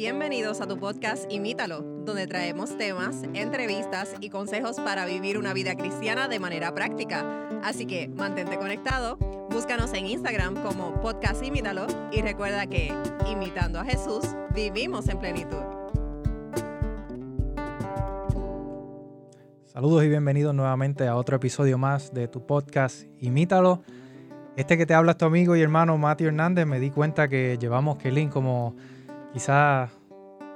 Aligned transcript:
Bienvenidos 0.00 0.62
a 0.62 0.66
tu 0.66 0.78
podcast 0.78 1.30
Imítalo, 1.30 1.82
donde 2.06 2.26
traemos 2.26 2.74
temas, 2.78 3.22
entrevistas 3.34 4.14
y 4.22 4.30
consejos 4.30 4.76
para 4.80 5.04
vivir 5.04 5.36
una 5.36 5.52
vida 5.52 5.74
cristiana 5.74 6.26
de 6.26 6.38
manera 6.38 6.74
práctica. 6.74 7.22
Así 7.62 7.84
que 7.84 8.08
mantente 8.08 8.56
conectado, 8.56 9.18
búscanos 9.50 9.92
en 9.92 10.06
Instagram 10.06 10.54
como 10.62 10.98
podcast 11.02 11.44
Imítalo 11.44 11.86
y 12.10 12.22
recuerda 12.22 12.66
que, 12.66 12.90
imitando 13.30 13.78
a 13.78 13.84
Jesús, 13.84 14.24
vivimos 14.54 15.06
en 15.10 15.18
plenitud. 15.18 15.64
Saludos 19.66 20.04
y 20.04 20.08
bienvenidos 20.08 20.54
nuevamente 20.54 21.08
a 21.08 21.14
otro 21.14 21.36
episodio 21.36 21.76
más 21.76 22.14
de 22.14 22.26
tu 22.26 22.46
podcast 22.46 23.02
Imítalo. 23.18 23.82
Este 24.56 24.78
que 24.78 24.86
te 24.86 24.94
habla 24.94 25.12
es 25.12 25.18
tu 25.18 25.26
amigo 25.26 25.56
y 25.56 25.60
hermano 25.60 25.98
Mati 25.98 26.24
Hernández. 26.24 26.66
Me 26.66 26.80
di 26.80 26.88
cuenta 26.88 27.28
que 27.28 27.58
llevamos, 27.60 27.98
Kelly, 27.98 28.28
como 28.28 28.76
quizás 29.32 29.90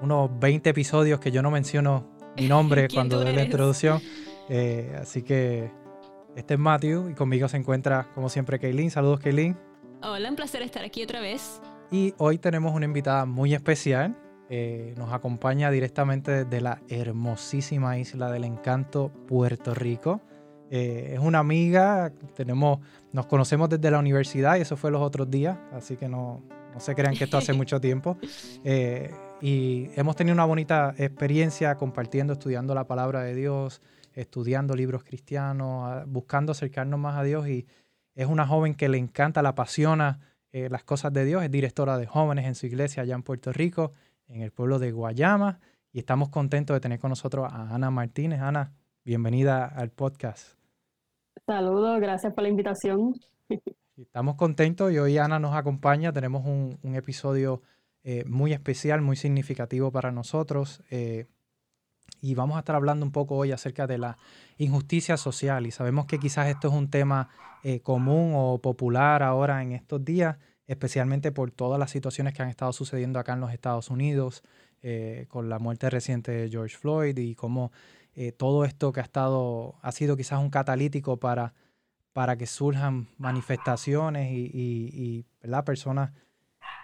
unos 0.01 0.31
20 0.39 0.71
episodios 0.71 1.21
que 1.21 1.31
yo 1.31 1.43
no 1.43 1.51
menciono 1.51 2.09
mi 2.37 2.49
nombre 2.49 2.89
cuando 2.95 3.23
doy 3.23 3.35
la 3.35 3.45
introducción. 3.45 4.01
Eh, 4.49 4.97
así 5.01 5.23
que 5.23 5.71
este 6.37 6.55
es 6.55 6.61
Matthew 6.61 7.11
y 7.11 7.15
conmigo 7.15 7.49
se 7.49 7.57
encuentra, 7.57 8.09
como 8.15 8.29
siempre, 8.29 8.59
Kaylin. 8.59 8.91
Saludos, 8.91 9.21
Kaylin. 9.21 9.57
Hola, 10.03 10.29
un 10.29 10.37
placer 10.37 10.63
estar 10.63 10.85
aquí 10.85 11.03
otra 11.03 11.21
vez. 11.21 11.61
Y 11.91 12.15
hoy 12.19 12.39
tenemos 12.39 12.75
una 12.75 12.85
invitada 12.85 13.25
muy 13.25 13.55
especial. 13.55 14.17
Eh, 14.51 14.95
nos 14.99 15.13
acompaña 15.13 15.71
directamente 15.71 16.45
desde 16.45 16.61
la 16.61 16.83
hermosísima 16.89 17.99
isla 17.99 18.31
del 18.31 18.45
encanto, 18.45 19.11
Puerto 19.27 19.75
Rico. 19.75 20.21
Eh, 20.71 21.13
es 21.15 21.21
una 21.21 21.39
amiga, 21.39 22.13
tenemos, 22.35 22.81
nos 23.13 23.27
conocemos 23.27 23.69
desde 23.69 23.91
la 23.91 23.99
universidad 23.99 24.57
y 24.57 24.63
eso 24.63 24.77
fue 24.77 24.91
los 24.91 25.03
otros 25.03 25.31
días, 25.31 25.57
así 25.73 25.97
que 25.97 26.09
no, 26.09 26.43
no 26.75 26.81
se 26.81 26.95
crean 26.95 27.15
que 27.15 27.25
esto 27.25 27.39
hace 27.39 27.53
mucho 27.53 27.81
tiempo. 27.81 28.19
Eh, 28.67 29.13
y 29.43 29.91
hemos 29.95 30.17
tenido 30.17 30.33
una 30.33 30.47
bonita 30.47 30.95
experiencia 30.97 31.75
compartiendo, 31.75 32.33
estudiando 32.33 32.75
la 32.75 32.87
palabra 32.87 33.21
de 33.21 33.35
Dios, 33.35 33.83
estudiando 34.15 34.75
libros 34.75 35.05
cristianos, 35.05 36.03
buscando 36.07 36.53
acercarnos 36.53 36.99
más 36.99 37.19
a 37.19 37.25
Dios. 37.25 37.47
Y 37.47 37.67
es 38.15 38.27
una 38.27 38.47
joven 38.47 38.75
que 38.75 38.89
le 38.89 38.97
encanta, 38.97 39.43
la 39.43 39.51
apasiona 39.51 40.21
eh, 40.51 40.71
las 40.71 40.83
cosas 40.85 41.13
de 41.13 41.27
Dios. 41.27 41.43
Es 41.43 41.51
directora 41.51 41.99
de 41.99 42.07
jóvenes 42.07 42.47
en 42.47 42.55
su 42.55 42.65
iglesia 42.65 43.03
allá 43.03 43.15
en 43.15 43.23
Puerto 43.23 43.53
Rico, 43.53 43.93
en 44.29 44.41
el 44.41 44.51
pueblo 44.51 44.79
de 44.79 44.93
Guayama. 44.93 45.61
Y 45.93 45.99
estamos 45.99 46.31
contentos 46.31 46.75
de 46.75 46.81
tener 46.81 46.99
con 46.99 47.11
nosotros 47.11 47.47
a 47.53 47.75
Ana 47.75 47.91
Martínez. 47.91 48.41
Ana, 48.41 48.73
bienvenida 49.05 49.67
al 49.67 49.91
podcast. 49.91 50.57
Saludos, 51.45 52.01
gracias 52.01 52.33
por 52.33 52.45
la 52.45 52.49
invitación. 52.49 53.15
Estamos 54.15 54.37
contentos 54.37 54.93
y 54.93 54.99
hoy 54.99 55.19
Ana 55.19 55.41
nos 55.41 55.57
acompaña. 55.57 56.13
Tenemos 56.13 56.47
un, 56.47 56.79
episodio 56.95 57.63
eh, 58.05 58.23
muy 58.29 58.53
especial, 58.53 59.01
muy 59.01 59.17
significativo 59.17 59.91
para 59.91 60.13
nosotros. 60.13 60.85
Eh, 60.89 61.27
y 62.21 62.37
vamos 62.37 62.55
a 62.55 62.61
estar 62.61 62.77
hablando 62.77 63.05
un 63.05 63.11
poco 63.11 63.35
hoy 63.35 63.51
acerca 63.51 63.89
de 63.89 63.99
la 63.99 64.17
injusticia 64.57 65.17
social. 65.17 65.67
Y 65.67 65.73
sabemos 65.73 66.07
que 66.07 66.21
quizás 66.21 66.47
esto 66.47 66.69
es 66.69 66.75
un 66.75 66.91
tema 66.91 67.29
eh, 67.65 67.81
común 67.81 68.35
o 68.37 68.59
popular 68.59 69.25
ahora 69.25 69.61
en 69.65 69.73
estos 69.73 70.05
días, 70.05 70.37
especialmente 70.69 71.33
por 71.33 71.51
todas 71.51 71.81
las 71.81 71.91
situaciones 71.91 72.35
que 72.35 72.43
han 72.43 72.51
estado 72.51 72.73
sucediendo 72.73 73.19
acá 73.19 73.33
en 73.33 73.41
los 73.41 73.53
Estados 73.53 73.91
Unidos, 73.91 74.45
con 75.29 75.49
la 75.49 75.59
muerte 75.59 75.91
reciente 75.91 76.31
de 76.31 76.51
George 76.51 76.77
Floyd 76.77 77.19
y 77.19 77.35
cómo 77.35 77.73
todo 78.37 78.65
esto 78.65 78.93
que 78.93 79.01
ha 79.01 79.03
estado, 79.03 79.75
ha 79.81 79.91
sido 79.91 80.15
quizás 80.17 80.39
un 80.39 80.51
catalítico 80.51 81.17
para 81.17 81.55
para 82.15 82.37
que 82.37 82.47
surjan 82.47 83.09
manifestaciones 83.19 84.31
y, 84.33 85.27
personas 85.67 86.13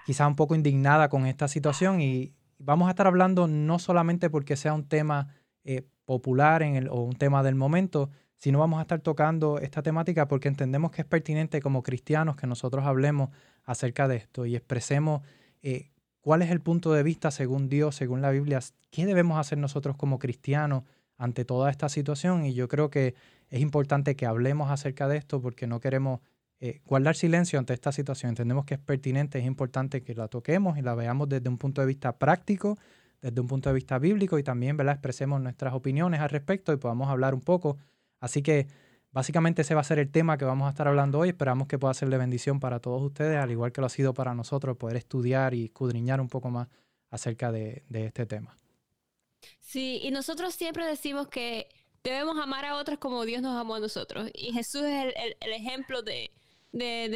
quizás 0.05 0.27
un 0.27 0.37
poco 0.37 0.55
indignadas 0.55 1.09
con 1.09 1.25
esta 1.25 1.49
situación. 1.49 2.01
Y 2.01 2.35
vamos 2.59 2.89
a 2.89 2.91
estar 2.91 3.07
hablando 3.07 3.47
no 3.47 3.79
solamente 3.79 4.29
porque 4.29 4.57
sea 4.57 4.75
un 4.75 4.87
tema 4.87 5.29
eh, 5.65 5.87
popular 6.05 6.63
en 6.63 6.75
el, 6.75 6.89
o 6.89 6.97
un 7.03 7.15
tema 7.15 7.43
del 7.45 7.55
momento, 7.55 8.11
sino 8.37 8.59
vamos 8.59 8.81
a 8.81 8.83
estar 8.83 9.01
tocando 9.01 9.59
esta 9.59 9.83
temática 9.83 10.27
porque 10.27 10.49
entendemos 10.49 10.91
que 10.91 11.03
es 11.03 11.07
pertinente 11.07 11.61
como 11.61 11.85
cristianos 11.85 12.35
que 12.35 12.49
nosotros 12.49 12.85
hablemos 12.85 13.31
acerca 13.65 14.09
de 14.09 14.17
esto 14.17 14.47
y 14.47 14.57
expresemos 14.57 15.23
eh, 15.63 15.91
cuál 16.21 16.43
es 16.43 16.51
el 16.51 16.61
punto 16.61 16.93
de 16.93 17.05
vista 17.05 17.31
según 17.31 17.69
Dios, 17.69 17.95
según 17.95 18.21
la 18.21 18.31
Biblia, 18.31 18.59
qué 18.91 19.07
debemos 19.07 19.39
hacer 19.39 19.59
nosotros 19.59 19.97
como 19.97 20.19
cristianos 20.19 20.83
ante 21.17 21.45
toda 21.45 21.71
esta 21.71 21.89
situación. 21.89 22.45
Y 22.45 22.55
yo 22.55 22.67
creo 22.67 22.91
que 22.91 23.15
es 23.51 23.61
importante 23.61 24.17
que 24.17 24.27
hablemos 24.27 24.71
acerca 24.71 25.09
de 25.09 25.17
esto 25.17 25.43
porque 25.43 25.67
no 25.67 25.81
queremos 25.81 26.21
eh, 26.61 26.81
guardar 26.85 27.17
silencio 27.17 27.59
ante 27.59 27.75
esta 27.75 27.91
situación. 27.91 28.31
Entendemos 28.31 28.65
que 28.65 28.75
es 28.75 28.81
pertinente, 28.81 29.39
es 29.39 29.45
importante 29.45 30.03
que 30.03 30.15
la 30.15 30.29
toquemos 30.29 30.79
y 30.79 30.83
la 30.83 30.95
veamos 30.95 31.29
desde 31.29 31.49
un 31.49 31.59
punto 31.59 31.81
de 31.81 31.87
vista 31.87 32.17
práctico, 32.17 32.79
desde 33.21 33.41
un 33.41 33.49
punto 33.49 33.69
de 33.71 33.75
vista 33.75 33.99
bíblico 33.99 34.39
y 34.39 34.43
también 34.43 34.77
¿verdad? 34.77 34.95
expresemos 34.95 35.41
nuestras 35.41 35.75
opiniones 35.75 36.21
al 36.21 36.29
respecto 36.29 36.73
y 36.73 36.77
podamos 36.77 37.09
hablar 37.09 37.35
un 37.35 37.41
poco. 37.41 37.77
Así 38.21 38.43
que 38.43 38.69
básicamente 39.11 39.63
ese 39.63 39.75
va 39.75 39.81
a 39.81 39.85
ser 39.85 39.99
el 39.99 40.11
tema 40.11 40.39
que 40.39 40.45
vamos 40.45 40.67
a 40.67 40.71
estar 40.71 40.87
hablando 40.87 41.19
hoy. 41.19 41.31
Esperamos 41.31 41.67
que 41.67 41.79
pueda 41.79 41.93
ser 41.95 42.09
de 42.09 42.19
bendición 42.19 42.61
para 42.61 42.79
todos 42.79 43.03
ustedes, 43.03 43.39
al 43.39 43.51
igual 43.51 43.73
que 43.73 43.81
lo 43.81 43.87
ha 43.87 43.91
sido 43.91 44.15
para 44.15 44.35
nosotros, 44.35 44.77
poder 44.77 44.97
estudiar 44.97 45.55
y 45.55 45.65
escudriñar 45.65 46.21
un 46.21 46.29
poco 46.29 46.51
más 46.51 46.69
acerca 47.11 47.51
de, 47.51 47.85
de 47.89 48.07
este 48.07 48.27
tema. 48.27 48.57
Sí, 49.59 50.01
y 50.03 50.11
nosotros 50.11 50.55
siempre 50.55 50.85
decimos 50.87 51.29
que 51.29 51.69
debemos 52.03 52.39
amar 52.39 52.65
a 52.65 52.77
otros 52.77 52.99
como 52.99 53.25
Dios 53.25 53.43
nos 53.43 53.59
amó 53.59 53.77
a 53.77 53.81
nosotros. 53.81 54.31
Y 54.35 54.53
Jesús 54.53 54.83
es 54.83 55.15
el, 55.41 55.53
ejemplo 55.53 56.03
de, 56.03 56.31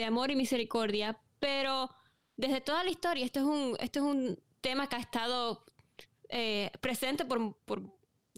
amor 0.06 0.30
y 0.30 0.36
misericordia. 0.36 1.18
Pero 1.38 1.90
desde 2.36 2.60
toda 2.60 2.84
la 2.84 2.90
historia, 2.90 3.24
esto 3.24 3.40
es 3.40 3.46
un, 3.46 3.76
esto 3.80 3.98
es 4.00 4.04
un 4.04 4.42
tema 4.60 4.88
que 4.88 4.96
ha 4.96 5.00
estado 5.00 5.64
eh, 6.28 6.70
presente 6.80 7.24
por, 7.24 7.54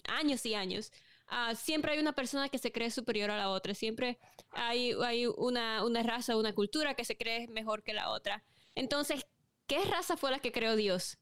años 0.09 0.45
y 0.47 0.55
años. 0.55 0.93
Ah, 1.29 1.55
siempre 1.57 1.93
hay 1.93 1.99
una 1.99 2.12
persona 2.12 2.49
que 2.49 2.59
se 2.59 2.71
cree 2.71 2.91
superior 2.91 3.31
a 3.31 3.37
la 3.37 3.51
otra. 3.51 3.75
Siempre 3.75 4.19
hay, 4.51 4.93
hay 5.05 5.27
una, 5.27 5.84
una 5.84 6.03
raza, 6.03 6.37
una 6.37 6.55
cultura 6.55 6.95
que 6.95 7.05
se 7.05 7.17
cree 7.17 7.49
mejor 7.49 7.83
que 7.83 7.95
la 7.95 8.11
otra. 8.11 8.45
Entonces, 8.75 9.27
¿qué 9.67 9.84
raza 9.84 10.17
fue 10.17 10.31
la 10.31 10.39
que 10.39 10.53
creó 10.53 10.77
Dios? 10.77 11.19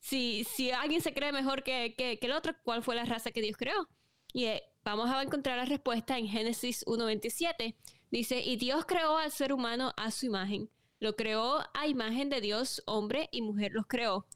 Si, 0.00 0.44
si 0.44 0.70
alguien 0.70 1.00
se 1.00 1.14
cree 1.14 1.32
mejor 1.32 1.62
que, 1.62 1.94
que 1.96 2.18
el 2.20 2.32
otro, 2.32 2.54
¿cuál 2.62 2.82
fue 2.82 2.94
la 2.94 3.04
raza 3.04 3.30
que 3.30 3.40
Dios 3.40 3.56
creó? 3.56 3.88
Y 4.36 4.44
eh, 4.44 4.62
vamos 4.84 5.08
a 5.08 5.22
encontrar 5.22 5.56
la 5.56 5.64
respuesta 5.64 6.18
en 6.18 6.28
Génesis 6.28 6.84
1.27. 6.84 7.74
Dice, 8.10 8.42
y 8.42 8.56
Dios 8.56 8.84
creó 8.84 9.16
al 9.16 9.32
ser 9.32 9.50
humano 9.50 9.94
a 9.96 10.10
su 10.10 10.26
imagen. 10.26 10.68
Lo 11.00 11.16
creó 11.16 11.64
a 11.72 11.86
imagen 11.86 12.28
de 12.28 12.42
Dios, 12.42 12.82
hombre 12.84 13.30
y 13.32 13.40
mujer 13.40 13.72
los 13.72 13.86
creó. 13.86 14.26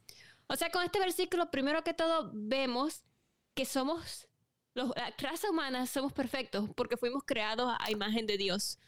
O 0.46 0.56
sea, 0.56 0.70
con 0.70 0.82
este 0.84 0.98
versículo, 1.00 1.50
primero 1.50 1.84
que 1.84 1.92
todo, 1.92 2.30
vemos 2.32 3.04
que 3.52 3.66
somos, 3.66 4.26
la 4.72 5.14
raza 5.18 5.50
humana 5.50 5.86
somos 5.86 6.14
perfectos 6.14 6.70
porque 6.74 6.96
fuimos 6.96 7.22
creados 7.26 7.70
a 7.78 7.90
imagen 7.90 8.26
de 8.26 8.38
Dios. 8.38 8.78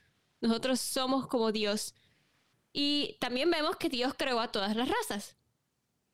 Nosotros 0.41 0.81
somos 0.81 1.27
como 1.27 1.53
Dios. 1.53 1.95
Y 2.73 3.19
también 3.21 3.51
vemos 3.51 3.77
que 3.77 3.91
Dios 3.91 4.15
creó 4.17 4.41
a 4.41 4.51
todas 4.51 4.75
las 4.75 4.89
razas. 4.89 5.37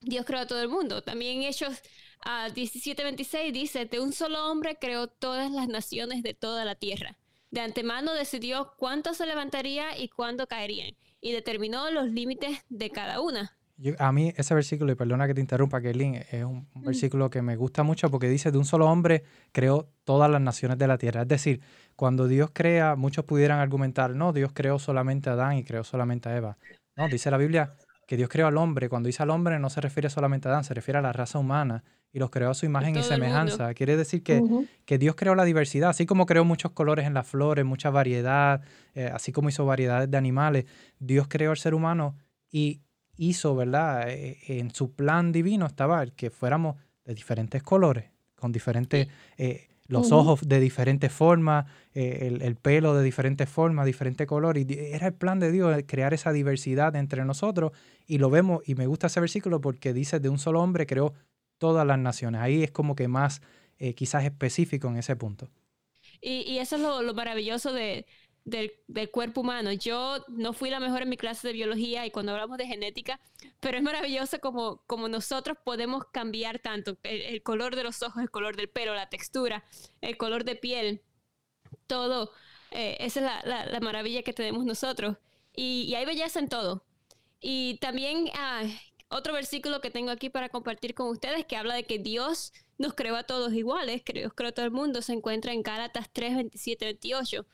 Dios 0.00 0.26
creó 0.26 0.40
a 0.40 0.46
todo 0.48 0.60
el 0.60 0.68
mundo. 0.68 1.04
También 1.04 1.42
ellos 1.42 1.80
a 2.20 2.48
17:26 2.48 3.52
dice, 3.52 3.84
de 3.86 4.00
un 4.00 4.12
solo 4.12 4.50
hombre 4.50 4.76
creó 4.80 5.06
todas 5.06 5.50
las 5.50 5.68
naciones 5.68 6.22
de 6.22 6.34
toda 6.34 6.64
la 6.64 6.74
tierra. 6.74 7.16
De 7.50 7.60
antemano 7.60 8.12
decidió 8.12 8.74
cuánto 8.76 9.14
se 9.14 9.26
levantaría 9.26 9.96
y 9.98 10.08
cuándo 10.08 10.46
caerían, 10.46 10.94
y 11.20 11.32
determinó 11.32 11.90
los 11.90 12.08
límites 12.08 12.64
de 12.68 12.90
cada 12.90 13.20
una. 13.20 13.56
a 13.98 14.12
mí 14.12 14.34
ese 14.36 14.54
versículo, 14.54 14.92
y 14.92 14.96
perdona 14.96 15.26
que 15.26 15.34
te 15.34 15.40
interrumpa, 15.40 15.80
Kerlin, 15.80 16.16
es 16.16 16.44
un, 16.44 16.68
mm. 16.74 16.84
versículo 16.84 17.30
que 17.30 17.40
me 17.40 17.56
gusta 17.56 17.82
mucho 17.82 18.10
porque 18.10 18.28
dice, 18.28 18.50
de 18.50 18.58
un 18.58 18.66
solo 18.66 18.86
hombre 18.86 19.24
creó 19.52 19.88
todas 20.04 20.30
las 20.30 20.40
naciones 20.40 20.76
de 20.78 20.86
la 20.86 20.98
tierra. 20.98 21.22
Es 21.22 21.28
decir, 21.28 21.62
cuando 21.96 22.28
Dios 22.28 22.50
crea, 22.52 22.96
muchos 22.96 23.24
pudieran 23.24 23.60
argumentar, 23.60 24.14
no, 24.14 24.32
Dios 24.32 24.50
creó 24.52 24.78
solamente 24.78 25.30
a 25.30 25.32
Adán 25.32 25.56
y 25.56 25.64
creó 25.64 25.84
solamente 25.84 26.28
a 26.28 26.36
Eva. 26.36 26.58
No, 26.96 27.08
dice 27.08 27.30
la 27.30 27.38
Biblia 27.38 27.74
que 28.08 28.16
Dios 28.16 28.30
creó 28.30 28.46
al 28.46 28.56
hombre. 28.56 28.88
Cuando 28.88 29.06
dice 29.06 29.22
al 29.22 29.28
hombre 29.28 29.58
no 29.58 29.68
se 29.68 29.82
refiere 29.82 30.08
solamente 30.08 30.48
a 30.48 30.52
Adán, 30.52 30.64
se 30.64 30.72
refiere 30.72 30.98
a 30.98 31.02
la 31.02 31.12
raza 31.12 31.38
humana 31.38 31.84
y 32.10 32.18
los 32.18 32.30
creó 32.30 32.50
a 32.50 32.54
su 32.54 32.64
imagen 32.64 32.96
y 32.96 33.02
semejanza. 33.02 33.74
Quiere 33.74 33.98
decir 33.98 34.22
que, 34.22 34.42
que, 34.86 34.96
Dios 34.96 35.14
creó 35.14 35.34
la 35.34 35.44
diversidad, 35.44 35.90
así 35.90 36.06
como 36.06 36.24
creó 36.24 36.42
muchos 36.46 36.72
colores 36.72 37.06
en 37.06 37.12
las 37.12 37.26
flores, 37.26 37.66
mucha 37.66 37.90
variedad, 37.90 38.62
eh, 38.94 39.10
así 39.12 39.30
como 39.30 39.50
hizo 39.50 39.66
variedades 39.66 40.10
de 40.10 40.16
animales. 40.16 40.64
Dios 40.98 41.26
creó 41.28 41.50
al 41.50 41.58
ser 41.58 41.74
humano 41.74 42.16
y 42.50 42.80
hizo, 43.18 43.54
¿verdad? 43.54 44.08
Eh, 44.08 44.38
en 44.58 44.74
su 44.74 44.94
plan 44.94 45.30
divino 45.30 45.66
estaba 45.66 46.02
el 46.02 46.14
que 46.14 46.30
fuéramos 46.30 46.76
de 47.04 47.14
diferentes 47.14 47.62
colores, 47.62 48.06
con 48.36 48.52
diferentes, 48.52 49.06
eh, 49.36 49.68
los 49.88 50.12
ojos 50.12 50.46
de 50.46 50.60
diferentes 50.60 51.10
formas, 51.10 51.66
el, 51.94 52.42
el, 52.42 52.56
pelo 52.56 52.94
de 52.94 53.02
diferentes 53.02 53.48
formas, 53.48 53.86
diferente 53.86 54.26
color. 54.26 54.56
Y 54.58 54.66
era 54.70 55.08
el 55.08 55.14
plan 55.14 55.40
de 55.40 55.50
Dios 55.50 55.76
crear 55.86 56.14
esa 56.14 56.30
diversidad 56.30 56.94
entre 56.94 57.24
nosotros. 57.24 57.72
Y 58.06 58.18
lo 58.18 58.30
vemos, 58.30 58.62
y 58.66 58.74
me 58.74 58.86
gusta 58.86 59.08
ese 59.08 59.20
versículo 59.20 59.60
porque 59.60 59.92
dice, 59.92 60.20
de 60.20 60.28
un 60.28 60.38
solo 60.38 60.62
hombre 60.62 60.86
creó 60.86 61.14
todas 61.58 61.86
las 61.86 61.98
naciones. 61.98 62.40
Ahí 62.40 62.62
es 62.62 62.70
como 62.70 62.94
que 62.94 63.08
más 63.08 63.42
eh, 63.78 63.94
quizás 63.94 64.24
específico 64.24 64.88
en 64.88 64.96
ese 64.96 65.16
punto. 65.16 65.48
Y, 66.20 66.58
eso 66.58 66.76
es 66.76 66.82
lo, 66.82 67.14
maravilloso 67.14 67.72
de, 67.72 68.04
del, 68.48 68.72
cuerpo 69.10 69.42
humano. 69.42 69.72
Yo 69.72 70.24
no 70.28 70.52
fui 70.52 70.70
la 70.70 70.80
mejor 70.80 71.02
en 71.02 71.08
mi 71.08 71.16
clase 71.16 71.48
de 71.48 71.54
biología 71.54 72.06
y 72.06 72.10
cuando 72.10 72.32
hablamos 72.32 72.58
de 72.58 72.66
genética, 72.66 73.20
pero 73.60 73.76
es 73.76 73.82
maravilloso 73.82 74.40
como, 74.40 74.82
como 74.86 75.08
nosotros 75.08 75.58
podemos 75.64 76.04
cambiar 76.12 76.58
tanto 76.58 76.98
el, 77.02 77.42
color 77.42 77.76
de 77.76 77.84
los 77.84 78.02
ojos, 78.02 78.22
el 78.22 78.30
color 78.30 78.56
del 78.56 78.68
pelo, 78.68 78.94
la 78.94 79.08
textura, 79.08 79.64
el 80.00 80.16
color 80.16 80.44
de 80.44 80.56
piel, 80.56 81.02
todo. 81.86 82.32
Eh, 82.70 82.96
esa 83.00 83.40
es 83.40 83.46
la, 83.46 83.80
maravilla 83.80 84.22
que 84.22 84.32
tenemos 84.32 84.64
nosotros. 84.64 85.16
Y, 85.54 85.94
hay 85.94 86.04
belleza 86.04 86.38
en 86.38 86.48
todo. 86.48 86.84
Y 87.40 87.78
también 87.78 88.30
ah, 88.34 88.64
otro 89.08 89.32
versículo 89.32 89.80
que 89.80 89.90
tengo 89.90 90.10
aquí 90.10 90.30
para 90.30 90.48
compartir 90.48 90.94
con 90.94 91.08
ustedes 91.08 91.46
que 91.46 91.56
habla 91.56 91.74
de 91.74 91.84
que 91.84 91.98
Dios 91.98 92.52
nos 92.78 92.94
creó 92.94 93.16
a 93.16 93.24
todos 93.24 93.52
iguales, 93.52 94.02
que 94.02 94.12
Dios 94.12 94.32
creó 94.34 94.50
a 94.50 94.52
todo 94.52 94.64
el 94.64 94.70
mundo, 94.70 95.02
se 95.02 95.12
encuentra 95.12 95.52
en 95.52 95.62
Gálatas 95.62 96.10
3, 96.12 96.36
27, 96.36 96.84
28 96.84 97.46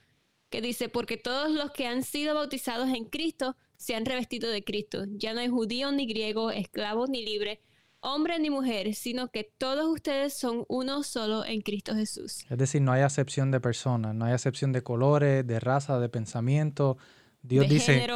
que 0.55 0.61
dice, 0.61 0.89
porque 0.89 1.17
todos 1.17 1.51
los 1.51 1.73
que 1.73 1.89
han 1.89 2.05
sido 2.05 2.37
bautizados 2.37 2.89
en 2.91 3.07
Cristo 3.07 3.57
se 3.77 3.97
han 3.97 4.05
revestido 4.05 4.49
de 4.49 4.63
Cristo. 4.63 5.05
Ya 5.09 5.35
no 5.35 5.41
hay 5.41 5.49
judío 5.49 5.91
ni 5.91 6.07
griego, 6.07 6.53
esclavo 6.53 7.09
ni 7.09 7.25
libre, 7.25 7.61
hombre 7.99 8.39
ni 8.39 8.51
mujer, 8.51 8.95
sino 8.95 9.33
que 9.33 9.43
todos 9.59 9.89
ustedes 9.89 10.33
son 10.33 10.65
uno 10.69 11.03
solo 11.03 11.45
en 11.45 11.61
Cristo 11.61 11.97
Jesús. 11.97 12.47
Es 12.49 12.57
decir, 12.57 12.83
no 12.83 12.93
hay 12.93 13.03
acepción 13.03 13.51
de 13.51 13.59
personas, 13.59 14.15
no 14.15 14.27
hay 14.27 14.33
acepción 14.33 14.71
de 14.71 14.85
colores, 14.85 15.45
de 15.45 15.59
raza, 15.59 15.99
de 15.99 16.09
pensamiento. 16.09 16.99
Dios 17.43 17.69
dice, 17.69 18.07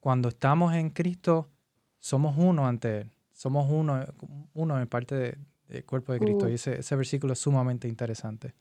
cuando 0.00 0.30
estamos 0.30 0.72
en 0.72 0.88
Cristo, 0.88 1.50
somos 1.98 2.38
uno 2.38 2.66
ante 2.66 3.02
Él. 3.02 3.10
Somos 3.34 3.70
uno, 3.70 4.02
uno 4.54 4.80
en 4.80 4.88
parte 4.88 5.36
del 5.68 5.84
cuerpo 5.84 6.14
de 6.14 6.20
Cristo. 6.20 6.48
Y 6.48 6.54
ese, 6.54 6.80
ese 6.80 6.96
versículo 6.96 7.34
es 7.34 7.38
sumamente 7.38 7.86
interesante. 7.86 8.54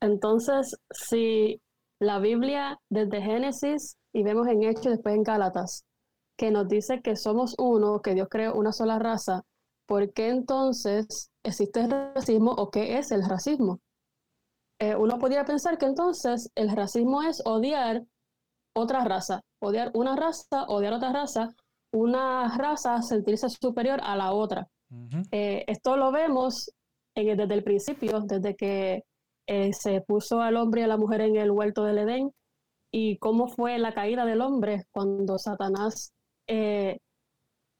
Entonces, 0.00 0.76
si 0.90 1.61
la 2.02 2.18
Biblia 2.18 2.80
desde 2.90 3.22
Génesis 3.22 3.96
y 4.12 4.24
vemos 4.24 4.48
en 4.48 4.64
Hechos 4.64 4.86
después 4.86 5.14
en 5.14 5.22
Gálatas, 5.22 5.84
que 6.36 6.50
nos 6.50 6.68
dice 6.68 7.00
que 7.00 7.14
somos 7.14 7.54
uno, 7.58 8.02
que 8.02 8.14
Dios 8.14 8.26
creó 8.28 8.54
una 8.54 8.72
sola 8.72 8.98
raza, 8.98 9.42
¿por 9.86 10.12
qué 10.12 10.28
entonces 10.28 11.30
existe 11.44 11.80
el 11.80 11.90
racismo 11.90 12.50
o 12.52 12.70
qué 12.70 12.98
es 12.98 13.12
el 13.12 13.22
racismo? 13.24 13.78
Eh, 14.80 14.96
uno 14.96 15.18
podría 15.18 15.44
pensar 15.44 15.78
que 15.78 15.86
entonces 15.86 16.50
el 16.56 16.74
racismo 16.74 17.22
es 17.22 17.40
odiar 17.44 18.02
otra 18.74 19.04
raza, 19.04 19.42
odiar 19.60 19.92
una 19.94 20.16
raza, 20.16 20.64
odiar 20.64 20.94
otra 20.94 21.12
raza, 21.12 21.54
una 21.92 22.56
raza 22.58 23.00
sentirse 23.02 23.48
superior 23.48 24.00
a 24.02 24.16
la 24.16 24.32
otra. 24.32 24.66
Eh, 25.30 25.64
esto 25.68 25.96
lo 25.96 26.10
vemos 26.10 26.70
desde 27.14 27.54
el 27.54 27.62
principio, 27.62 28.20
desde 28.22 28.56
que 28.56 29.04
eh, 29.52 29.74
se 29.74 30.00
puso 30.00 30.40
al 30.40 30.56
hombre 30.56 30.80
y 30.80 30.84
a 30.84 30.86
la 30.86 30.96
mujer 30.96 31.20
en 31.20 31.36
el 31.36 31.50
huerto 31.50 31.84
del 31.84 31.98
Edén. 31.98 32.32
Y 32.90 33.18
cómo 33.18 33.48
fue 33.48 33.78
la 33.78 33.92
caída 33.92 34.24
del 34.24 34.40
hombre 34.40 34.84
cuando 34.92 35.38
Satanás 35.38 36.12
eh, 36.46 36.98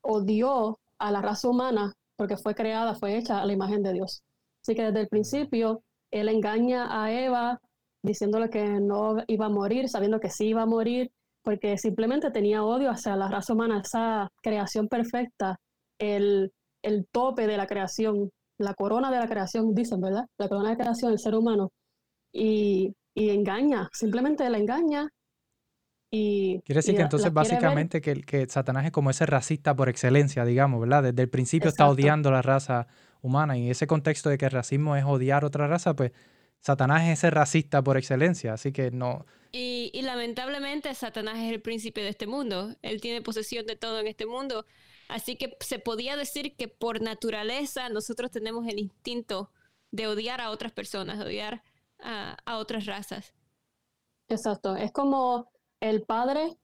odió 0.02 0.78
a 0.98 1.10
la 1.10 1.22
raza 1.22 1.48
humana 1.48 1.94
porque 2.16 2.36
fue 2.36 2.54
creada, 2.54 2.94
fue 2.94 3.16
hecha 3.16 3.40
a 3.40 3.46
la 3.46 3.54
imagen 3.54 3.82
de 3.82 3.94
Dios. 3.94 4.22
Así 4.62 4.74
que 4.74 4.84
desde 4.84 5.00
el 5.00 5.08
principio 5.08 5.82
él 6.10 6.28
engaña 6.28 7.02
a 7.02 7.10
Eva 7.10 7.58
diciéndole 8.02 8.50
que 8.50 8.64
no 8.80 9.16
iba 9.26 9.46
a 9.46 9.48
morir, 9.50 9.88
sabiendo 9.88 10.20
que 10.20 10.28
sí 10.28 10.48
iba 10.48 10.62
a 10.62 10.66
morir, 10.66 11.10
porque 11.42 11.78
simplemente 11.78 12.30
tenía 12.30 12.64
odio 12.64 12.90
hacia 12.90 13.16
la 13.16 13.28
raza 13.28 13.54
humana, 13.54 13.80
esa 13.80 14.30
creación 14.42 14.88
perfecta, 14.88 15.58
el, 15.98 16.52
el 16.82 17.06
tope 17.10 17.46
de 17.46 17.56
la 17.56 17.66
creación 17.66 18.30
la 18.62 18.74
corona 18.74 19.10
de 19.10 19.18
la 19.18 19.28
creación, 19.28 19.74
dicen, 19.74 20.00
¿verdad? 20.00 20.26
La 20.38 20.48
corona 20.48 20.70
de 20.70 20.76
creación 20.76 21.10
del 21.10 21.18
ser 21.18 21.34
humano. 21.34 21.70
Y, 22.32 22.94
engaña, 23.14 23.88
simplemente 23.92 24.48
la 24.48 24.58
engaña. 24.58 25.08
Y, 26.10 26.60
Quiere 26.64 26.78
decir 26.78 26.94
que 26.94 27.02
entonces 27.02 27.32
básicamente 27.32 28.00
que, 28.00 28.20
que, 28.22 28.46
Satanás 28.48 28.84
es 28.84 28.92
como 28.92 29.10
ese 29.10 29.26
racista 29.26 29.74
por 29.74 29.88
excelencia, 29.88 30.44
digamos, 30.44 30.80
¿verdad? 30.80 31.02
Desde 31.02 31.22
el 31.22 31.28
principio 31.28 31.68
está 31.68 31.88
odiando 31.88 32.30
la 32.30 32.42
raza 32.42 32.86
humana 33.22 33.56
y 33.56 33.70
ese 33.70 33.86
contexto 33.86 34.28
de 34.28 34.38
que 34.38 34.46
el 34.46 34.50
racismo 34.50 34.96
es 34.96 35.04
odiar 35.04 35.44
otra 35.44 35.66
raza, 35.66 35.94
pues 35.94 36.12
Satanás 36.60 37.02
es 37.02 37.18
ese 37.18 37.30
racista 37.30 37.82
por 37.82 37.96
excelencia, 37.96 38.52
así 38.52 38.72
que 38.72 38.90
no... 38.90 39.26
Y, 39.52 39.90
y 39.92 40.02
lamentablemente 40.02 40.94
Satanás 40.94 41.38
es 41.38 41.52
el 41.52 41.60
príncipe 41.60 42.02
de 42.02 42.08
este 42.08 42.26
mundo, 42.26 42.74
él 42.82 43.00
tiene 43.00 43.22
posesión 43.22 43.66
de 43.66 43.76
todo 43.76 44.00
en 44.00 44.06
este 44.06 44.26
mundo 44.26 44.66
Así 45.12 45.36
que 45.36 45.54
se 45.60 45.78
podía 45.78 46.16
decir 46.16 46.56
que 46.56 46.68
por 46.68 47.02
naturaleza 47.02 47.90
nosotros 47.90 48.30
tenemos 48.30 48.66
el 48.66 48.78
instinto 48.78 49.50
de 49.90 50.06
odiar 50.06 50.40
a 50.40 50.50
otras 50.50 50.72
personas, 50.72 51.18
de 51.18 51.26
odiar 51.26 51.62
a, 51.98 52.56
otras 52.56 52.86
razas. 52.86 53.34
Exacto, 54.28 54.74
es 54.74 54.90
como 54.90 55.50
el 55.80 56.02
padre 56.04 56.56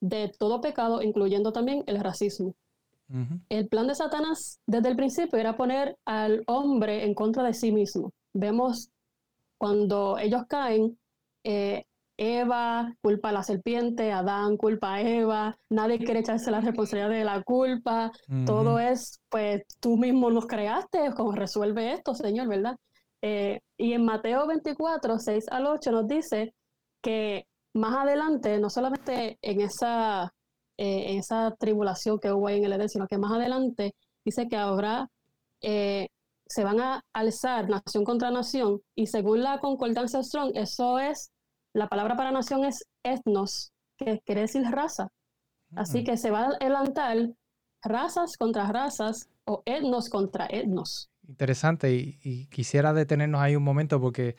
de 0.00 0.32
todo 0.38 0.62
pecado, 0.62 1.02
incluyendo 1.02 1.52
también 1.52 1.84
el 1.86 2.00
racismo. 2.00 2.54
El 3.48 3.68
plan 3.68 3.88
de 3.88 3.96
Satanás 3.96 4.60
desde 4.66 4.88
el 4.88 4.96
principio 4.96 5.38
era 5.38 5.56
poner 5.56 5.98
al 6.04 6.44
hombre 6.46 7.04
en 7.04 7.12
contra 7.12 7.42
de 7.42 7.52
sí 7.52 7.70
mismo. 7.70 8.12
Vemos 8.32 8.88
cuando 9.58 10.16
ellos 10.16 10.44
caen, 10.48 10.96
eh, 11.44 11.84
Eva 12.22 12.94
culpa 13.00 13.30
a 13.30 13.32
la 13.32 13.42
serpiente, 13.42 14.12
Adán 14.12 14.58
culpa 14.58 14.94
a 14.94 15.00
Eva, 15.00 15.56
nadie 15.70 15.98
quiere 15.98 16.20
echarse 16.20 16.50
la 16.50 16.60
responsabilidad 16.60 17.08
de 17.08 17.24
la 17.24 17.42
culpa, 17.42 18.12
todo 18.44 18.78
es, 18.78 19.22
pues 19.30 19.62
tú 19.80 19.96
mismo 19.96 20.30
nos 20.30 20.46
creaste, 20.46 21.12
como 21.16 21.32
resuelve 21.32 21.94
esto, 21.94 22.14
Señor, 22.14 22.46
¿verdad? 22.48 22.76
Eh, 23.22 23.60
y 23.78 23.94
en 23.94 24.04
Mateo 24.04 24.46
24, 24.46 25.18
6 25.18 25.46
al 25.50 25.66
8 25.66 25.92
nos 25.92 26.08
dice 26.08 26.52
que 27.00 27.46
más 27.72 27.96
adelante, 27.96 28.58
no 28.58 28.68
solamente 28.68 29.38
en 29.40 29.62
esa, 29.62 30.34
eh, 30.76 31.12
en 31.12 31.20
esa 31.20 31.54
tribulación 31.58 32.18
que 32.18 32.32
hubo 32.32 32.48
ahí 32.48 32.58
en 32.58 32.66
el 32.66 32.74
Edén, 32.74 32.90
sino 32.90 33.06
que 33.08 33.16
más 33.16 33.32
adelante 33.32 33.94
dice 34.26 34.46
que 34.46 34.56
ahora 34.56 35.08
eh, 35.62 36.08
se 36.46 36.64
van 36.64 36.80
a 36.80 37.02
alzar 37.14 37.70
nación 37.70 38.04
contra 38.04 38.30
nación 38.30 38.82
y 38.94 39.06
según 39.06 39.42
la 39.42 39.58
concordancia 39.58 40.22
Strong, 40.22 40.52
eso 40.56 40.98
es 40.98 41.30
la 41.72 41.88
palabra 41.88 42.16
para 42.16 42.32
nación 42.32 42.64
es 42.64 42.84
etnos, 43.02 43.72
que 43.96 44.20
quiere 44.24 44.42
decir 44.42 44.62
raza. 44.70 45.08
Así 45.76 46.02
que 46.02 46.16
se 46.16 46.30
va 46.30 46.40
a 46.40 46.46
adelantar 46.46 47.16
razas 47.82 48.36
contra 48.36 48.66
razas 48.72 49.28
o 49.44 49.62
etnos 49.64 50.08
contra 50.08 50.46
etnos. 50.50 51.10
Interesante, 51.28 51.94
y, 51.94 52.46
quisiera 52.46 52.92
detenernos 52.92 53.40
ahí 53.40 53.54
un 53.54 53.62
momento 53.62 54.00
porque 54.00 54.34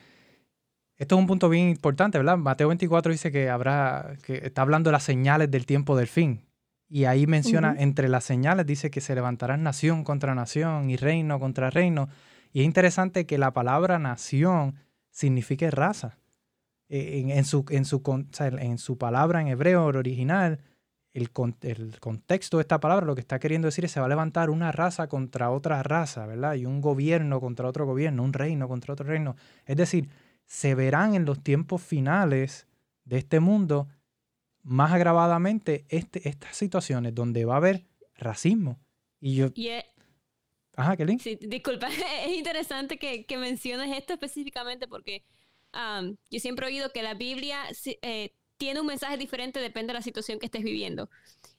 esto 0.97 1.15
es 1.15 1.19
un 1.19 1.27
punto 1.27 1.47
bien 1.47 1.69
importante, 1.69 2.17
¿verdad? 2.17 2.37
Mateo 2.37 2.67
24 2.67 3.11
dice 3.11 3.31
que 3.31 3.49
habrá, 3.49 4.17
que 4.23 4.41
está 4.43 4.61
hablando 4.61 4.89
de 4.89 4.93
las 4.93 5.03
señales 5.03 5.49
del 5.49 5.65
tiempo 5.65 5.95
del 5.95 6.07
fin. 6.07 6.45
Y 6.89 7.05
ahí 7.05 7.25
menciona, 7.25 7.73
entre 7.79 8.09
las 8.09 8.25
señales, 8.25 8.65
dice 8.65 8.91
que 8.91 8.99
se 8.99 9.15
levantarán 9.15 9.63
nación 9.63 10.03
contra 10.03 10.35
nación 10.35 10.89
y 10.89 10.97
reino 10.97 11.39
contra 11.39 11.69
reino. 11.69 12.09
Y 12.51 12.59
es 12.59 12.65
interesante 12.65 13.25
que 13.25 13.37
la 13.37 13.53
palabra 13.53 13.97
nación 13.97 14.75
signifique 15.09 15.71
raza 15.71 16.20
en, 16.91 17.45
su, 17.45 17.65
en, 17.69 17.85
su, 17.85 18.01
en 18.39 18.77
su 18.77 18.97
palabra 18.97 19.39
en 19.39 19.47
hebreo 19.47 19.85
original, 19.85 20.59
el, 21.13 21.29
el, 21.61 21.99
contexto 21.99 22.57
de 22.57 22.61
esta 22.61 22.81
palabra 22.81 23.05
lo 23.05 23.15
que 23.15 23.21
está 23.21 23.39
queriendo 23.39 23.67
decir 23.67 23.85
es 23.85 23.91
se 23.91 24.01
va 24.01 24.07
a 24.07 24.09
levantar 24.09 24.49
una 24.49 24.73
raza 24.73 25.07
contra 25.07 25.51
otra 25.51 25.83
raza, 25.83 26.25
¿verdad? 26.25 26.55
Y 26.55 26.65
un 26.65 26.81
gobierno 26.81 27.39
contra 27.39 27.67
otro 27.67 27.85
gobierno, 27.85 28.23
un 28.23 28.33
reino 28.33 28.67
contra 28.67 28.93
otro 28.93 29.05
reino. 29.05 29.37
Es 29.65 29.77
decir, 29.77 30.09
se 30.45 30.75
verán 30.75 31.15
en 31.15 31.23
los 31.23 31.41
tiempos 31.41 31.81
finales 31.81 32.67
de 33.05 33.19
este 33.19 33.39
mundo 33.39 33.87
más 34.63 34.91
agravadamente 34.91 35.85
este, 35.87 36.27
estas 36.27 36.57
situaciones 36.57 37.15
donde 37.15 37.45
va 37.45 37.53
a 37.53 37.57
haber 37.57 37.85
racismo. 38.15 38.79
Y 39.21 39.35
yo... 39.35 39.47
Ajá, 40.75 40.95
Kelly. 40.97 41.19
Sí, 41.19 41.37
disculpa, 41.41 41.87
es 42.25 42.37
interesante 42.37 42.97
que, 42.97 43.25
que 43.25 43.37
menciones 43.37 43.97
esto 43.97 44.13
específicamente 44.13 44.87
porque 44.87 45.23
yo 45.73 46.39
siempre 46.39 46.65
he 46.65 46.69
oído 46.69 46.91
que 46.91 47.03
la 47.03 47.13
Biblia 47.13 47.59
eh, 48.01 48.33
tiene 48.57 48.79
un 48.79 48.87
mensaje 48.87 49.17
diferente, 49.17 49.59
depende 49.59 49.91
de 49.91 49.99
la 49.99 50.03
situación 50.03 50.39
que 50.39 50.45
estés 50.45 50.63
viviendo. 50.63 51.09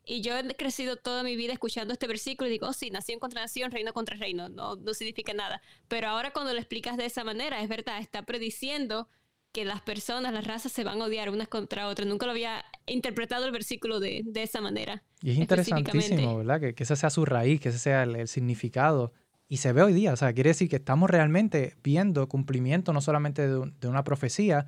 Y 0.04 0.21
yo 0.21 0.37
he 0.37 0.57
crecido 0.57 0.97
toda 0.97 1.23
mi 1.23 1.37
vida 1.37 1.52
escuchando 1.52 1.92
este 1.92 2.07
versículo 2.07 2.49
y 2.49 2.52
digo, 2.52 2.69
oh, 2.69 2.73
sí, 2.73 2.90
nación 2.90 3.19
contra 3.19 3.40
nación, 3.40 3.71
reino 3.71 3.92
contra 3.92 4.16
reino, 4.16 4.49
no, 4.49 4.76
no 4.76 4.95
significa 4.95 5.33
nada. 5.33 5.61
Pero 5.88 6.09
ahora 6.09 6.33
cuando 6.33 6.52
lo 6.52 6.59
explicas 6.59 6.97
de 6.97 7.07
esa 7.07 7.25
manera, 7.25 7.62
es 7.62 7.69
verdad, 7.69 7.99
está 8.00 8.23
prediciendo 8.23 9.09
que 9.52 9.64
las 9.64 9.83
personas, 9.83 10.33
las 10.33 10.47
razas 10.47 10.73
se 10.73 10.83
van 10.83 11.00
a 11.02 11.04
odiar 11.04 11.28
unas 11.28 11.49
contra 11.49 11.88
otras. 11.88 12.09
Nunca 12.09 12.26
lo 12.26 12.33
había 12.33 12.64
interpretado 12.87 13.47
el 13.47 13.52
versículo 13.52 14.00
de, 14.00 14.23
de 14.25 14.42
esa 14.42 14.61
manera. 14.61 15.02
Y 15.21 15.33
es 15.33 15.38
interesantísimo, 15.38 16.38
¿verdad? 16.38 16.61
Que, 16.61 16.75
que, 16.75 16.83
esa 16.85 16.97
sea 16.97 17.11
su 17.11 17.25
raíz, 17.25 17.61
que 17.61 17.69
ese 17.69 17.78
sea 17.78 18.04
el 18.04 18.28
significado 18.28 19.12
y 19.52 19.59
se 19.59 19.75
ve 19.75 19.82
hoy 19.82 19.92
día, 19.92 20.14
o 20.14 20.16
sea, 20.16 20.32
quiere 20.32 20.49
decir 20.49 20.71
que 20.71 20.76
estamos 20.76 21.11
realmente 21.11 21.76
viendo 21.85 22.26
cumplimiento 22.26 22.94
no 22.94 23.02
solamente 23.02 23.47
de, 23.47 23.87
una 23.87 24.02
profecía, 24.02 24.64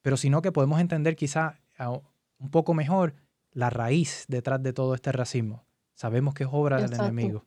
pero 0.00 0.16
sino 0.16 0.42
que 0.42 0.52
podemos 0.52 0.78
entender 0.80 1.16
quizá 1.16 1.58
un 2.38 2.48
poco 2.52 2.72
mejor 2.72 3.14
la 3.50 3.68
raíz 3.68 4.26
detrás 4.28 4.62
de 4.62 4.72
todo 4.72 4.94
este 4.94 5.10
racismo. 5.10 5.64
Sabemos 5.92 6.34
que 6.34 6.44
es 6.44 6.50
obra 6.52 6.80
del 6.80 6.92
enemigo. 6.94 7.46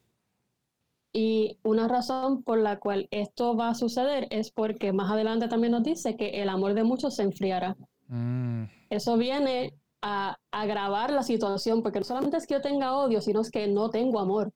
Y 1.14 1.60
una 1.64 1.88
razón 1.88 2.44
por 2.44 2.60
la 2.60 2.78
cual 2.78 3.08
esto 3.12 3.56
va 3.56 3.70
a 3.70 3.76
suceder 3.76 4.28
es 4.30 4.52
porque 4.52 4.92
más 4.92 5.10
adelante 5.10 5.48
también 5.48 5.72
nos 5.72 5.84
dice 5.84 6.18
que 6.18 6.42
el 6.42 6.50
amor 6.50 6.74
de 6.74 6.84
muchos 6.84 7.16
se 7.16 7.24
enfriará. 7.24 7.78
Mm. 8.10 8.66
Eso 8.90 9.16
viene 9.16 9.74
a 10.02 10.38
agravar 10.52 11.12
la 11.12 11.24
situación, 11.24 11.84
porque 11.84 12.00
no 12.00 12.06
solamente 12.06 12.36
es 12.36 12.46
que 12.46 12.56
yo 12.56 12.62
tenga 12.62 12.98
odio, 12.98 13.22
sino 13.22 13.40
es 13.40 13.50
que 13.50 13.70
no 13.70 13.90
tengo 13.90 14.20
amor. 14.20 14.52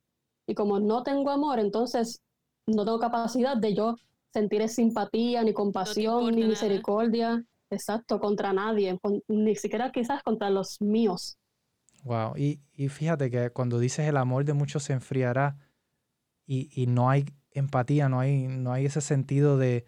Y 0.47 0.53
como 0.53 0.79
no 0.81 1.01
tengo 1.01 1.31
amor, 1.31 1.59
entonces 1.59 2.21
no 2.67 2.85
tengo 2.85 2.99
capacidad 2.99 3.57
de 3.57 3.73
yo 3.73 3.95
sentir 4.31 4.67
simpatía, 4.67 5.43
ni 5.43 5.53
compasión, 5.53 6.35
ni 6.35 6.43
misericordia, 6.43 7.43
exacto, 7.69 8.19
contra 8.19 8.51
nadie, 8.53 8.99
ni 9.27 9.55
siquiera 9.55 9.91
quizás 9.91 10.21
contra 10.23 10.49
los 10.49 10.81
míos. 10.81 11.37
Wow, 12.03 12.35
y, 12.35 12.59
fíjate 12.89 13.31
que 13.31 13.49
cuando 13.49 13.79
dices 13.79 14.07
el 14.07 14.17
amor 14.17 14.45
de 14.45 14.53
muchos 14.53 14.83
se 14.83 14.93
enfriará 14.93 15.57
y, 16.45 16.85
no 16.87 17.09
hay 17.09 17.25
empatía, 17.51 18.09
no 18.09 18.19
hay, 18.19 18.47
no 18.47 18.73
hay 18.73 18.85
ese 18.85 19.01
sentido 19.01 19.57
de, 19.57 19.85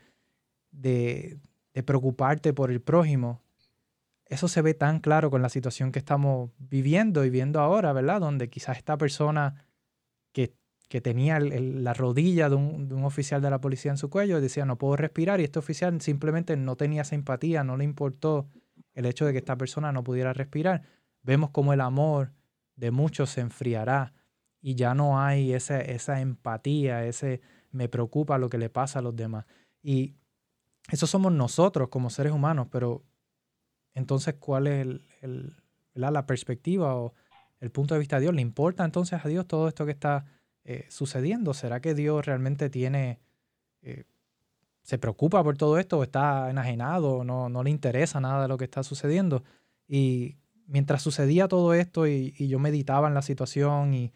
de, 0.71 1.39
de 1.73 1.83
preocuparte 1.83 2.53
por 2.53 2.71
el 2.71 2.81
prójimo, 2.81 3.41
eso 4.25 4.47
se 4.47 4.61
ve 4.61 4.73
tan 4.73 4.99
claro 4.99 5.29
con 5.29 5.41
la 5.41 5.49
situación 5.49 5.91
que 5.91 5.99
estamos 5.99 6.51
viviendo 6.57 7.23
y 7.25 7.29
viendo 7.29 7.59
ahora, 7.59 7.93
¿verdad? 7.93 8.19
Donde 8.19 8.49
quizás 8.49 8.77
esta 8.77 8.97
persona 8.97 9.65
que, 10.31 10.53
que 10.87 11.01
tenía 11.01 11.39
la 11.39 11.93
rodilla 11.93 12.49
de 12.49 12.55
un, 12.55 12.87
de 12.87 12.95
un, 12.95 13.03
oficial 13.03 13.41
de 13.41 13.49
la 13.49 13.59
policía 13.59 13.91
en 13.91 13.97
su 13.97 14.09
cuello 14.09 14.39
decía, 14.39 14.65
no 14.65 14.77
puedo 14.77 14.95
respirar, 14.95 15.41
y 15.41 15.43
este 15.43 15.59
oficial 15.59 15.99
simplemente 16.01 16.55
no 16.55 16.75
tenía 16.75 17.01
esa 17.01 17.15
empatía, 17.15 17.63
no 17.63 17.75
le 17.75 17.83
importó 17.83 18.47
el 18.93 19.05
hecho 19.05 19.25
de 19.25 19.33
que 19.33 19.39
esta 19.39 19.57
persona 19.57 19.91
no 19.91 20.03
pudiera 20.03 20.33
respirar. 20.33 20.83
Vemos 21.23 21.49
como 21.49 21.73
el 21.73 21.81
amor 21.81 22.31
de 22.75 22.91
muchos 22.91 23.31
se 23.31 23.41
enfriará 23.41 24.13
y 24.61 24.75
ya 24.75 24.93
no 24.93 25.19
hay 25.19 25.53
esa, 25.53 25.81
esa 25.81 26.21
empatía, 26.21 27.05
ese 27.05 27.41
me 27.71 27.89
preocupa 27.89 28.37
lo 28.37 28.49
que 28.49 28.57
le 28.57 28.69
pasa 28.69 28.99
a 28.99 29.01
los 29.01 29.15
demás. 29.15 29.45
Y 29.83 30.15
eso 30.89 31.05
somos 31.05 31.31
nosotros 31.31 31.89
como 31.89 32.09
seres 32.09 32.31
humanos, 32.31 32.67
pero 32.71 33.03
entonces, 33.93 34.35
¿cuál 34.39 34.67
es 34.67 34.87
el, 35.21 35.55
la 35.93 36.25
perspectiva 36.25 36.95
o 36.95 37.13
el 37.59 37.71
punto 37.71 37.93
de 37.95 37.99
vista 37.99 38.17
de 38.17 38.23
Dios? 38.23 38.35
¿Le 38.35 38.41
importa 38.41 38.85
entonces 38.85 39.23
a 39.23 39.27
Dios 39.27 39.47
todo 39.47 39.67
esto 39.67 39.85
que 39.85 39.91
está 39.91 40.25
eh, 40.69 40.85
sucediendo? 40.89 41.53
¿Será 41.53 41.79
que 41.79 41.95
Dios 41.95 42.25
realmente 42.25 42.69
tiene, 42.69 43.21
eh, 43.81 44.03
se 44.81 44.97
preocupa 44.97 45.41
por 45.41 45.57
todo 45.57 45.79
esto 45.79 45.97
o 45.97 46.03
está 46.03 46.49
enajenado, 46.49 47.23
no, 47.23 47.47
no 47.47 47.63
le 47.63 47.69
interesa 47.69 48.19
nada 48.19 48.41
de 48.41 48.47
lo 48.49 48.57
que 48.57 48.65
está 48.65 48.83
sucediendo? 48.83 49.45
Y 49.87 50.35
mientras 50.65 51.01
sucedía 51.01 51.47
todo 51.47 51.73
esto 51.73 52.05
y, 52.05 52.33
yo 52.49 52.59
meditaba 52.59 53.07
en 53.07 53.13
la 53.13 53.21
situación 53.21 53.93
y, 53.93 54.11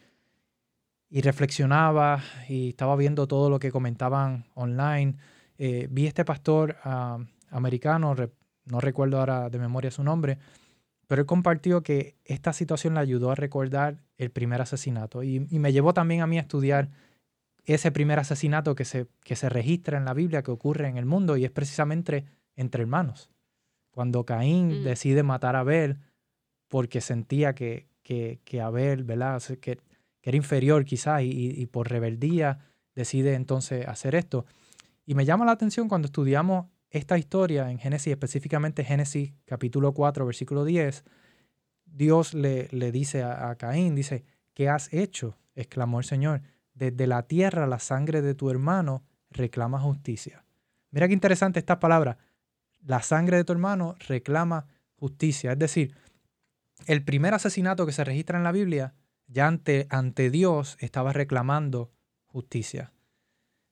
reflexionaba 1.22 2.22
y 2.50 2.70
estaba 2.70 2.98
viendo 2.98 3.28
todo 3.28 3.50
lo 3.50 3.58
que 3.58 3.72
comentaban 3.72 4.44
online, 4.54 5.16
eh, 5.58 5.88
vi 5.90 6.06
este 6.06 6.26
pastor 6.26 6.76
ah, 6.84 7.18
americano, 7.50 8.14
no 8.66 8.82
recuerdo 8.82 9.20
ahora 9.20 9.50
de 9.50 9.58
memoria 9.58 9.90
su 9.90 10.04
nombre, 10.04 10.38
pero 11.12 11.24
él 11.24 11.26
compartió 11.26 11.84
que 11.84 12.16
esta 12.24 12.54
situación 12.54 12.94
le 12.94 13.02
ayudó 13.02 13.32
a 13.32 13.36
recordar 13.36 13.98
el 14.18 14.32
primer 14.32 14.62
asesinato 14.62 15.24
y, 15.24 15.42
me 15.42 15.74
llevó 15.74 15.94
también 15.94 16.22
a 16.22 16.26
mí 16.26 16.38
a 16.38 16.42
estudiar 16.44 16.90
ese 17.66 17.92
primer 17.92 18.18
asesinato 18.18 18.76
que 18.76 18.86
se, 18.86 19.08
que 19.20 19.36
se 19.36 19.50
registra 19.50 19.98
en 19.98 20.06
la 20.06 20.14
Biblia, 20.14 20.42
que 20.42 20.52
ocurre 20.52 20.88
en 20.88 20.96
el 20.96 21.06
mundo 21.06 21.36
y 21.36 21.44
es 21.44 21.52
precisamente 21.52 22.24
entre 22.56 22.84
hermanos. 22.84 23.30
Cuando 23.94 24.26
Caín 24.26 24.70
mm. 24.70 24.84
decide 24.86 25.22
matar 25.22 25.58
a 25.58 25.60
Abel 25.60 25.98
porque 26.70 27.02
sentía 27.02 27.56
que, 27.56 27.90
que, 28.04 28.62
Abel, 28.62 29.04
¿verdad? 29.04 29.44
Que, 29.44 29.58
que, 29.58 29.80
era 30.22 30.38
inferior 30.38 30.86
quizás 30.86 31.24
y, 31.24 31.62
y 31.62 31.66
por 31.66 31.90
rebeldía 31.90 32.60
decide 32.96 33.34
entonces 33.34 33.86
hacer 33.86 34.16
esto. 34.16 34.46
Y 35.06 35.16
me 35.16 35.26
llama 35.26 35.44
la 35.44 35.52
atención 35.52 35.90
cuando 35.90 36.06
estudiamos 36.06 36.68
esta 36.92 37.18
historia 37.18 37.72
en 37.72 37.80
Génesis, 37.80 38.12
específicamente 38.12 38.84
Génesis 38.84 39.34
capítulo 39.46 39.94
4, 39.94 40.26
versículo 40.26 40.66
10, 40.66 41.06
Dios 41.86 42.34
le, 42.34 42.68
le 42.72 42.92
dice 42.92 43.24
a, 43.24 43.56
Caín, 43.56 43.96
dice, 43.96 44.26
¿qué 44.54 44.70
has 44.70 44.94
hecho? 44.94 45.38
exclamó 45.56 46.00
el 46.00 46.06
Señor. 46.06 46.42
Desde 46.74 47.08
la 47.08 47.24
tierra 47.24 47.66
la 47.66 47.80
sangre 47.80 48.22
de 48.22 48.36
tu 48.36 48.50
hermano 48.50 49.04
reclama 49.30 49.80
justicia. 49.80 50.46
Mira 50.92 51.08
qué 51.08 51.14
interesante 51.14 51.60
esta 51.60 51.80
palabra. 51.80 52.18
La 52.82 53.02
sangre 53.02 53.38
de 53.38 53.44
tu 53.46 53.54
hermano 53.54 53.96
reclama 54.08 54.68
justicia. 54.96 55.54
Es 55.54 55.60
decir, 55.60 55.96
el 56.88 57.04
primer 57.04 57.34
asesinato 57.34 57.86
que 57.86 57.92
se 57.92 58.04
registra 58.04 58.38
en 58.38 58.44
la 58.44 58.52
Biblia, 58.52 58.96
ya 59.28 59.48
ante, 59.48 59.88
ante 59.90 60.30
Dios 60.30 60.78
estaba 60.80 61.14
reclamando 61.14 61.92
justicia. 62.26 62.94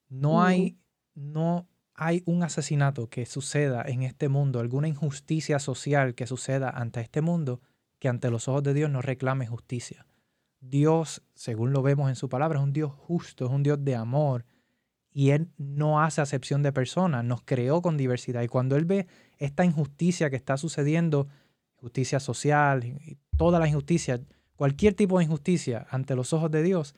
No 0.07 0.41
hay, 0.41 0.77
no 1.15 1.67
hay 1.99 2.23
un 2.25 2.43
asesinato 2.43 3.09
que 3.09 3.25
suceda 3.25 3.83
en 3.85 4.03
este 4.03 4.29
mundo, 4.29 4.61
alguna 4.61 4.87
injusticia 4.87 5.59
social 5.59 6.15
que 6.15 6.27
suceda 6.27 6.69
ante 6.69 7.01
este 7.01 7.21
mundo, 7.21 7.61
que 7.99 8.07
ante 8.07 8.31
los 8.31 8.47
ojos 8.47 8.63
de 8.63 8.73
Dios 8.73 8.89
no 8.89 9.01
reclame 9.01 9.47
justicia. 9.47 10.05
Dios, 10.61 11.21
según 11.33 11.73
lo 11.73 11.81
vemos 11.81 12.07
en 12.07 12.15
su 12.15 12.29
palabra, 12.29 12.59
es 12.59 12.63
un 12.63 12.71
Dios 12.71 12.93
justo, 12.93 13.45
es 13.45 13.51
un 13.51 13.63
Dios 13.63 13.83
de 13.83 13.95
amor, 13.95 14.45
y 15.11 15.31
Él 15.31 15.49
no 15.57 16.01
hace 16.01 16.21
acepción 16.21 16.63
de 16.63 16.71
personas, 16.71 17.25
nos 17.25 17.41
creó 17.41 17.81
con 17.81 17.97
diversidad. 17.97 18.43
Y 18.43 18.47
cuando 18.47 18.77
Él 18.77 18.85
ve 18.85 19.07
esta 19.37 19.65
injusticia 19.65 20.29
que 20.29 20.37
está 20.37 20.55
sucediendo, 20.55 21.27
justicia 21.75 22.21
social, 22.21 22.85
y 22.85 23.17
toda 23.37 23.59
la 23.59 23.67
injusticia, 23.67 24.21
cualquier 24.55 24.93
tipo 24.93 25.17
de 25.17 25.25
injusticia 25.25 25.85
ante 25.89 26.15
los 26.15 26.31
ojos 26.31 26.49
de 26.49 26.63
Dios, 26.63 26.95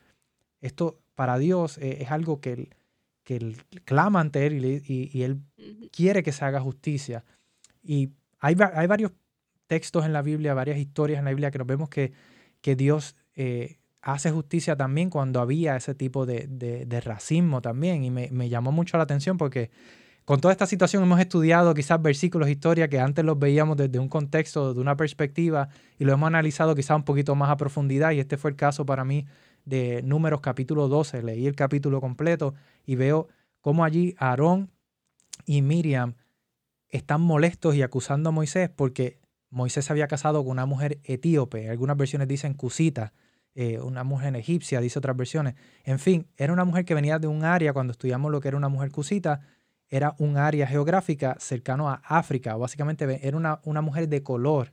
esto 0.60 1.00
para 1.16 1.40
Dios 1.40 1.80
eh, 1.80 2.04
es 2.04 2.12
algo 2.12 2.40
que 2.40 2.54
Él 2.54 2.76
que 3.24 3.36
él 3.36 3.58
clama 3.86 4.20
ante 4.20 4.46
él 4.46 4.84
y, 4.86 5.24
él 5.24 5.42
quiere 5.92 6.24
que 6.24 6.32
se 6.32 6.46
haga 6.46 6.60
justicia. 6.60 7.24
Y 7.84 8.12
hay, 8.40 8.56
hay, 8.74 8.88
varios 8.88 9.12
textos 9.68 10.06
en 10.06 10.14
la 10.14 10.22
Biblia, 10.22 10.54
varias 10.54 10.78
historias 10.78 11.20
en 11.20 11.26
la 11.26 11.32
Biblia 11.32 11.52
que 11.52 11.58
nos 11.58 11.68
vemos 11.68 11.90
que, 11.90 12.14
que 12.62 12.76
Dios 12.76 13.16
eh, 13.36 13.78
hace 14.02 14.32
justicia 14.32 14.76
también 14.76 15.10
cuando 15.10 15.40
había 15.40 15.76
ese 15.76 15.94
tipo 15.94 16.26
de, 16.26 16.48
de, 16.48 17.02
racismo 17.02 17.62
también. 17.62 18.04
Y 18.04 18.12
me, 18.12 18.30
me, 18.32 18.50
llamó 18.50 18.72
mucho 18.72 18.98
la 18.98 19.04
atención 19.04 19.38
porque 19.38 19.70
con 20.26 20.40
toda 20.40 20.52
esta 20.52 20.66
situación 20.66 21.04
hemos 21.04 21.20
estudiado 21.20 21.74
quizás 21.74 22.02
versículos, 22.02 22.50
historias 22.50 22.90
que 22.90 23.00
antes 23.00 23.24
los 23.26 23.38
veíamos 23.38 23.78
desde 23.78 24.00
un 24.00 24.10
contexto, 24.10 24.74
de 24.74 24.80
una 24.80 24.96
perspectiva, 24.96 25.70
y 26.00 26.06
lo 26.06 26.14
hemos 26.14 26.28
analizado 26.28 26.76
quizás 26.76 26.96
un 26.96 27.04
poquito 27.04 27.36
más 27.36 27.50
a 27.50 27.58
profundidad. 27.58 28.12
Y 28.12 28.20
este 28.20 28.38
fue 28.38 28.52
el 28.52 28.56
caso 28.56 28.86
para 28.86 29.04
mí 29.04 29.26
de 29.66 30.02
Números 30.04 30.42
capítulo 30.42 30.88
12. 30.88 31.24
Leí 31.24 31.48
el 31.48 31.56
capítulo 31.56 32.02
completo 32.02 32.54
y 32.86 32.96
veo 32.96 33.28
cómo 33.62 33.84
allí 33.84 34.16
Aarón 34.18 34.72
y 35.46 35.62
Miriam 35.62 36.16
están 36.90 37.22
molestos 37.22 37.76
y 37.76 37.82
acusando 37.82 38.30
a 38.30 38.32
Moisés 38.32 38.70
porque 38.70 39.20
Moisés 39.50 39.86
se 39.86 39.94
había 39.94 40.08
casado 40.08 40.44
con 40.44 40.52
una 40.52 40.66
mujer 40.66 41.00
etíope. 41.04 41.70
Algunas 41.70 41.98
versiones 41.98 42.28
dicen 42.28 42.54
cusita, 42.54 43.14
eh, 43.54 43.80
una 43.80 44.04
mujer 44.04 44.36
egipcia, 44.36 44.80
dice 44.80 45.00
otras 45.00 45.16
versiones. 45.16 45.56
En 45.84 46.00
fin, 46.00 46.28
era 46.38 46.54
una 46.54 46.64
mujer 46.64 46.86
que 46.86 46.94
venía 46.94 47.20
de 47.20 47.28
un 47.28 47.44
área, 47.44 47.74
cuando 47.74 47.92
estudiamos 47.92 48.32
lo 48.32 48.40
que 48.40 48.48
era 48.48 48.58
una 48.58 48.70
mujer 48.70 48.92
cusita, 48.92 49.42
era 49.90 50.16
un 50.20 50.38
área 50.38 50.66
geográfica 50.68 51.36
cercano 51.40 51.90
a 51.90 52.02
África. 52.06 52.56
Básicamente 52.56 53.28
era 53.28 53.36
una, 53.36 53.60
una 53.66 53.82
mujer 53.82 54.08
de 54.08 54.24
color. 54.24 54.72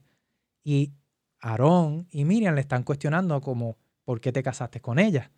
Y 0.63 0.93
Aarón 1.41 2.07
y 2.09 2.23
Miriam 2.23 2.55
le 2.55 2.61
están 2.61 2.83
cuestionando 2.83 3.41
como 3.41 3.77
¿por 4.09 4.21
qué 4.21 4.31
te 4.31 4.41
casaste 4.41 4.81
con 4.81 4.97
ella? 4.97 5.29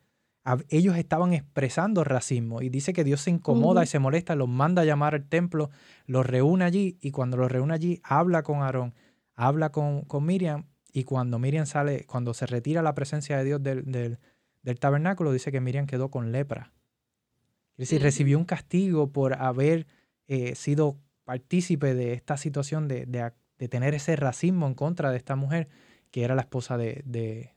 Ellos 0.70 0.96
estaban 0.96 1.34
expresando 1.34 2.06
racismo 2.06 2.62
y 2.62 2.70
dice 2.70 2.94
que 2.94 3.04
Dios 3.04 3.20
se 3.20 3.30
incomoda 3.30 3.84
y 3.84 3.86
se 3.86 4.00
molesta, 4.00 4.34
los 4.34 4.48
manda 4.48 4.84
a 4.84 4.86
llamar 4.86 5.14
al 5.14 5.28
templo, 5.28 5.72
los 6.06 6.26
reúne 6.26 6.64
allí 6.64 6.98
y 7.02 7.12
cuando 7.12 7.36
los 7.36 7.52
reúne 7.52 7.74
allí 7.74 8.00
habla 8.02 8.44
con 8.44 8.62
Aarón, 8.62 8.94
habla 9.36 9.74
con, 9.74 10.04
con 10.04 10.26
Miriam 10.26 10.68
y 10.94 11.04
cuando 11.04 11.38
Miriam 11.38 11.66
sale, 11.66 12.06
cuando 12.06 12.34
se 12.34 12.46
retira 12.46 12.82
la 12.82 12.96
presencia 12.96 13.38
de 13.38 13.44
Dios 13.44 13.62
del, 13.62 13.84
del, 13.92 14.80
tabernáculo, 14.80 15.34
dice 15.34 15.52
que 15.52 15.60
Miriam 15.60 15.86
quedó 15.86 16.10
con 16.10 16.32
lepra. 16.32 16.72
Es 17.74 17.90
decir, 17.90 18.02
recibió 18.02 18.38
un 18.38 18.46
castigo 18.46 19.12
por 19.12 19.34
haber 19.34 19.86
eh, 20.30 20.56
sido 20.56 20.98
partícipe 21.26 21.94
de 21.94 22.14
esta 22.14 22.38
situación 22.38 22.88
de, 22.88 23.06
de, 23.06 23.68
tener 23.68 23.96
ese 23.96 24.16
racismo 24.16 24.66
en 24.66 24.76
contra 24.76 25.12
de 25.12 25.18
esta 25.18 25.36
mujer 25.36 25.68
que 26.10 26.24
era 26.24 26.36
la 26.36 26.42
esposa 26.42 26.78
de, 26.78 27.02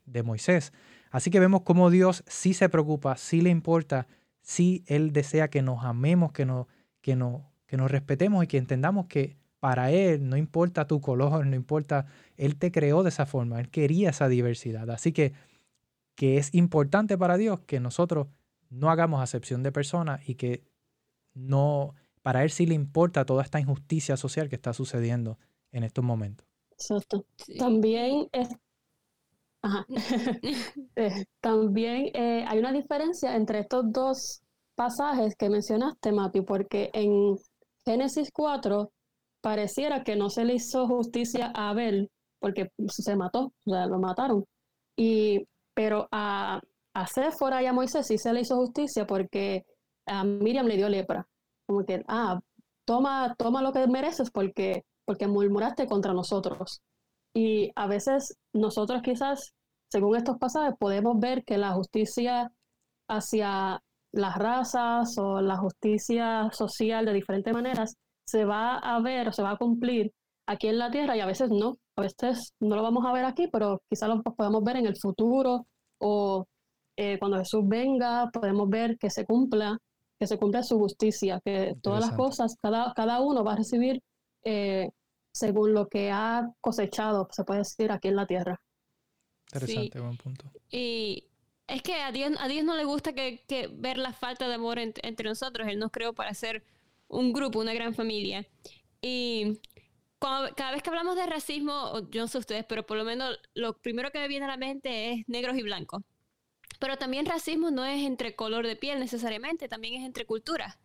de 0.05 0.23
Moisés. 0.25 0.73
Así 1.15 1.31
que 1.31 1.39
vemos 1.39 1.63
cómo 1.63 1.91
Dios 1.91 2.25
sí 2.27 2.55
se 2.55 2.69
preocupa, 2.69 3.17
sí 3.17 3.41
le 3.41 3.49
importa, 3.49 4.09
sí 4.43 4.83
Él 4.89 5.13
desea 5.13 5.49
que 5.49 5.63
nos 5.63 5.85
amemos, 5.85 6.33
que 6.33 6.45
nos, 6.45 6.67
que 7.03 7.17
que 7.67 7.77
nos 7.77 7.89
respetemos 7.89 8.43
y 8.43 8.49
que 8.49 8.59
entendamos 8.59 9.07
que 9.07 9.37
para 9.61 9.93
Él 9.93 10.29
no 10.29 10.37
importa 10.37 10.89
tu 10.89 11.01
color, 11.01 11.47
no 11.47 11.55
importa, 11.55 12.07
Él 12.37 12.57
te 12.57 12.73
creó 12.73 13.05
de 13.05 13.11
esa 13.11 13.27
forma, 13.27 13.61
Él 13.61 13.71
quería 13.71 14.11
esa 14.11 14.27
diversidad. 14.27 14.91
Así 14.91 15.13
que, 15.13 15.35
que 16.17 16.37
es 16.37 16.53
importante 16.53 17.17
para 17.17 17.37
Dios 17.37 17.61
que 17.61 17.79
nosotros 17.79 18.27
no 18.69 18.91
hagamos 18.91 19.23
acepción 19.23 19.63
de 19.63 19.71
personas 19.71 20.29
y 20.29 20.35
que 20.35 20.65
no, 21.33 21.95
para 22.23 22.43
Él 22.43 22.51
sí 22.51 22.67
le 22.67 22.75
importa 22.75 23.25
toda 23.25 23.45
esta 23.45 23.61
injusticia 23.61 24.17
social 24.17 24.49
que 24.49 24.57
está 24.57 24.73
sucediendo 24.73 25.39
en 25.71 25.85
estos 25.85 26.05
momentos. 26.05 26.45
Exacto. 26.73 27.25
También 27.57 28.27
es 28.33 28.49
Ajá. 29.65 29.87
Eh, 30.97 31.25
también 31.41 32.11
eh, 32.15 32.45
hay 32.47 32.59
una 32.59 32.73
diferencia 32.73 33.35
entre 33.35 33.61
estos 33.61 33.91
dos 33.91 34.43
pasajes 34.77 35.35
que 35.37 35.49
mencionaste, 35.51 36.13
Mati, 36.13 36.43
porque 36.43 36.91
en 36.93 37.37
Génesis 37.85 38.31
4 38.33 38.93
pareciera 39.41 40.05
que 40.05 40.17
no 40.17 40.31
se 40.31 40.45
le 40.45 40.55
hizo 40.55 40.87
justicia 40.87 41.51
a 41.55 41.71
Abel 41.71 42.11
porque 42.39 42.71
se 42.89 43.17
mató, 43.17 43.53
o 43.67 43.71
sea, 43.71 43.87
lo 43.87 43.99
mataron. 43.99 44.45
Y, 44.97 45.47
pero 45.75 46.09
a, 46.13 46.61
a 46.95 47.07
Séfora 47.07 47.63
y 47.63 47.67
a 47.67 47.73
Moisés 47.73 48.07
sí 48.07 48.19
se 48.19 48.33
le 48.33 48.43
hizo 48.43 48.57
justicia 48.57 49.07
porque 49.07 49.65
a 50.07 50.25
Miriam 50.25 50.67
le 50.67 50.77
dio 50.77 50.89
lepra. 50.89 51.27
Como 51.67 51.85
que, 51.85 52.05
ah, 52.09 52.41
toma, 52.85 53.35
toma 53.39 53.63
lo 53.63 53.73
que 53.73 53.87
mereces 53.89 54.31
porque, 54.31 54.85
porque 55.07 55.27
murmuraste 55.27 55.87
contra 55.87 56.13
nosotros. 56.13 56.83
Y 57.35 57.73
a 57.75 57.87
veces 57.87 58.39
nosotros 58.53 59.03
quizás, 59.03 59.55
según 59.91 60.17
estos 60.17 60.39
pasajes, 60.39 60.75
podemos 60.79 61.19
ver 61.19 61.45
que 61.45 61.59
la 61.59 61.73
justicia 61.73 62.53
hacia 63.09 63.83
las 64.13 64.37
razas 64.37 65.19
o 65.19 65.41
la 65.41 65.57
justicia 65.57 66.49
social 66.53 67.05
de 67.05 67.13
diferentes 67.13 67.53
maneras 67.53 67.97
se 68.27 68.45
va 68.45 68.79
a 68.79 69.01
ver 69.01 69.29
o 69.29 69.33
se 69.33 69.43
va 69.43 69.51
a 69.51 69.57
cumplir 69.57 70.13
aquí 70.47 70.69
en 70.69 70.79
la 70.79 70.91
tierra 70.91 71.17
y 71.17 71.21
a 71.21 71.27
veces 71.27 71.51
no. 71.51 71.77
A 71.97 72.03
veces 72.03 72.55
no 72.61 72.77
lo 72.77 72.83
vamos 72.83 73.05
a 73.07 73.13
ver 73.13 73.25
aquí, 73.25 73.49
pero 73.49 73.83
quizás 73.89 74.09
lo 74.09 74.23
podemos 74.23 74.63
ver 74.63 74.77
en 74.77 74.87
el 74.87 74.97
futuro 74.97 75.67
o 76.01 76.45
eh, 76.97 77.19
cuando 77.19 77.39
Jesús 77.39 77.63
venga, 77.67 78.31
podemos 78.33 78.69
ver 78.69 78.97
que 78.99 79.11
se 79.11 79.25
cumpla, 79.25 79.79
que 80.19 80.27
se 80.27 80.39
cumpla 80.39 80.63
su 80.63 80.79
justicia, 80.79 81.41
que 81.45 81.75
todas 81.83 82.01
las 82.01 82.17
cosas, 82.17 82.57
cada, 82.63 82.93
cada 82.95 83.21
uno 83.21 83.45
va 83.45 83.55
a 83.55 83.57
recibir 83.57 84.01
eh, 84.45 84.91
según 85.35 85.75
lo 85.75 85.89
que 85.89 86.11
ha 86.13 86.49
cosechado, 86.61 87.29
se 87.33 87.45
puede 87.45 87.61
decir, 87.61 87.91
aquí 87.91 88.09
en 88.09 88.17
la 88.17 88.27
tierra. 88.27 88.63
Interesante, 89.53 90.01
buen 90.01 90.17
punto. 90.17 90.51
Y 90.71 91.25
es 91.67 91.83
que 91.83 91.95
a 91.97 92.13
Dios, 92.13 92.33
a 92.39 92.47
Dios 92.47 92.65
no 92.65 92.77
le 92.77 92.85
gusta 92.85 93.13
que, 93.15 93.43
que 93.49 93.67
ver 93.67 93.99
la 93.99 94.13
falta 94.13 94.47
de 94.47 94.55
amor 94.55 94.79
entre 94.79 95.29
nosotros. 95.29 95.67
Él 95.69 95.79
nos 95.81 95.91
creó 95.91 96.13
para 96.13 96.33
ser 96.35 96.65
un 97.09 97.33
grupo, 97.33 97.59
una 97.59 97.75
gran 97.75 97.95
familia. 97.95 98.47
Y 99.03 99.61
cada 100.21 100.71
vez 100.71 100.83
que 100.83 100.91
hablamos 100.91 101.17
de 101.17 101.27
racismo, 101.27 102.09
yo 102.11 102.23
no 102.23 102.29
sé 102.29 102.39
ustedes, 102.39 102.65
pero 102.69 102.87
por 102.87 102.97
lo 102.97 103.05
menos 103.05 103.37
lo 103.55 103.77
primero 103.79 104.13
que 104.13 104.21
me 104.21 104.29
viene 104.29 104.47
a 104.47 104.49
la 104.49 104.57
mente 104.57 105.13
es 105.13 105.29
negros 105.29 105.57
y 105.57 105.63
blancos. 105.63 106.03
Pero 106.79 106.97
también 106.97 107.27
racismo 107.27 107.73
no 107.73 107.85
es 107.85 108.07
entre 108.07 108.37
color 108.37 108.67
de 108.67 108.77
piel 108.77 109.01
necesariamente, 109.01 109.69
también 109.69 109.95
es 109.95 110.07
entre 110.07 110.27
culturas. 110.27 110.79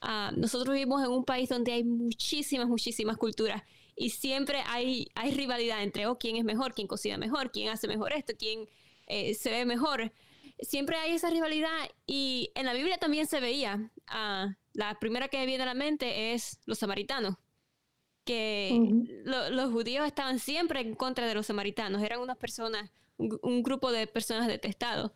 Ah, 0.00 0.32
nosotros 0.36 0.74
vivimos 0.74 1.02
en 1.04 1.10
un 1.10 1.24
país 1.24 1.48
donde 1.48 1.72
hay 1.72 1.84
muchísimas, 1.84 2.66
muchísimas 2.66 3.16
culturas 3.16 3.62
y 3.96 4.10
siempre 4.10 4.62
hay, 4.66 5.08
hay 5.14 5.32
rivalidad 5.32 5.82
entre 5.82 6.06
oh, 6.06 6.18
quién 6.18 6.36
es 6.36 6.44
mejor, 6.44 6.74
quién 6.74 6.86
cocina 6.86 7.18
mejor, 7.18 7.50
quién 7.50 7.68
hace 7.68 7.88
mejor 7.88 8.12
esto, 8.12 8.32
quién 8.38 8.68
eh, 9.06 9.34
se 9.34 9.50
ve 9.50 9.64
mejor. 9.64 10.12
Siempre 10.60 10.96
hay 10.96 11.12
esa 11.12 11.30
rivalidad 11.30 11.90
y 12.06 12.50
en 12.54 12.66
la 12.66 12.72
Biblia 12.72 12.98
también 12.98 13.26
se 13.26 13.40
veía. 13.40 13.90
Ah, 14.06 14.56
la 14.72 14.98
primera 14.98 15.28
que 15.28 15.38
me 15.38 15.46
viene 15.46 15.64
a 15.64 15.66
la 15.66 15.74
mente 15.74 16.32
es 16.32 16.58
los 16.64 16.78
samaritanos, 16.78 17.36
que 18.24 18.78
los 19.24 19.70
judíos 19.72 20.06
estaban 20.06 20.38
siempre 20.38 20.80
en 20.80 20.94
contra 20.94 21.26
de 21.26 21.34
los 21.34 21.46
samaritanos, 21.46 22.02
eran 22.02 22.20
unas 22.20 22.36
personas, 22.38 22.90
un, 23.18 23.62
grupo 23.62 23.90
de 23.92 24.06
personas 24.06 24.46
detestados. 24.46 25.10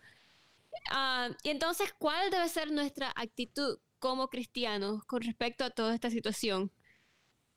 Ah, 0.90 1.30
y 1.42 1.50
entonces, 1.50 1.94
¿cuál 1.98 2.30
debe 2.30 2.48
ser 2.48 2.70
nuestra 2.70 3.12
actitud 3.16 3.78
como 3.98 4.28
cristianos 4.28 5.04
con 5.04 5.22
respecto 5.22 5.64
a 5.64 5.70
toda 5.70 5.94
esta 5.94 6.10
situación? 6.10 6.70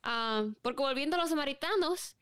Ah, 0.02 0.46
porque 0.62 0.82
volviendo 0.82 1.16
a 1.16 1.20
los 1.20 1.30
samaritanos, 1.30 2.16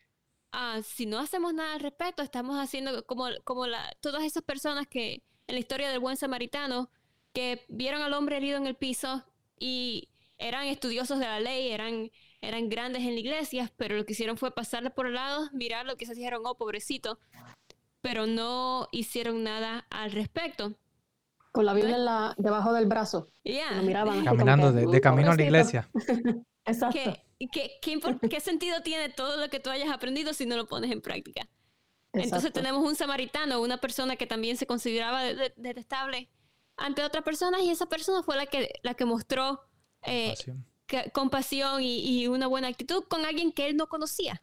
ah, 0.52 0.80
si 0.84 1.06
no 1.06 1.18
hacemos 1.18 1.54
nada 1.54 1.74
al 1.74 1.80
respecto, 1.80 2.22
estamos 2.22 2.56
haciendo 2.56 3.04
como, 3.06 3.26
como 3.44 3.66
la, 3.66 3.94
todas 4.00 4.24
esas 4.24 4.42
personas 4.42 4.86
que 4.86 5.22
en 5.46 5.54
la 5.54 5.60
historia 5.60 5.88
del 5.90 6.00
buen 6.00 6.16
samaritano, 6.16 6.90
que 7.32 7.64
vieron 7.68 8.02
al 8.02 8.12
hombre 8.12 8.36
herido 8.36 8.58
en 8.58 8.66
el 8.66 8.74
piso 8.74 9.24
y 9.58 10.08
eran 10.38 10.66
estudiosos 10.66 11.18
de 11.18 11.26
la 11.26 11.40
ley, 11.40 11.70
eran, 11.70 12.10
eran 12.40 12.68
grandes 12.68 13.02
en 13.02 13.14
la 13.14 13.20
iglesia, 13.20 13.72
pero 13.76 13.96
lo 13.96 14.04
que 14.04 14.12
hicieron 14.12 14.36
fue 14.36 14.50
pasarle 14.50 14.90
por 14.90 15.06
el 15.06 15.14
lado, 15.14 15.48
mirarlo, 15.52 15.96
quizás 15.96 16.16
dijeron, 16.16 16.42
oh, 16.44 16.56
pobrecito, 16.56 17.18
pero 18.00 18.26
no 18.26 18.88
hicieron 18.92 19.42
nada 19.42 19.86
al 19.90 20.12
respecto. 20.12 20.74
Con 21.52 21.64
la 21.64 21.74
Biblia 21.74 21.98
la, 21.98 22.34
debajo 22.36 22.72
del 22.72 22.86
brazo. 22.86 23.28
Miraban 23.82 24.24
Caminando 24.24 24.72
de, 24.72 25.00
camino 25.00 25.32
a 25.32 25.36
la 25.36 25.42
iglesia. 25.42 25.88
Exacto. 26.64 27.27
¿Qué, 27.52 27.78
qué, 28.30 28.40
sentido 28.40 28.80
tiene 28.82 29.08
todo 29.08 29.36
lo 29.36 29.48
que 29.48 29.60
tú 29.60 29.70
hayas 29.70 29.90
aprendido 29.90 30.32
si 30.34 30.46
no 30.46 30.56
lo 30.56 30.66
pones 30.66 30.90
en 30.90 31.00
práctica? 31.00 31.48
Entonces 32.12 32.52
tenemos 32.52 32.84
un 32.84 32.96
samaritano, 32.96 33.60
una 33.60 33.78
persona 33.78 34.16
que 34.16 34.26
también 34.26 34.56
se 34.56 34.66
consideraba 34.66 35.22
detestable 35.22 36.30
ante 36.76 37.04
otras 37.04 37.22
personas 37.22 37.62
y 37.62 37.70
esa 37.70 37.86
persona 37.86 38.22
fue 38.22 38.36
la 38.36 38.46
que, 38.46 38.72
la 38.82 38.94
que 38.94 39.04
mostró 39.04 39.60
eh, 40.02 40.34
compasión, 41.12 41.82
y, 41.82 42.22
y, 42.22 42.28
una 42.28 42.46
buena 42.46 42.68
actitud 42.68 43.04
con 43.04 43.26
alguien 43.26 43.52
que 43.52 43.66
él 43.66 43.76
no 43.76 43.88
conocía, 43.88 44.42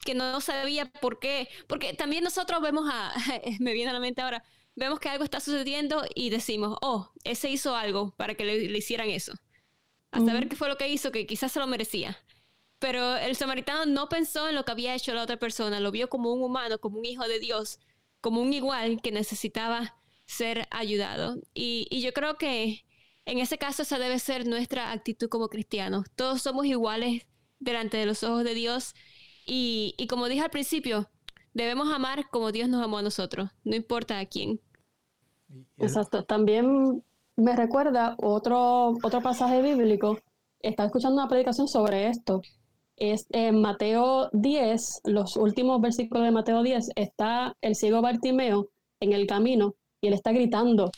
que 0.00 0.14
no 0.14 0.40
sabía 0.40 0.90
por 0.90 1.20
qué, 1.20 1.48
porque 1.68 1.94
también 1.94 2.24
nosotros 2.24 2.60
vemos 2.60 2.88
a, 2.90 3.14
me 3.60 3.72
viene 3.72 3.90
a 3.90 3.94
la 3.94 4.00
mente 4.00 4.20
ahora, 4.20 4.42
vemos 4.74 4.98
que 4.98 5.08
algo 5.08 5.24
está 5.24 5.40
sucediendo 5.40 6.04
y 6.14 6.30
decimos, 6.30 6.76
oh, 6.80 7.12
ese 7.24 7.50
hizo 7.50 7.76
algo 7.76 8.14
para 8.16 8.34
que 8.34 8.44
le, 8.44 8.76
hicieran 8.76 9.10
eso. 9.10 9.32
A 10.12 10.20
saber 10.20 10.48
qué 10.48 10.56
fue 10.56 10.68
lo 10.68 10.76
que 10.76 10.88
hizo, 10.88 11.12
que 11.12 11.26
quizás 11.26 11.52
se 11.52 11.60
lo 11.60 11.66
merecía. 11.66 12.18
Pero 12.78 13.16
el 13.16 13.36
samaritano 13.36 13.86
no 13.86 14.08
pensó 14.08 14.48
en 14.48 14.54
lo 14.54 14.64
que 14.64 14.72
había 14.72 14.94
hecho 14.94 15.14
la 15.14 15.22
otra 15.22 15.38
persona, 15.38 15.80
lo 15.80 15.90
vio 15.90 16.08
como 16.08 16.32
un 16.32 16.42
humano, 16.42 16.78
como 16.78 16.98
un 16.98 17.04
hijo 17.04 17.28
de 17.28 17.38
Dios, 17.38 17.78
como 18.20 18.40
un 18.40 18.52
igual 18.52 19.00
que 19.02 19.12
necesitaba 19.12 19.96
ser 20.24 20.66
ayudado. 20.70 21.36
Y, 21.54 21.86
y 21.90 22.00
yo 22.00 22.12
creo 22.12 22.38
que 22.38 22.84
en 23.24 23.38
ese 23.38 23.58
caso 23.58 23.82
esa 23.82 23.98
debe 23.98 24.18
ser 24.18 24.46
nuestra 24.46 24.92
actitud 24.92 25.28
como 25.28 25.48
cristianos. 25.48 26.06
Todos 26.16 26.42
somos 26.42 26.66
iguales 26.66 27.26
delante 27.58 27.96
de 27.96 28.06
los 28.06 28.24
ojos 28.24 28.44
de 28.44 28.54
Dios. 28.54 28.94
Y, 29.46 29.94
y 29.98 30.06
como 30.06 30.28
dije 30.28 30.42
al 30.42 30.50
principio, 30.50 31.08
debemos 31.52 31.92
amar 31.92 32.28
como 32.30 32.52
Dios 32.52 32.68
nos 32.68 32.82
amó 32.82 32.98
a 32.98 33.02
nosotros, 33.02 33.50
no 33.64 33.76
importa 33.76 34.18
a 34.18 34.26
quién. 34.26 34.60
Exacto. 35.78 36.24
También 36.24 37.04
me 37.40 37.56
recuerda 37.56 38.16
otro, 38.18 38.94
otro 39.02 39.20
pasaje 39.22 39.62
bíblico. 39.62 40.18
Estaba 40.60 40.86
escuchando 40.86 41.20
una 41.20 41.28
predicación 41.28 41.68
sobre 41.68 42.08
esto. 42.08 42.42
Es 42.96 43.26
en 43.30 43.60
Mateo 43.60 44.28
10, 44.32 45.00
los 45.04 45.36
últimos 45.36 45.80
versículos 45.80 46.24
de 46.24 46.32
Mateo 46.32 46.62
10, 46.62 46.90
está 46.96 47.56
el 47.62 47.74
ciego 47.74 48.02
Bartimeo 48.02 48.68
en 49.00 49.12
el 49.12 49.26
camino 49.26 49.74
y 50.02 50.08
él 50.08 50.14
está 50.14 50.32
gritando, 50.32 50.90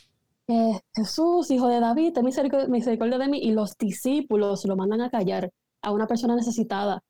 eh, 0.47 0.79
Jesús, 0.93 1.49
hijo 1.51 1.67
de 1.67 1.79
David, 1.79 2.13
ten 2.13 2.25
misericordia, 2.25 3.17
de 3.17 3.27
mí. 3.29 3.39
Y 3.39 3.51
los 3.51 3.77
discípulos 3.77 4.65
lo 4.65 4.75
mandan 4.75 5.01
a 5.01 5.09
callar 5.09 5.51
a 5.81 5.91
una 5.91 6.07
persona 6.07 6.35
necesitada. 6.35 7.03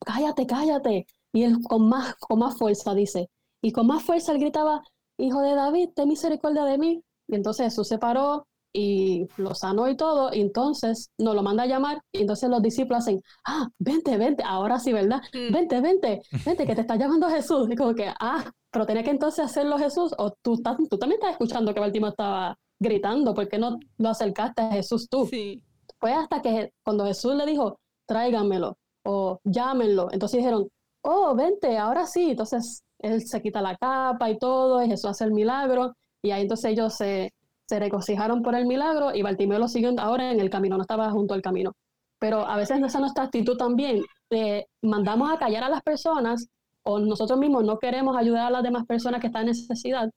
Cállate, 0.00 0.46
cállate. 0.46 1.06
Y 1.32 1.44
él 1.44 1.58
con 1.68 1.88
más, 1.88 2.14
con 2.16 2.38
más 2.38 2.56
fuerza 2.56 2.94
dice, 2.94 3.28
y 3.60 3.72
con 3.72 3.86
más 3.86 4.02
fuerza 4.02 4.32
él 4.32 4.38
gritaba, 4.40 4.82
Hijo 5.18 5.40
de 5.40 5.54
David, 5.54 5.90
ten 5.94 6.08
misericordia 6.08 6.64
de 6.64 6.78
mí. 6.78 7.02
Y 7.28 7.34
entonces 7.34 7.66
Jesús 7.66 7.88
se 7.88 7.98
paró 7.98 8.46
y 8.72 9.26
lo 9.38 9.54
sanó 9.54 9.88
y 9.88 9.96
todo, 9.96 10.30
y 10.34 10.40
entonces 10.42 11.10
nos 11.16 11.34
lo 11.34 11.42
manda 11.42 11.62
a 11.62 11.66
llamar, 11.66 12.02
y 12.12 12.20
entonces 12.20 12.50
los 12.50 12.60
discípulos 12.60 12.98
hacen, 12.98 13.22
ah, 13.46 13.68
vente, 13.78 14.18
vente, 14.18 14.42
ahora 14.46 14.78
sí, 14.78 14.92
¿verdad? 14.92 15.22
Mm. 15.32 15.52
Vente, 15.52 15.80
vente, 15.80 16.22
vente, 16.44 16.66
que 16.66 16.74
te 16.74 16.82
está 16.82 16.96
llamando 16.96 17.28
Jesús. 17.30 17.68
Y 17.70 17.76
como 17.76 17.94
que, 17.94 18.12
ah, 18.20 18.44
pero 18.70 18.84
tenía 18.84 19.02
que 19.02 19.10
entonces 19.10 19.46
hacerlo 19.46 19.78
Jesús, 19.78 20.14
o 20.18 20.30
tú, 20.42 20.54
estás, 20.54 20.76
tú 20.90 20.98
también 20.98 21.18
estás 21.18 21.32
escuchando 21.32 21.72
que 21.72 21.80
Baltimore 21.80 22.10
estaba 22.10 22.56
gritando, 22.78 23.32
¿por 23.32 23.48
qué 23.48 23.58
no 23.58 23.78
lo 23.96 24.08
acercaste 24.10 24.60
a 24.60 24.72
Jesús 24.72 25.08
tú? 25.08 25.26
Sí. 25.26 25.62
Fue 25.98 26.12
hasta 26.12 26.42
que 26.42 26.72
cuando 26.84 27.06
Jesús 27.06 27.34
le 27.34 27.46
dijo, 27.46 27.80
tráiganmelo, 28.06 28.76
o 29.04 29.40
llámenlo, 29.44 30.08
entonces 30.12 30.38
dijeron, 30.38 30.68
oh, 31.02 31.34
vente, 31.34 31.78
ahora 31.78 32.06
sí. 32.06 32.32
Entonces 32.32 32.82
él 32.98 33.26
se 33.26 33.40
quita 33.40 33.62
la 33.62 33.76
capa 33.76 34.28
y 34.28 34.38
todo, 34.38 34.82
y 34.82 34.88
Jesús 34.88 35.10
hace 35.10 35.24
el 35.24 35.32
milagro, 35.32 35.94
y 36.26 36.32
ahí 36.32 36.42
entonces 36.42 36.72
ellos 36.72 36.94
se, 36.94 37.32
se 37.68 37.78
regocijaron 37.78 38.42
por 38.42 38.56
el 38.56 38.66
milagro 38.66 39.14
y 39.14 39.22
Bartimeo 39.22 39.60
lo 39.60 39.68
siguió 39.68 39.94
ahora 39.98 40.32
en 40.32 40.40
el 40.40 40.50
camino, 40.50 40.76
no 40.76 40.82
estaba 40.82 41.10
junto 41.10 41.34
al 41.34 41.42
camino. 41.42 41.72
Pero 42.18 42.40
a 42.46 42.56
veces 42.56 42.78
esa 42.78 42.86
es 42.86 43.00
nuestra 43.00 43.24
actitud 43.24 43.56
también, 43.56 44.02
de 44.28 44.66
mandamos 44.82 45.30
a 45.30 45.38
callar 45.38 45.62
a 45.62 45.68
las 45.68 45.82
personas 45.82 46.48
o 46.82 46.98
nosotros 46.98 47.38
mismos 47.38 47.64
no 47.64 47.78
queremos 47.78 48.16
ayudar 48.16 48.46
a 48.46 48.50
las 48.50 48.62
demás 48.64 48.86
personas 48.86 49.20
que 49.20 49.28
están 49.28 49.42
en 49.42 49.48
necesidad. 49.48 50.10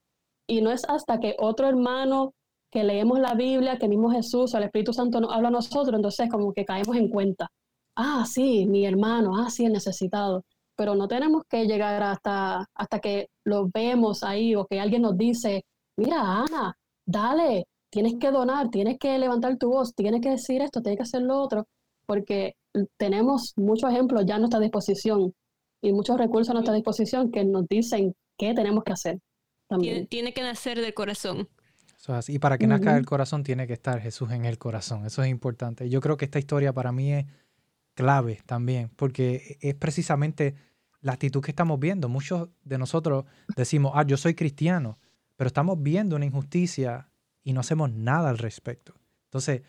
Y 0.47 0.61
no 0.61 0.71
es 0.71 0.83
hasta 0.89 1.19
que 1.19 1.35
otro 1.37 1.67
hermano 1.67 2.33
que 2.71 2.83
leemos 2.83 3.19
la 3.19 3.35
Biblia, 3.35 3.77
que 3.77 3.87
mismo 3.87 4.09
Jesús 4.11 4.53
o 4.53 4.57
el 4.57 4.63
Espíritu 4.63 4.93
Santo 4.93 5.21
nos 5.21 5.31
habla 5.31 5.49
a 5.49 5.51
nosotros, 5.51 5.95
entonces 5.95 6.29
como 6.29 6.53
que 6.53 6.65
caemos 6.65 6.95
en 6.97 7.09
cuenta. 7.09 7.49
Ah, 7.95 8.25
sí, 8.25 8.65
mi 8.65 8.85
hermano, 8.85 9.37
ah, 9.37 9.49
sí, 9.51 9.65
el 9.65 9.73
necesitado 9.73 10.43
pero 10.79 10.95
no 10.95 11.09
tenemos 11.09 11.43
que 11.49 11.65
llegar 11.65 12.01
hasta, 12.01 12.65
hasta 12.73 12.99
que 13.01 13.27
lo 13.43 13.67
vemos 13.67 14.23
ahí 14.23 14.55
o 14.55 14.65
que 14.65 14.79
alguien 14.79 15.01
nos 15.01 15.17
dice, 15.17 15.65
mira, 15.99 16.43
Ana, 16.43 16.77
dale, 17.05 17.65
tienes 17.89 18.15
que 18.19 18.31
donar, 18.31 18.69
tienes 18.69 18.97
que 18.99 19.17
levantar 19.17 19.57
tu 19.57 19.69
voz, 19.69 19.93
tienes 19.93 20.21
que 20.21 20.31
decir 20.31 20.61
esto, 20.61 20.81
tienes 20.81 20.97
que 20.97 21.03
hacer 21.03 21.21
lo 21.21 21.39
otro, 21.41 21.67
porque 22.05 22.55
tenemos 22.97 23.53
muchos 23.57 23.91
ejemplos 23.91 24.25
ya 24.25 24.35
a 24.35 24.39
nuestra 24.39 24.59
disposición 24.59 25.33
y 25.81 25.93
muchos 25.93 26.17
recursos 26.17 26.49
a 26.49 26.53
nuestra 26.53 26.73
disposición 26.73 27.31
que 27.31 27.45
nos 27.45 27.67
dicen 27.67 28.15
qué 28.37 28.53
tenemos 28.53 28.83
que 28.83 28.93
hacer. 28.93 29.19
También. 29.67 30.07
Tiene, 30.07 30.33
que 30.33 30.41
nacer 30.41 30.81
del 30.81 30.93
corazón. 30.93 31.47
Y 32.27 32.39
para 32.39 32.57
que 32.57 32.65
nazca 32.65 32.95
del 32.95 33.05
corazón 33.05 33.43
tiene 33.43 33.67
que 33.67 33.73
estar 33.73 33.99
Jesús 34.01 34.31
en 34.31 34.45
el 34.45 34.57
corazón. 34.57 35.05
Eso 35.05 35.21
es 35.21 35.29
importante. 35.29 35.89
Yo 35.89 36.01
creo 36.01 36.17
que 36.17 36.25
esta 36.25 36.39
historia 36.39 36.73
para 36.73 36.91
mí 36.91 37.13
es 37.13 37.25
clave 37.93 38.41
también, 38.45 38.89
porque 38.95 39.57
es 39.61 39.75
precisamente 39.75 40.55
la 41.01 41.13
actitud 41.13 41.41
que 41.41 41.51
estamos 41.51 41.79
viendo. 41.79 42.09
Muchos 42.09 42.49
de 42.63 42.77
nosotros 42.77 43.25
decimos, 43.55 43.91
ah, 43.95 44.03
yo 44.05 44.17
soy 44.17 44.33
cristiano, 44.33 44.97
pero 45.39 45.47
estamos 45.47 45.81
viendo 45.81 46.17
una 46.17 46.25
injusticia 46.25 47.07
y 47.45 47.53
no 47.53 47.61
hacemos 47.61 47.89
nada 47.93 48.29
al 48.29 48.37
respecto. 48.37 48.95
Entonces, 49.27 49.61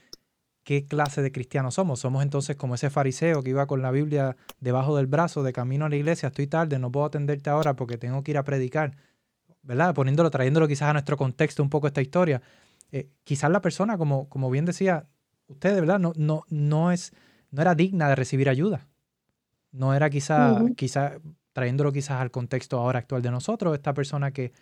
¿qué 0.65 0.85
clase 0.85 1.23
de 1.23 1.31
cristianos 1.31 1.75
somos? 1.75 2.01
Somos 2.01 2.25
entonces 2.25 2.57
como 2.57 2.75
ese 2.75 2.91
fariseo 2.91 3.41
que 3.45 3.51
iba 3.51 3.69
con 3.69 3.81
la 3.81 3.93
Biblia 3.93 4.37
debajo 4.59 4.97
del 4.97 5.07
brazo 5.07 5.45
de 5.45 5.53
camino 5.53 5.85
a 5.85 5.89
la 5.89 5.95
iglesia, 5.95 6.27
estoy 6.27 6.49
tarde, 6.49 6.81
no 6.81 6.91
puedo 6.91 7.07
atenderte 7.07 7.51
ahora 7.51 7.77
porque 7.77 7.99
tengo 7.99 8.25
que 8.25 8.33
ir 8.33 8.39
a 8.39 8.43
predicar, 8.43 8.97
¿verdad? 9.63 9.95
Poniéndolo, 9.95 10.29
trayéndolo 10.29 10.67
quizás 10.67 10.89
a 10.89 10.93
nuestro 10.95 11.17
contexto 11.17 11.63
un 11.63 11.71
poco 11.71 11.87
esta 11.87 12.03
historia. 12.03 12.43
Eh, 12.91 13.09
quizás 13.23 13.49
la 13.49 13.61
persona, 13.61 13.97
como, 13.97 14.29
como 14.29 14.51
bien 14.51 14.65
decía 14.65 15.07
usted, 15.47 15.77
¿verdad? 15.79 16.01
No, 16.01 16.13
no, 16.17 16.43
no, 16.49 16.91
es, 16.91 17.13
no 17.53 17.63
era 17.63 17.77
digna 17.77 18.09
de 18.09 18.17
recibir 18.17 18.49
ayuda. 18.49 18.89
No 19.71 19.95
era 19.95 20.11
quizá, 20.11 20.65
quizá, 20.77 21.21
trayéndolo 21.53 21.93
quizás 21.93 22.21
al 22.21 22.33
contexto 22.33 22.77
ahora 22.77 22.99
actual 22.99 23.23
de 23.23 23.31
nosotros, 23.31 23.73
esta 23.73 23.95
persona 23.95 24.33
que, 24.33 24.53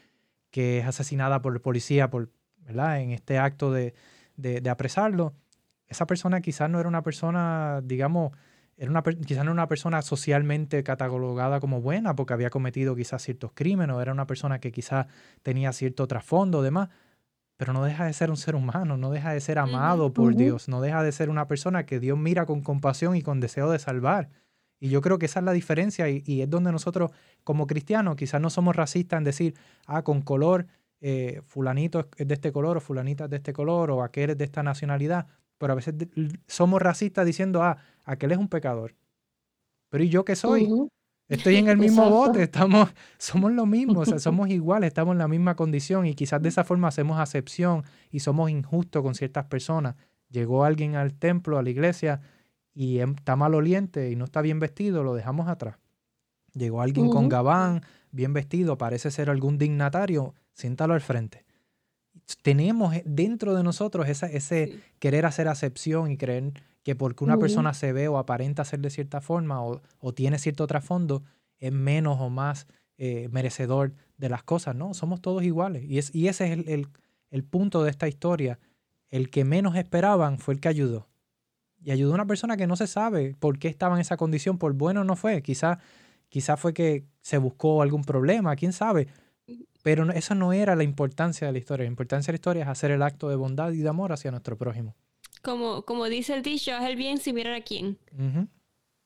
que 0.51 0.79
es 0.79 0.87
asesinada 0.87 1.43
por 1.43 1.53
el 1.55 1.61
policía 1.61 2.11
por, 2.11 2.31
¿verdad? 2.59 3.01
en 3.01 3.11
este 3.11 3.39
acto 3.39 3.73
de, 3.73 3.95
de, 4.37 4.71
apresarlo, 4.71 5.35
esa 5.87 6.07
persona 6.07 6.41
quizás 6.41 6.71
no 6.71 6.81
era 6.81 6.89
una 6.89 7.03
persona, 7.03 7.81
digamos, 7.83 8.33
era 8.77 8.91
una, 8.91 9.03
quizás 9.03 9.45
no 9.45 9.51
era 9.51 9.53
una 9.53 9.69
persona 9.69 10.03
socialmente 10.03 10.83
catalogada 10.85 11.61
como 11.61 11.81
buena 11.81 12.15
porque 12.15 12.35
había 12.35 12.51
cometido 12.51 12.95
quizás 12.95 13.23
ciertos 13.23 13.53
crímenes, 13.53 13.97
o 13.97 14.01
era 14.01 14.13
una 14.13 14.27
persona 14.27 14.61
que 14.61 14.71
quizás 14.71 15.07
tenía 15.43 15.73
cierto 15.73 16.07
trasfondo, 16.07 16.63
demás, 16.63 16.91
pero 17.57 17.73
no 17.73 17.85
deja 17.85 18.05
de 18.05 18.13
ser 18.13 18.31
un 18.31 18.37
ser 18.37 18.55
humano, 18.55 18.97
no 18.97 19.11
deja 19.11 19.33
de 19.33 19.41
ser 19.41 19.59
amado 19.59 20.13
por 20.13 20.37
Dios, 20.37 20.69
no 20.69 20.81
deja 20.81 21.03
de 21.03 21.11
ser 21.11 21.29
una 21.29 21.49
persona 21.49 21.87
que 21.87 21.99
Dios 21.99 22.17
mira 22.17 22.47
con 22.47 22.63
compasión 22.63 23.17
y 23.17 23.23
con 23.23 23.41
deseo 23.41 23.69
de 23.71 23.81
salvar. 23.81 24.31
Y 24.81 24.91
yo 24.91 25.01
creo 25.01 25.19
que 25.19 25.27
esa 25.27 25.41
es 25.41 25.45
la 25.45 25.53
diferencia 25.53 26.09
y, 26.09 26.23
y 26.25 26.43
es 26.43 26.51
donde 26.51 26.71
nosotros 26.73 27.11
como 27.45 27.67
cristianos 27.67 28.17
quizás 28.17 28.41
no 28.41 28.51
somos 28.51 28.77
racistas 28.77 29.19
en 29.19 29.25
decir, 29.25 29.55
ah, 29.87 30.03
con 30.03 30.23
color 30.23 30.67
eh, 31.01 31.43
fulanito 31.47 32.09
es 32.17 32.27
de 32.27 32.35
este 32.35 32.51
color 32.51 32.77
o 32.77 32.81
fulanita 32.81 33.25
es 33.25 33.31
de 33.31 33.37
este 33.37 33.53
color 33.53 33.91
o 33.93 34.03
aquel 34.03 34.31
es 34.31 34.39
de 34.39 34.45
esta 34.45 34.63
nacionalidad, 34.63 35.27
pero 35.57 35.73
a 35.73 35.77
veces 35.77 35.95
somos 36.47 36.83
racistas 36.83 37.25
diciendo, 37.25 37.63
ah, 37.63 37.79
aquel 38.05 38.33
es 38.33 38.39
un 38.39 38.49
pecador. 38.49 38.95
Pero 39.91 40.05
¿y 40.05 40.09
yo 40.09 40.25
qué 40.25 40.37
soy? 40.37 40.69
Estoy 41.29 41.57
en 41.57 41.69
el 41.69 41.79
mismo 41.79 42.09
bote, 42.11 42.43
estamos, 42.43 42.91
somos 43.19 43.53
lo 43.53 43.67
mismo, 43.67 44.01
o 44.01 44.05
sea, 44.05 44.19
somos 44.19 44.49
iguales, 44.49 44.89
estamos 44.89 45.13
en 45.13 45.19
la 45.19 45.29
misma 45.29 45.55
condición 45.55 46.07
y 46.07 46.15
quizás 46.15 46.43
de 46.43 46.49
esa 46.49 46.65
forma 46.65 46.89
hacemos 46.89 47.19
acepción 47.19 47.85
y 48.11 48.21
somos 48.21 48.51
injustos 48.51 49.03
con 49.03 49.15
ciertas 49.15 49.45
personas. 49.47 49.95
Llegó 50.31 50.65
alguien 50.65 50.97
al 50.97 51.15
templo, 51.15 51.59
a 51.59 51.63
la 51.63 51.71
iglesia, 51.71 52.21
y 52.75 52.99
em, 53.01 53.15
está 53.17 53.37
maloliente 53.37 54.11
y 54.11 54.17
no 54.17 54.25
está 54.25 54.41
bien 54.43 54.61
vestido, 54.61 55.03
lo 55.03 55.15
dejamos 55.15 55.49
atrás. 55.49 55.79
Llegó 56.55 56.83
alguien 56.83 57.11
con 57.11 57.29
gabán, 57.29 57.83
bien 58.11 58.33
vestido, 58.33 58.79
parece 58.79 59.11
ser 59.11 59.31
algún 59.31 59.59
dignatario, 59.59 60.35
siéntalo 60.53 60.95
al 60.95 61.01
frente. 61.01 61.45
Tenemos 62.43 62.95
eh, 62.95 63.03
dentro 63.07 63.55
de 63.55 63.63
nosotros 63.63 64.09
esa, 64.09 64.27
ese 64.27 64.81
querer 64.99 65.27
hacer 65.27 65.49
acepción 65.49 66.11
y 66.11 66.17
creer 66.17 66.53
que 66.83 66.95
porque 66.95 67.25
una 67.25 67.39
persona 67.39 67.75
se 67.75 67.93
ve 67.93 68.09
o 68.09 68.19
aparenta 68.19 68.65
ser 68.65 68.81
de 68.81 68.91
cierta 68.91 69.21
forma 69.21 69.63
o, 69.63 69.81
tiene 70.15 70.39
cierto 70.39 70.67
trasfondo, 70.67 71.23
es 71.59 71.73
menos 71.73 72.19
o 72.21 72.31
más 72.31 72.67
eh, 72.97 73.29
merecedor 73.31 73.93
de 74.17 74.29
las 74.29 74.43
cosas. 74.43 74.75
No, 74.75 74.95
somos 74.95 75.21
todos 75.21 75.43
iguales. 75.43 75.85
Y, 75.85 75.99
es, 75.99 76.15
y 76.15 76.29
ese 76.29 76.47
es 76.47 76.53
el, 76.53 76.69
el, 76.69 76.89
el, 77.31 77.45
punto 77.45 77.85
de 77.85 77.91
esta 77.91 78.09
historia. 78.09 78.59
El 79.11 79.29
que 79.31 79.45
menos 79.45 79.77
esperaban 79.77 80.39
fue 80.39 80.55
el 80.55 80.61
que 80.61 80.69
ayudó. 80.69 81.09
Y 81.83 81.91
ayudó 81.91 82.13
a 82.13 82.15
una 82.15 82.27
persona 82.27 82.57
que 82.57 82.67
no 82.67 82.77
se 82.77 82.87
sabe 82.87 83.35
por 83.39 83.59
qué 83.59 83.69
estaba 83.69 83.95
en 83.95 84.01
esa 84.01 84.17
condición, 84.17 84.59
por 84.59 84.73
bueno 84.73 85.05
no 85.05 85.17
fue. 85.17 85.43
Quizá, 85.43 85.79
quizá 86.29 86.57
fue 86.57 86.75
que 86.75 87.05
se 87.21 87.39
buscó 87.39 87.83
algún 87.83 88.03
problema, 88.05 88.57
quién 88.57 88.73
sabe. 88.73 89.09
Pero 89.83 90.11
eso 90.11 90.35
no 90.35 90.53
era 90.53 90.77
la 90.77 90.83
importancia 90.83 91.47
de 91.47 91.53
la 91.53 91.59
historia. 91.59 91.85
La 91.85 91.91
importancia 91.91 92.31
de 92.31 92.35
la 92.35 92.41
historia 92.41 92.63
es 92.65 92.69
hacer 92.69 92.91
el 92.91 93.03
acto 93.03 93.29
de 93.29 93.37
bondad 93.37 93.73
y 93.73 93.79
de 93.79 93.89
amor 93.89 94.13
hacia 94.13 94.31
nuestro 94.31 94.57
prójimo. 94.57 94.95
Como, 95.43 95.83
como 95.83 96.07
dice 96.07 96.35
el 96.35 96.43
dicho, 96.43 96.75
haz 96.75 96.85
el 96.85 96.97
bien 96.97 97.19
sin 97.19 97.37
mirar 97.37 97.55
a 97.55 97.61
quién. 97.63 97.99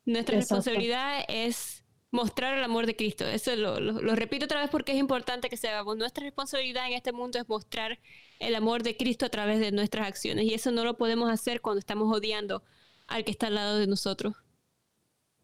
Nuestra 0.04 0.36
responsabilidad 0.36 1.24
es 1.28 1.84
mostrar 2.10 2.56
el 2.56 2.64
amor 2.64 2.86
de 2.86 2.96
Cristo. 2.96 3.26
Eso 3.26 3.54
lo, 3.56 3.80
lo, 3.80 4.14
repito 4.14 4.44
otra 4.44 4.60
vez 4.60 4.70
porque 4.70 4.92
es 4.92 4.98
importante 4.98 5.48
que 5.48 5.56
se 5.56 5.68
hagamos. 5.68 5.96
Nuestra 5.96 6.24
responsabilidad 6.24 6.86
en 6.86 6.94
este 6.94 7.12
mundo 7.12 7.38
es 7.38 7.48
mostrar 7.48 7.98
el 8.42 8.54
amor 8.54 8.82
de 8.82 8.96
Cristo 8.96 9.26
a 9.26 9.30
través 9.30 9.60
de 9.60 9.72
nuestras 9.72 10.06
acciones. 10.06 10.44
Y 10.44 10.54
eso 10.54 10.70
no 10.70 10.84
lo 10.84 10.96
podemos 10.96 11.30
hacer 11.30 11.60
cuando 11.60 11.78
estamos 11.78 12.14
odiando 12.14 12.62
al 13.06 13.24
que 13.24 13.30
está 13.30 13.46
al 13.46 13.54
lado 13.54 13.78
de 13.78 13.86
nosotros. 13.86 14.34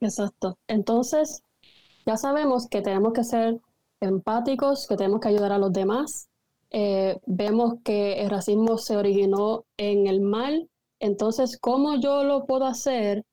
Exacto. 0.00 0.58
Entonces, 0.66 1.42
ya 2.06 2.16
sabemos 2.16 2.68
que 2.68 2.82
tenemos 2.82 3.12
que 3.12 3.24
ser 3.24 3.60
empáticos, 4.00 4.86
que 4.86 4.96
tenemos 4.96 5.20
que 5.20 5.28
ayudar 5.28 5.52
a 5.52 5.58
los 5.58 5.72
demás. 5.72 6.28
Eh, 6.70 7.18
vemos 7.26 7.74
que 7.84 8.20
el 8.20 8.30
racismo 8.30 8.78
se 8.78 8.96
originó 8.96 9.64
en 9.76 10.06
el 10.06 10.20
mal. 10.20 10.68
Entonces, 11.00 11.58
¿cómo 11.58 12.00
yo 12.00 12.24
lo 12.24 12.46
puedo 12.46 12.66
hacer 12.66 13.24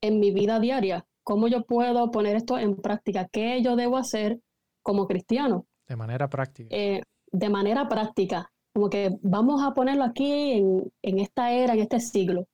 en 0.00 0.20
mi 0.20 0.30
vida 0.30 0.60
diaria? 0.60 1.06
¿Cómo 1.24 1.48
yo 1.48 1.62
puedo 1.64 2.10
poner 2.10 2.36
esto 2.36 2.58
en 2.58 2.76
práctica? 2.76 3.28
¿Qué 3.30 3.60
yo 3.62 3.76
debo 3.76 3.96
hacer 3.96 4.40
como 4.82 5.06
cristiano? 5.06 5.66
De 5.86 5.96
manera 5.96 6.28
práctica. 6.28 6.74
Eh, 6.74 7.02
de 7.30 7.48
manera 7.48 7.88
práctica. 7.88 8.50
Como 8.78 8.90
que 8.90 9.18
vamos 9.22 9.60
a 9.64 9.74
ponerlo 9.74 10.04
aquí 10.04 10.52
en, 10.52 10.92
en 11.02 11.18
esta 11.18 11.50
era, 11.50 11.74
en 11.74 11.80
este 11.80 11.98
siglo. 11.98 12.46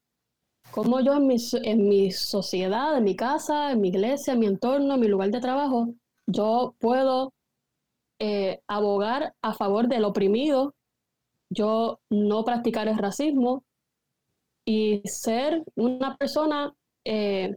¿Cómo 0.70 1.00
yo 1.00 1.12
en 1.12 1.26
mi, 1.26 1.36
en 1.64 1.86
mi 1.86 2.12
sociedad, 2.12 2.96
en 2.96 3.04
mi 3.04 3.14
casa, 3.14 3.72
en 3.72 3.82
mi 3.82 3.88
iglesia, 3.88 4.32
en 4.32 4.38
mi 4.38 4.46
entorno, 4.46 4.94
en 4.94 5.00
mi 5.00 5.08
lugar 5.08 5.30
de 5.30 5.40
trabajo, 5.42 5.92
yo 6.26 6.76
puedo 6.78 7.34
eh, 8.18 8.62
abogar 8.66 9.34
a 9.42 9.52
favor 9.52 9.86
del 9.86 10.04
oprimido, 10.04 10.74
yo 11.50 12.00
no 12.08 12.42
practicar 12.42 12.88
el 12.88 12.96
racismo 12.96 13.62
y 14.64 15.02
ser 15.04 15.62
una 15.74 16.16
persona 16.16 16.72
eh, 17.04 17.54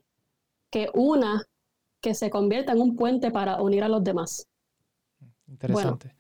que 0.70 0.90
una, 0.94 1.42
que 2.02 2.14
se 2.14 2.30
convierta 2.30 2.74
en 2.74 2.82
un 2.82 2.98
puente 2.98 3.32
para 3.32 3.62
unir 3.62 3.86
a 3.86 3.88
los 3.88 4.04
demás. 4.04 4.46
Interesante. 5.48 6.14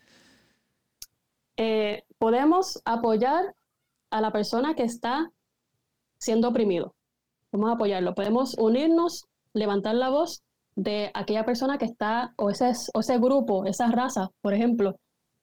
Eh, 1.57 2.06
podemos 2.19 2.81
apoyar 2.85 3.55
a 4.09 4.21
la 4.21 4.31
persona 4.31 4.75
que 4.75 4.83
está 4.83 5.31
siendo 6.19 6.49
oprimido. 6.49 6.95
Vamos 7.51 7.69
a 7.69 7.73
apoyarlo. 7.73 8.15
Podemos 8.15 8.55
unirnos, 8.57 9.25
levantar 9.53 9.95
la 9.95 10.09
voz 10.09 10.43
de 10.75 11.11
aquella 11.13 11.45
persona 11.45 11.77
que 11.77 11.85
está, 11.85 12.33
o 12.37 12.49
ese, 12.49 12.71
o 12.93 12.99
ese 12.99 13.17
grupo, 13.17 13.65
esa 13.65 13.87
raza, 13.87 14.29
por 14.41 14.53
ejemplo, 14.53 14.95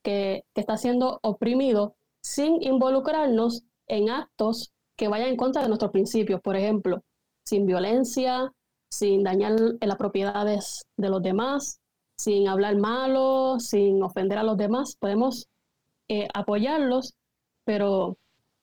que, 0.02 0.44
está 0.54 0.76
siendo 0.76 1.18
oprimido 1.22 1.96
sin 2.22 2.62
involucrarnos 2.62 3.64
en 3.88 4.10
actos 4.10 4.72
que 4.96 5.08
vayan 5.08 5.30
en 5.30 5.36
contra 5.36 5.62
de 5.62 5.68
nuestros 5.68 5.90
principios, 5.90 6.40
por 6.40 6.56
ejemplo, 6.56 7.02
sin 7.44 7.66
violencia, 7.66 8.52
sin 8.90 9.24
dañar 9.24 9.56
las 9.80 9.96
propiedades 9.96 10.84
de 10.96 11.08
los 11.08 11.20
demás, 11.20 11.80
sin 12.16 12.46
hablar 12.46 12.76
malo, 12.76 13.58
sin 13.58 14.02
ofender 14.02 14.38
a 14.38 14.44
los 14.44 14.56
demás. 14.56 14.96
Podemos 15.00 15.48
eh, 16.08 16.28
apoyarlos, 16.34 17.14
pero 17.64 18.18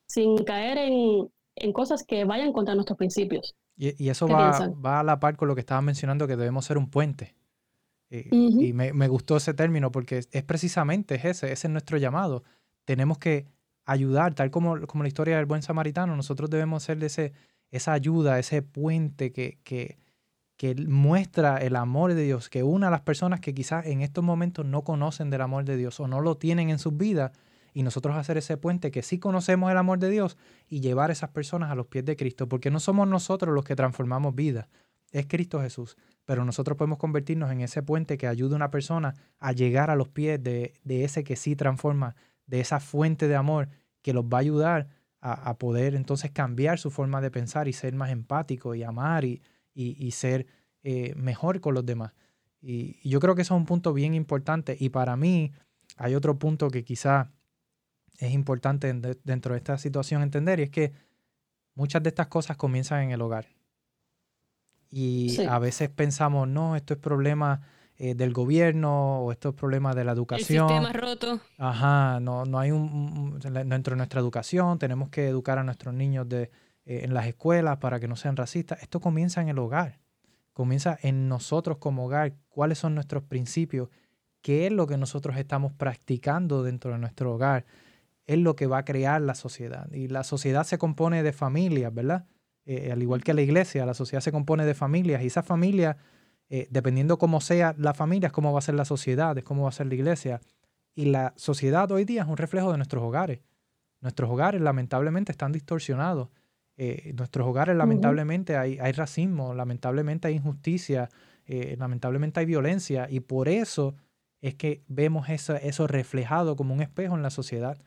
sin 0.07 0.37
caer 0.43 0.77
en, 0.77 1.29
en 1.55 1.73
cosas 1.73 2.03
que 2.03 2.25
vayan 2.25 2.53
contra 2.53 2.75
nuestros 2.75 2.97
principios. 2.97 3.55
Y, 3.77 4.09
eso 4.09 4.27
va, 4.27 4.69
va, 4.85 4.99
a 4.99 5.03
la 5.03 5.19
par 5.19 5.37
con 5.37 5.47
lo 5.47 5.55
que 5.55 5.61
estaba 5.61 5.81
mencionando, 5.81 6.27
que 6.27 6.35
debemos 6.35 6.65
ser 6.65 6.77
un 6.77 6.89
puente. 6.89 7.35
Y, 8.11 8.73
me, 8.73 8.91
me, 8.91 9.07
gustó 9.07 9.37
ese 9.37 9.53
término 9.53 9.89
porque 9.91 10.17
es, 10.31 10.43
precisamente 10.43 11.15
ese, 11.15 11.29
ese 11.29 11.51
es 11.51 11.69
nuestro 11.69 11.97
llamado. 11.97 12.43
Tenemos 12.83 13.17
que 13.17 13.47
ayudar, 13.85 14.35
tal 14.35 14.51
como, 14.51 14.85
como 14.85 15.03
la 15.03 15.07
historia 15.07 15.37
del 15.37 15.45
buen 15.45 15.61
samaritano, 15.61 16.15
nosotros 16.15 16.49
debemos 16.49 16.83
ser 16.83 16.99
de 16.99 17.07
ese, 17.07 17.33
esa 17.71 17.93
ayuda, 17.93 18.37
ese 18.37 18.61
puente 18.61 19.31
que, 19.31 19.59
que, 19.63 19.97
que 20.61 20.75
muestra 20.75 21.57
el 21.57 21.75
amor 21.75 22.13
de 22.13 22.21
Dios, 22.21 22.47
que 22.47 22.61
una 22.61 22.89
a 22.89 22.91
las 22.91 23.01
personas 23.01 23.39
que 23.39 23.51
quizás 23.51 23.87
en 23.87 24.01
estos 24.01 24.23
momentos 24.23 24.63
no 24.63 24.83
conocen 24.83 25.31
del 25.31 25.41
amor 25.41 25.65
de 25.65 25.75
Dios 25.75 25.99
o 25.99 26.07
no 26.07 26.21
lo 26.21 26.37
tienen 26.37 26.69
en 26.69 26.77
sus 26.77 26.95
vidas 26.95 27.31
y 27.73 27.81
nosotros 27.81 28.15
hacer 28.15 28.37
ese 28.37 28.57
puente 28.57 28.91
que 28.91 29.01
sí 29.01 29.17
conocemos 29.17 29.71
el 29.71 29.77
amor 29.79 29.97
de 29.97 30.11
Dios 30.11 30.37
y 30.67 30.79
llevar 30.79 31.09
a 31.09 31.13
esas 31.13 31.31
personas 31.31 31.71
a 31.71 31.75
los 31.75 31.87
pies 31.87 32.05
de 32.05 32.15
Cristo, 32.15 32.47
porque 32.47 32.69
no 32.69 32.79
somos 32.79 33.07
nosotros 33.07 33.55
los 33.55 33.65
que 33.65 33.75
transformamos 33.75 34.35
vida, 34.35 34.69
es 35.11 35.25
Cristo 35.25 35.59
Jesús, 35.59 35.97
pero 36.25 36.45
nosotros 36.45 36.77
podemos 36.77 36.99
convertirnos 36.99 37.49
en 37.49 37.61
ese 37.61 37.81
puente 37.81 38.19
que 38.19 38.27
ayude 38.27 38.53
a 38.53 38.57
una 38.57 38.69
persona 38.69 39.15
a 39.39 39.53
llegar 39.53 39.89
a 39.89 39.95
los 39.95 40.09
pies 40.09 40.43
de, 40.43 40.79
ese 40.85 41.23
que 41.23 41.37
sí 41.37 41.55
transforma, 41.55 42.15
de 42.45 42.59
esa 42.59 42.79
fuente 42.79 43.27
de 43.27 43.35
amor 43.35 43.69
que 44.03 44.13
los 44.13 44.25
va 44.25 44.37
a 44.37 44.41
ayudar 44.41 44.89
a, 45.21 45.57
poder 45.57 45.95
entonces 45.95 46.29
cambiar 46.29 46.77
su 46.77 46.91
forma 46.91 47.19
de 47.19 47.31
pensar 47.31 47.67
y 47.67 47.73
ser 47.73 47.95
más 47.95 48.11
empático 48.11 48.75
y 48.75 48.83
amar 48.83 49.25
y, 49.25 49.41
y, 49.73 50.11
ser 50.11 50.47
eh, 50.83 51.13
mejor 51.15 51.61
con 51.61 51.73
los 51.73 51.85
demás. 51.85 52.13
Y, 52.61 52.99
y, 53.01 53.09
yo 53.09 53.19
creo 53.19 53.35
que 53.35 53.41
eso 53.41 53.55
es 53.55 53.59
un 53.59 53.65
punto 53.65 53.93
bien 53.93 54.13
importante. 54.13 54.75
Y 54.79 54.89
para 54.89 55.15
mí 55.15 55.51
hay 55.97 56.15
otro 56.15 56.37
punto 56.37 56.69
que 56.69 56.83
quizá 56.83 57.31
es 58.17 58.31
importante 58.33 58.93
dentro 59.23 59.53
de 59.53 59.57
esta 59.57 59.77
situación 59.77 60.21
entender 60.21 60.59
y 60.59 60.63
es 60.63 60.69
que 60.69 60.93
muchas 61.73 62.03
de 62.03 62.09
estas 62.09 62.27
cosas 62.27 62.57
comienzan 62.57 63.03
en 63.03 63.11
el 63.11 63.21
hogar. 63.21 63.47
Y 64.91 65.41
a 65.45 65.57
veces 65.57 65.89
pensamos, 65.89 66.47
no, 66.47 66.75
esto 66.75 66.93
es 66.93 66.99
problema 66.99 67.61
eh, 67.97 68.13
del 68.13 68.33
gobierno 68.33 69.21
o 69.21 69.31
esto 69.31 69.49
es 69.49 69.55
problema 69.55 69.93
de 69.93 70.03
la 70.03 70.11
educación. 70.11 70.69
El 70.69 70.77
sistema 70.77 70.93
roto. 70.93 71.39
Ajá, 71.57 72.19
no, 72.19 72.45
no 72.45 72.59
hay 72.59 72.71
un, 72.71 73.39
dentro 73.39 73.93
de 73.93 73.97
nuestra 73.97 74.19
educación, 74.19 74.77
tenemos 74.79 75.09
que 75.09 75.27
educar 75.27 75.57
a 75.57 75.63
nuestros 75.63 75.93
niños 75.93 76.27
de, 76.27 76.51
eh, 76.85 77.01
en 77.03 77.13
las 77.13 77.27
escuelas 77.27 77.77
para 77.77 77.99
que 77.99 78.07
no 78.07 78.15
sean 78.15 78.35
racistas. 78.35 78.81
Esto 78.81 78.99
comienza 78.99 79.41
en 79.41 79.49
el 79.49 79.59
hogar, 79.59 79.99
comienza 80.53 80.97
en 81.01 81.27
nosotros 81.27 81.77
como 81.77 82.05
hogar, 82.05 82.33
cuáles 82.49 82.77
son 82.79 82.95
nuestros 82.95 83.23
principios, 83.23 83.89
qué 84.41 84.65
es 84.67 84.71
lo 84.71 84.87
que 84.87 84.97
nosotros 84.97 85.37
estamos 85.37 85.73
practicando 85.73 86.63
dentro 86.63 86.91
de 86.91 86.97
nuestro 86.97 87.33
hogar, 87.33 87.65
es 88.25 88.37
lo 88.37 88.55
que 88.55 88.67
va 88.67 88.79
a 88.79 88.85
crear 88.85 89.21
la 89.21 89.35
sociedad. 89.35 89.91
Y 89.91 90.07
la 90.07 90.23
sociedad 90.23 90.63
se 90.63 90.77
compone 90.77 91.23
de 91.23 91.33
familias, 91.33 91.93
¿verdad? 91.93 92.25
Eh, 92.65 92.91
al 92.91 93.01
igual 93.01 93.23
que 93.23 93.33
la 93.33 93.41
iglesia, 93.41 93.85
la 93.85 93.93
sociedad 93.93 94.21
se 94.21 94.31
compone 94.31 94.65
de 94.65 94.73
familias 94.73 95.23
y 95.23 95.27
esas 95.27 95.45
familias, 95.45 95.97
eh, 96.49 96.67
dependiendo 96.69 97.17
cómo 97.17 97.41
sea 97.41 97.75
la 97.77 97.93
familia, 97.93 98.27
es 98.27 98.33
cómo 98.33 98.53
va 98.53 98.59
a 98.59 98.63
ser 98.63 98.75
la 98.75 98.85
sociedad, 98.85 99.37
es 99.37 99.43
cómo 99.43 99.63
va 99.63 99.69
a 99.69 99.73
ser 99.73 99.87
la 99.87 99.95
iglesia. 99.95 100.41
Y 100.93 101.05
la 101.05 101.33
sociedad 101.37 101.91
hoy 101.91 102.05
día 102.05 102.23
es 102.23 102.27
un 102.27 102.37
reflejo 102.37 102.71
de 102.71 102.77
nuestros 102.77 103.03
hogares. 103.03 103.41
Nuestros 104.01 104.29
hogares 104.29 104.61
lamentablemente 104.61 105.31
están 105.31 105.51
distorsionados. 105.51 106.29
Eh, 106.83 107.13
nuestros 107.15 107.47
hogares 107.47 107.75
lamentablemente 107.75 108.57
hay, 108.57 108.79
hay, 108.79 108.91
racismo, 108.91 109.53
lamentablemente 109.53 110.27
hay 110.27 110.35
injusticia, 110.35 111.09
lamentablemente 111.77 112.39
hay 112.39 112.45
violencia 112.45 113.07
y 113.09 113.19
por 113.19 113.49
eso 113.49 113.95
es 114.39 114.55
que 114.55 114.83
vemos 114.87 115.27
eso, 115.27 115.53
eso 115.55 115.85
reflejado 115.85 116.55
como 116.55 116.73
un 116.73 116.81
espejo 116.81 117.15
en 117.15 117.23
la 117.23 117.29
sociedad. 117.29 117.77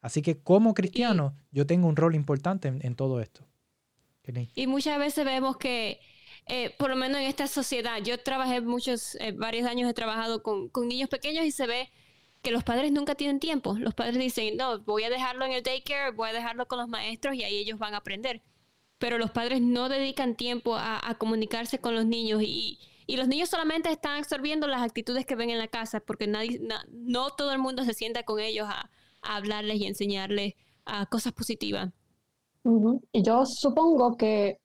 Así 0.00 0.22
que 0.22 0.38
como 0.38 0.72
cristiano 0.72 1.36
yo 1.50 1.66
tengo 1.66 1.86
un 1.86 1.96
rol 1.96 2.14
importante 2.14 2.68
en 2.68 2.94
todo 2.94 3.20
esto. 3.20 3.46
Y 4.54 4.66
muchas 4.66 4.98
veces 4.98 5.24
vemos 5.24 5.56
que, 5.56 6.00
eh, 6.46 6.74
por 6.78 6.90
lo 6.90 6.96
menos 6.96 7.20
en 7.20 7.26
esta 7.26 7.46
sociedad, 7.46 7.98
yo 8.02 8.18
trabajé 8.18 8.60
muchos, 8.60 9.16
eh, 9.16 9.32
varios 9.32 9.66
años 9.66 9.90
he 9.90 9.94
trabajado 9.94 10.42
con, 10.42 10.68
con, 10.68 10.88
niños 10.88 11.08
pequeños 11.08 11.44
y 11.44 11.50
se 11.50 11.66
ve 11.66 11.90
que 12.42 12.50
los 12.50 12.64
padres 12.64 12.92
nunca 12.92 13.14
tienen 13.14 13.40
tiempo. 13.40 13.74
Los 13.78 13.94
padres 13.94 14.18
dicen, 14.18 14.56
no, 14.56 14.80
voy 14.80 15.04
a 15.04 15.10
dejarlo 15.10 15.44
en 15.44 15.52
el 15.52 15.62
daycare, 15.62 16.12
voy 16.12 16.30
a 16.30 16.32
dejarlo 16.32 16.66
con 16.66 16.78
los 16.78 16.88
maestros 16.88 17.34
y 17.34 17.44
ahí 17.44 17.58
ellos 17.58 17.78
van 17.78 17.94
a 17.94 17.98
aprender. 17.98 18.42
Pero 18.98 19.18
los 19.18 19.30
padres 19.30 19.60
no 19.60 19.88
dedican 19.88 20.36
tiempo 20.36 20.76
a, 20.76 21.14
comunicarse 21.18 21.78
con 21.78 21.94
los 21.94 22.06
niños 22.06 22.42
y, 22.42 22.78
y, 23.06 23.16
los 23.16 23.28
niños 23.28 23.48
solamente 23.48 23.90
están 23.90 24.18
absorbiendo 24.18 24.66
las 24.66 24.82
actitudes 24.82 25.26
que 25.26 25.36
ven 25.36 25.50
en 25.50 25.58
la 25.58 25.68
casa 25.68 26.00
porque 26.00 26.26
nadie, 26.26 26.60
no 26.90 27.30
todo 27.30 27.52
el 27.52 27.58
mundo 27.58 27.84
se 27.84 27.94
sienta 27.94 28.24
con 28.24 28.40
ellos 28.40 28.68
a, 28.68 28.90
a 29.22 29.36
hablarles 29.36 29.80
y 29.80 29.86
enseñarles 29.86 30.54
a 30.84 31.06
cosas 31.06 31.32
positivas. 31.32 31.90
Y 33.12 33.22
yo 33.22 33.46
supongo 33.46 34.16
que 34.16 34.58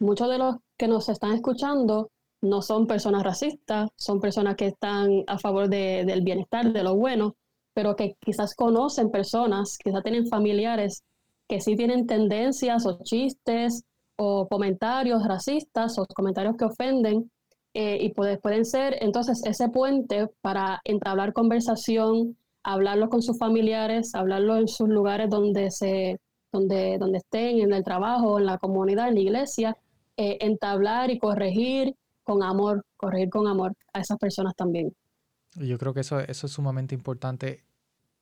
muchos 0.00 0.28
de 0.28 0.38
los 0.38 0.56
que 0.76 0.88
nos 0.88 1.08
están 1.08 1.32
escuchando 1.32 2.10
no 2.40 2.62
son 2.62 2.86
personas 2.86 3.22
racistas, 3.22 3.90
son 3.96 4.20
personas 4.20 4.56
que 4.56 4.66
están 4.66 5.24
a 5.26 5.38
favor 5.38 5.68
del 5.68 6.22
bienestar, 6.22 6.72
de 6.72 6.82
lo 6.82 6.94
bueno, 6.96 7.36
pero 7.74 7.96
que 7.96 8.16
quizás 8.20 8.54
conocen 8.54 9.10
personas, 9.10 9.78
quizás 9.78 10.02
tienen 10.02 10.26
familiares 10.26 11.02
que 11.48 11.60
sí 11.60 11.76
tienen 11.76 12.06
tendencias 12.06 12.86
o 12.86 13.02
chistes 13.02 13.84
o 14.16 14.46
comentarios 14.48 15.26
racistas 15.26 15.98
o 15.98 16.06
comentarios 16.06 16.56
que 16.56 16.66
ofenden 16.66 17.30
eh, 17.74 17.98
y 18.00 18.10
pueden 18.10 18.64
ser 18.64 18.96
entonces 19.00 19.42
ese 19.44 19.68
puente 19.68 20.28
para 20.40 20.80
entablar 20.84 21.32
conversación, 21.32 22.36
hablarlo 22.62 23.08
con 23.08 23.22
sus 23.22 23.38
familiares, 23.38 24.14
hablarlo 24.14 24.56
en 24.56 24.68
sus 24.68 24.88
lugares 24.88 25.30
donde 25.30 25.70
se 25.70 26.20
donde, 26.50 26.96
donde 26.98 27.18
estén, 27.18 27.60
en 27.60 27.72
el 27.72 27.84
trabajo, 27.84 28.38
en 28.38 28.46
la 28.46 28.58
comunidad, 28.58 29.08
en 29.08 29.14
la 29.14 29.20
iglesia, 29.20 29.76
eh, 30.16 30.38
entablar 30.40 31.10
y 31.10 31.18
corregir 31.18 31.94
con 32.28 32.42
amor, 32.42 32.84
corregir 32.98 33.30
con 33.30 33.46
amor 33.46 33.72
a 33.94 34.00
esas 34.00 34.18
personas 34.18 34.54
también. 34.54 34.94
Yo 35.54 35.78
creo 35.78 35.94
que 35.94 36.00
eso, 36.00 36.20
eso 36.20 36.46
es 36.46 36.52
sumamente 36.52 36.94
importante. 36.94 37.64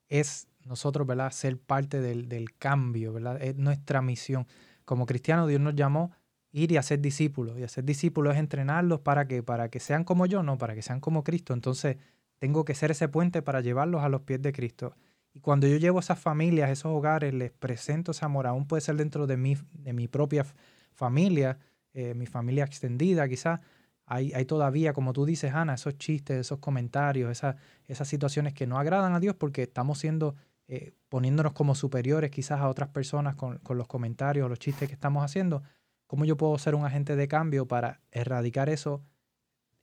Es 0.07 0.47
nosotros, 0.63 1.05
¿verdad? 1.05 1.29
Ser 1.31 1.59
parte 1.59 1.99
del, 1.99 2.29
del 2.29 2.55
cambio, 2.55 3.11
¿verdad? 3.11 3.41
Es 3.41 3.57
nuestra 3.57 4.01
misión. 4.01 4.47
Como 4.85 5.05
cristianos, 5.05 5.49
Dios 5.49 5.59
nos 5.59 5.75
llamó 5.75 6.11
ir 6.53 6.71
y 6.71 6.77
hacer 6.77 7.01
discípulos. 7.01 7.59
Y 7.59 7.63
hacer 7.63 7.83
discípulos 7.83 8.35
es 8.35 8.39
entrenarlos 8.39 9.01
para 9.01 9.27
que, 9.27 9.43
para 9.43 9.67
que 9.67 9.81
sean 9.81 10.05
como 10.05 10.25
yo, 10.25 10.41
no, 10.41 10.57
para 10.57 10.73
que 10.73 10.81
sean 10.81 11.01
como 11.01 11.25
Cristo. 11.25 11.53
Entonces, 11.53 11.97
tengo 12.39 12.63
que 12.63 12.75
ser 12.75 12.91
ese 12.91 13.09
puente 13.09 13.41
para 13.41 13.59
llevarlos 13.59 14.03
a 14.03 14.09
los 14.09 14.21
pies 14.21 14.41
de 14.41 14.53
Cristo. 14.53 14.95
Y 15.33 15.41
cuando 15.41 15.67
yo 15.67 15.75
llevo 15.75 15.99
esas 15.99 16.17
familias, 16.17 16.69
esos 16.69 16.93
hogares, 16.93 17.33
les 17.33 17.51
presento 17.51 18.11
ese 18.11 18.23
amor, 18.23 18.47
aún 18.47 18.67
puede 18.67 18.79
ser 18.79 18.95
dentro 18.95 19.27
de 19.27 19.35
mi, 19.35 19.57
de 19.73 19.91
mi 19.91 20.07
propia 20.07 20.45
familia, 20.93 21.59
eh, 21.93 22.13
mi 22.13 22.25
familia 22.25 22.63
extendida 22.63 23.27
quizás, 23.27 23.59
hay, 24.07 24.45
todavía, 24.45 24.93
como 24.93 25.13
tú 25.13 25.25
dices, 25.25 25.53
Ana, 25.53 25.73
esos 25.73 25.97
chistes, 25.97 26.37
esos 26.37 26.59
comentarios, 26.59 27.29
esas, 27.29 27.57
esas 27.87 28.07
situaciones 28.07 28.53
que 28.53 28.65
no 28.65 28.79
agradan 28.79 29.13
a 29.13 29.19
Dios 29.19 29.35
porque 29.35 29.63
estamos 29.63 29.99
siendo, 29.99 30.35
eh, 30.67 30.93
poniéndonos 31.09 31.53
como 31.53 31.75
superiores 31.75 32.31
quizás 32.31 32.61
a 32.61 32.69
otras 32.69 32.89
personas 32.89 33.35
con, 33.35 33.57
con 33.59 33.77
los 33.77 33.87
comentarios 33.87 34.45
o 34.45 34.49
los 34.49 34.59
chistes 34.59 34.87
que 34.87 34.93
estamos 34.93 35.23
haciendo. 35.23 35.61
¿Cómo 36.07 36.23
yo 36.23 36.37
puedo 36.37 36.57
ser 36.57 36.73
un 36.73 36.85
agente 36.85 37.15
de 37.15 37.27
cambio 37.27 37.67
para 37.67 38.01
erradicar 38.11 38.69
eso 38.69 39.03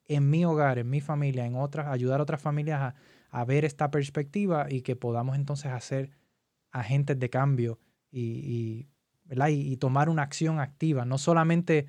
en 0.06 0.30
mi 0.30 0.44
hogar, 0.44 0.78
en 0.78 0.88
mi 0.88 1.00
familia, 1.00 1.44
en 1.44 1.54
otras, 1.56 1.86
ayudar 1.88 2.20
a 2.20 2.22
otras 2.22 2.40
familias 2.40 2.80
a, 2.80 2.94
a 3.34 3.44
ver 3.44 3.64
esta 3.64 3.90
perspectiva 3.90 4.68
y 4.70 4.82
que 4.82 4.94
podamos 4.94 5.34
entonces 5.36 5.72
hacer 5.72 6.10
agentes 6.70 7.18
de 7.18 7.30
cambio 7.30 7.80
y, 8.12 8.86
y, 9.28 9.76
tomar 9.78 10.08
una 10.08 10.22
acción 10.22 10.60
activa. 10.60 11.04
No 11.04 11.18
solamente 11.18 11.88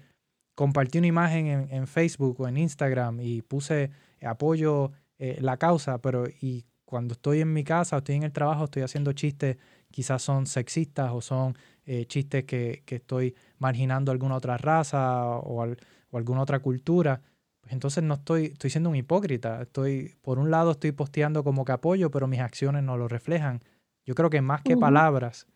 compartí 0.55 0.97
una 0.97 1.07
imagen 1.07 1.67
en, 1.69 1.87
Facebook 1.87 2.39
o 2.39 2.47
en 2.47 2.57
Instagram 2.57 3.19
y 3.21 3.41
puse 3.41 3.91
apoyo 4.25 4.91
eh, 5.19 5.37
la 5.41 5.57
causa, 5.57 5.99
pero 5.99 6.25
y 6.27 6.65
cuando 6.85 7.13
estoy 7.13 7.41
en 7.41 7.53
mi 7.53 7.63
casa 7.63 7.95
o 7.95 7.99
estoy 7.99 8.15
en 8.15 8.23
el 8.23 8.31
trabajo 8.31 8.65
estoy 8.65 8.83
haciendo 8.83 9.11
chistes, 9.13 9.57
quizás 9.91 10.21
son 10.21 10.47
sexistas 10.47 11.11
o 11.13 11.21
son 11.21 11.57
eh, 11.85 12.05
chistes 12.05 12.45
que, 12.45 12.83
que, 12.85 12.95
estoy 12.95 13.35
marginando 13.59 14.11
alguna 14.11 14.35
otra 14.35 14.57
raza 14.57 15.25
o, 15.25 15.63
o 16.11 16.17
alguna 16.17 16.41
otra 16.41 16.59
cultura 16.59 17.21
pues 17.65 17.73
entonces 17.73 18.03
no 18.03 18.13
estoy, 18.13 18.45
estoy 18.45 18.69
siendo 18.69 18.91
un 18.91 18.95
hipócrita. 18.95 19.63
Estoy, 19.63 20.13
por 20.21 20.37
un 20.37 20.51
lado 20.51 20.69
estoy 20.69 20.91
posteando 20.91 21.43
como 21.43 21.65
que 21.65 21.71
apoyo, 21.71 22.11
pero 22.11 22.27
mis 22.27 22.39
acciones 22.39 22.83
no 22.83 22.95
lo 22.95 23.07
reflejan. 23.07 23.63
Yo 24.05 24.13
creo 24.13 24.29
que 24.29 24.39
más 24.39 24.61
que 24.61 24.77
palabras, 24.77 25.47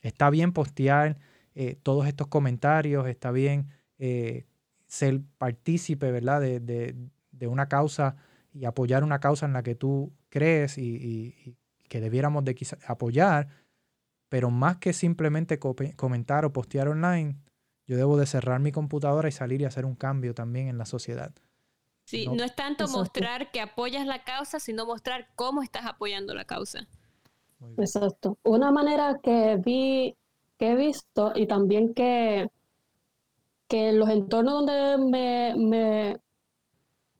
está 0.00 0.30
bien 0.30 0.52
postear 0.52 1.18
eh, 1.54 1.76
todos 1.82 2.06
estos 2.06 2.28
comentarios, 2.28 3.06
está 3.08 3.30
bien 3.30 3.68
eh, 4.00 4.46
ser 4.86 5.20
partícipe, 5.38 6.10
¿verdad? 6.10 6.40
De, 6.40 6.58
de, 6.58 6.96
de, 7.30 7.46
una 7.46 7.68
causa 7.68 8.16
y 8.52 8.64
apoyar 8.64 9.04
una 9.04 9.20
causa 9.20 9.46
en 9.46 9.52
la 9.52 9.62
que 9.62 9.76
tú 9.76 10.12
crees 10.30 10.78
y, 10.78 10.96
y, 10.96 11.56
que 11.88 12.00
debiéramos 12.00 12.44
de 12.44 12.56
apoyar, 12.86 13.48
pero 14.28 14.50
más 14.50 14.78
que 14.78 14.92
simplemente 14.92 15.58
comentar 15.58 16.44
o 16.44 16.52
postear 16.52 16.88
online, 16.88 17.36
yo 17.86 17.96
debo 17.96 18.16
de 18.16 18.26
cerrar 18.26 18.60
mi 18.60 18.72
computadora 18.72 19.28
y 19.28 19.32
salir 19.32 19.60
y 19.60 19.64
hacer 19.64 19.84
un 19.84 19.96
cambio 19.96 20.34
también 20.34 20.68
en 20.68 20.78
la 20.78 20.86
sociedad. 20.86 21.32
Sí, 22.04 22.26
no, 22.26 22.42
es 22.42 22.56
tanto 22.56 22.88
mostrar 22.88 23.50
que 23.50 23.60
apoyas 23.60 24.06
la 24.06 24.24
causa, 24.24 24.58
sino 24.58 24.86
mostrar 24.86 25.28
cómo 25.36 25.62
estás 25.62 25.86
apoyando 25.86 26.34
la 26.34 26.44
causa. 26.44 26.88
Exacto. 27.76 28.38
Una 28.42 28.72
manera 28.72 29.20
que 29.22 29.56
vi, 29.56 30.16
que 30.58 30.72
he 30.72 30.76
visto 30.76 31.32
y 31.34 31.46
también 31.46 31.94
que, 31.94 32.50
que 33.70 33.88
en 33.88 33.98
los 33.98 34.10
entornos 34.10 34.66
donde 34.66 34.98
me, 34.98 35.54
me 35.56 36.16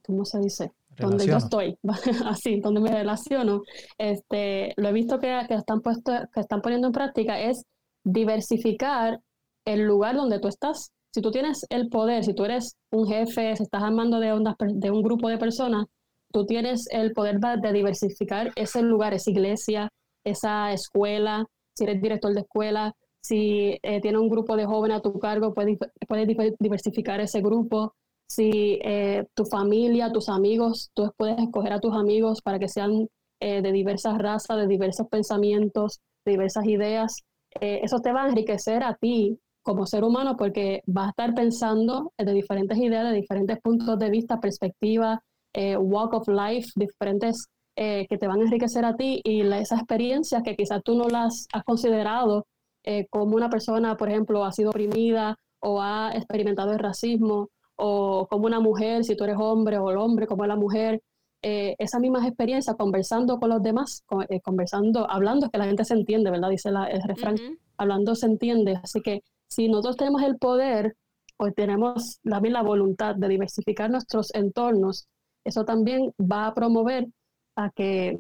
¿cómo 0.04 0.26
se 0.26 0.40
dice? 0.40 0.72
Donde 0.98 1.26
yo 1.26 1.38
estoy, 1.38 1.78
así, 2.26 2.60
donde 2.60 2.80
me 2.80 2.90
relaciono, 2.90 3.62
este, 3.96 4.74
lo 4.76 4.88
he 4.88 4.92
visto 4.92 5.18
que, 5.18 5.46
que, 5.48 5.54
están 5.54 5.80
puesto, 5.80 6.12
que 6.34 6.40
están 6.40 6.60
poniendo 6.60 6.88
en 6.88 6.92
práctica 6.92 7.40
es 7.40 7.64
diversificar 8.04 9.20
el 9.64 9.84
lugar 9.84 10.16
donde 10.16 10.40
tú 10.40 10.48
estás 10.48 10.92
si 11.12 11.22
tú 11.22 11.30
tienes 11.30 11.66
el 11.70 11.88
poder, 11.88 12.24
si 12.24 12.34
tú 12.34 12.44
eres 12.44 12.76
un 12.90 13.06
jefe, 13.06 13.56
si 13.56 13.64
estás 13.64 13.82
armando 13.82 14.20
de, 14.20 14.28
de 14.74 14.90
un 14.90 15.02
grupo 15.02 15.28
de 15.28 15.38
personas, 15.38 15.86
tú 16.32 16.46
tienes 16.46 16.86
el 16.90 17.12
poder 17.12 17.40
de 17.40 17.72
diversificar 17.72 18.52
ese 18.54 18.82
lugar, 18.82 19.12
esa 19.14 19.30
iglesia, 19.30 19.88
esa 20.24 20.72
escuela, 20.72 21.46
si 21.74 21.84
eres 21.84 22.00
director 22.00 22.32
de 22.32 22.40
escuela, 22.40 22.94
si 23.22 23.78
eh, 23.82 24.00
tienes 24.00 24.20
un 24.20 24.28
grupo 24.28 24.56
de 24.56 24.66
jóvenes 24.66 24.98
a 24.98 25.00
tu 25.00 25.18
cargo, 25.18 25.54
puedes, 25.54 25.78
puedes 26.08 26.28
diversificar 26.58 27.20
ese 27.20 27.40
grupo. 27.40 27.94
Si 28.28 28.78
eh, 28.82 29.26
tu 29.34 29.44
familia, 29.44 30.12
tus 30.12 30.28
amigos, 30.28 30.90
tú 30.94 31.12
puedes 31.16 31.38
escoger 31.38 31.72
a 31.72 31.80
tus 31.80 31.94
amigos 31.94 32.42
para 32.42 32.58
que 32.58 32.68
sean 32.68 33.08
eh, 33.40 33.62
de 33.62 33.72
diversas 33.72 34.18
razas, 34.18 34.56
de 34.56 34.66
diversos 34.66 35.08
pensamientos, 35.08 36.00
de 36.24 36.32
diversas 36.32 36.66
ideas. 36.66 37.16
eso 37.60 37.98
te 38.00 38.12
va 38.12 38.24
a 38.24 38.28
enriquecer 38.28 38.82
a 38.84 38.94
ti 38.94 39.38
como 39.62 39.86
ser 39.86 40.04
humano 40.04 40.36
porque 40.36 40.82
vas 40.86 41.06
a 41.06 41.10
estar 41.10 41.34
pensando 41.34 42.12
de 42.16 42.32
diferentes 42.32 42.78
ideas, 42.78 43.10
de 43.10 43.16
diferentes 43.16 43.58
puntos 43.60 43.98
de 43.98 44.10
vista, 44.10 44.40
perspectivas, 44.40 45.18
eh, 45.52 45.76
walk 45.76 46.14
of 46.14 46.28
life, 46.28 46.70
diferentes 46.76 47.46
eh, 47.76 48.06
que 48.08 48.18
te 48.18 48.26
van 48.26 48.40
a 48.40 48.44
enriquecer 48.44 48.84
a 48.84 48.96
ti 48.96 49.20
y 49.24 49.40
esas 49.40 49.80
experiencias 49.80 50.42
que 50.42 50.56
quizás 50.56 50.82
tú 50.82 50.96
no 50.96 51.08
las 51.08 51.46
has 51.52 51.64
considerado 51.64 52.46
eh, 52.84 53.06
como 53.10 53.36
una 53.36 53.50
persona, 53.50 53.96
por 53.96 54.08
ejemplo, 54.08 54.44
ha 54.44 54.52
sido 54.52 54.70
oprimida 54.70 55.36
o 55.60 55.80
ha 55.80 56.12
experimentado 56.14 56.72
el 56.72 56.78
racismo 56.78 57.50
o 57.76 58.26
como 58.28 58.46
una 58.46 58.60
mujer, 58.60 59.04
si 59.04 59.16
tú 59.16 59.24
eres 59.24 59.36
hombre 59.38 59.78
o 59.78 59.90
el 59.90 59.96
hombre 59.96 60.26
como 60.26 60.46
la 60.46 60.56
mujer, 60.56 61.02
eh, 61.42 61.74
esa 61.78 61.98
misma 61.98 62.26
experiencia 62.26 62.74
conversando 62.74 63.38
con 63.38 63.48
los 63.48 63.62
demás, 63.62 64.04
eh, 64.28 64.40
conversando, 64.40 65.10
hablando, 65.10 65.48
que 65.48 65.56
la 65.56 65.64
gente 65.64 65.84
se 65.86 65.94
entiende, 65.94 66.30
¿verdad? 66.30 66.50
Dice 66.50 66.68
el 66.68 67.02
refrán, 67.02 67.36
hablando 67.78 68.14
se 68.14 68.26
entiende. 68.26 68.78
Así 68.82 69.00
que 69.00 69.22
si 69.48 69.68
nosotros 69.68 69.96
tenemos 69.96 70.22
el 70.22 70.36
poder 70.36 70.96
o 71.38 71.50
tenemos 71.52 72.20
también 72.22 72.52
la 72.52 72.62
voluntad 72.62 73.14
de 73.14 73.28
diversificar 73.28 73.90
nuestros 73.90 74.34
entornos, 74.34 75.08
eso 75.44 75.64
también 75.64 76.12
va 76.20 76.48
a 76.48 76.54
promover 76.54 77.08
a 77.56 77.70
que, 77.70 78.18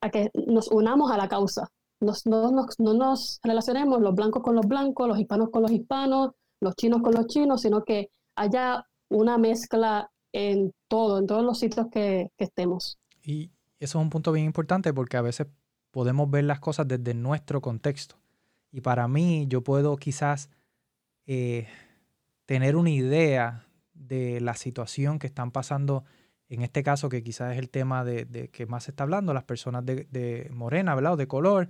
a 0.00 0.10
que 0.10 0.30
nos 0.34 0.68
unamos 0.72 1.12
a 1.12 1.16
la 1.16 1.28
causa. 1.28 1.68
Nos, 2.00 2.26
no, 2.26 2.50
no 2.50 2.94
nos 2.94 3.40
relacionemos 3.42 4.00
los 4.00 4.14
blancos 4.14 4.42
con 4.42 4.54
los 4.54 4.66
blancos, 4.66 5.06
los 5.06 5.18
hispanos 5.18 5.50
con 5.50 5.62
los 5.62 5.70
hispanos, 5.70 6.30
los 6.60 6.74
chinos 6.76 7.02
con 7.02 7.14
los 7.14 7.26
chinos, 7.26 7.62
sino 7.62 7.84
que 7.84 8.10
haya 8.36 8.86
una 9.08 9.38
mezcla 9.38 10.10
en 10.32 10.72
todo, 10.88 11.18
en 11.18 11.26
todos 11.26 11.44
los 11.44 11.58
sitios 11.58 11.88
que, 11.90 12.30
estemos. 12.38 12.98
Y 13.22 13.50
eso 13.78 13.98
es 13.98 14.02
un 14.02 14.10
punto 14.10 14.32
bien 14.32 14.46
importante 14.46 14.92
porque 14.94 15.16
a 15.16 15.22
veces 15.22 15.46
podemos 15.90 16.30
ver 16.30 16.44
las 16.44 16.60
cosas 16.60 16.86
desde 16.88 17.14
nuestro 17.14 17.60
contexto. 17.60 18.16
Y 18.72 18.80
para 18.80 19.08
mí, 19.08 19.46
yo 19.48 19.62
puedo 19.62 19.96
quizás 19.96 20.50
eh, 21.26 21.66
tener 22.46 22.76
una 22.76 22.90
idea 22.90 23.66
de 23.94 24.40
la 24.40 24.54
situación 24.54 25.18
que 25.18 25.26
están 25.26 25.50
pasando, 25.50 26.04
en 26.50 26.62
este 26.62 26.82
caso, 26.82 27.08
que 27.08 27.22
quizás 27.22 27.52
es 27.52 27.58
el 27.58 27.70
tema 27.70 28.04
de, 28.04 28.50
que 28.52 28.66
más 28.66 28.84
se 28.84 28.90
está 28.90 29.04
hablando, 29.04 29.32
las 29.32 29.44
personas 29.44 29.86
de, 29.86 30.50
morena, 30.52 30.94
¿verdad? 30.94 31.14
O 31.14 31.16
de 31.16 31.26
color. 31.26 31.68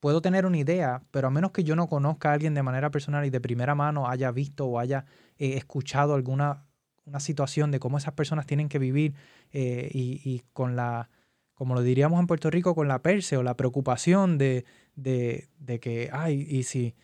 puedo 0.00 0.22
tener 0.22 0.46
una 0.46 0.58
idea, 0.58 1.02
pero 1.10 1.28
a 1.28 1.30
menos 1.30 1.52
que 1.52 1.64
yo 1.64 1.76
no 1.76 1.88
conozca 1.88 2.30
a 2.30 2.34
alguien 2.34 2.54
de 2.54 2.62
manera 2.62 2.90
personal 2.90 3.24
y 3.26 3.30
de 3.30 3.40
primera 3.40 3.74
mano 3.74 4.08
haya 4.08 4.30
visto 4.30 4.66
o 4.66 4.78
haya 4.78 5.04
eh, 5.38 5.54
escuchado 5.56 6.14
alguna 6.14 6.66
una 7.04 7.20
situación 7.20 7.70
de 7.70 7.80
cómo 7.80 7.98
esas 7.98 8.14
personas 8.14 8.46
tienen 8.46 8.68
que 8.68 8.78
vivir 8.78 9.14
eh, 9.52 9.90
y, 9.92 10.42
con 10.52 10.76
la, 10.76 11.10
como 11.54 11.74
lo 11.74 11.82
diríamos 11.82 12.20
en 12.20 12.26
Puerto 12.26 12.50
Rico, 12.50 12.74
con 12.74 12.88
la 12.88 13.02
perse 13.02 13.36
o 13.36 13.42
la 13.42 13.56
preocupación 13.56 14.38
de, 14.38 14.64
de, 14.94 15.48
de, 15.58 15.80
que, 15.80 16.10
ay, 16.12 16.46
y 16.48 16.62
si, 16.62 16.94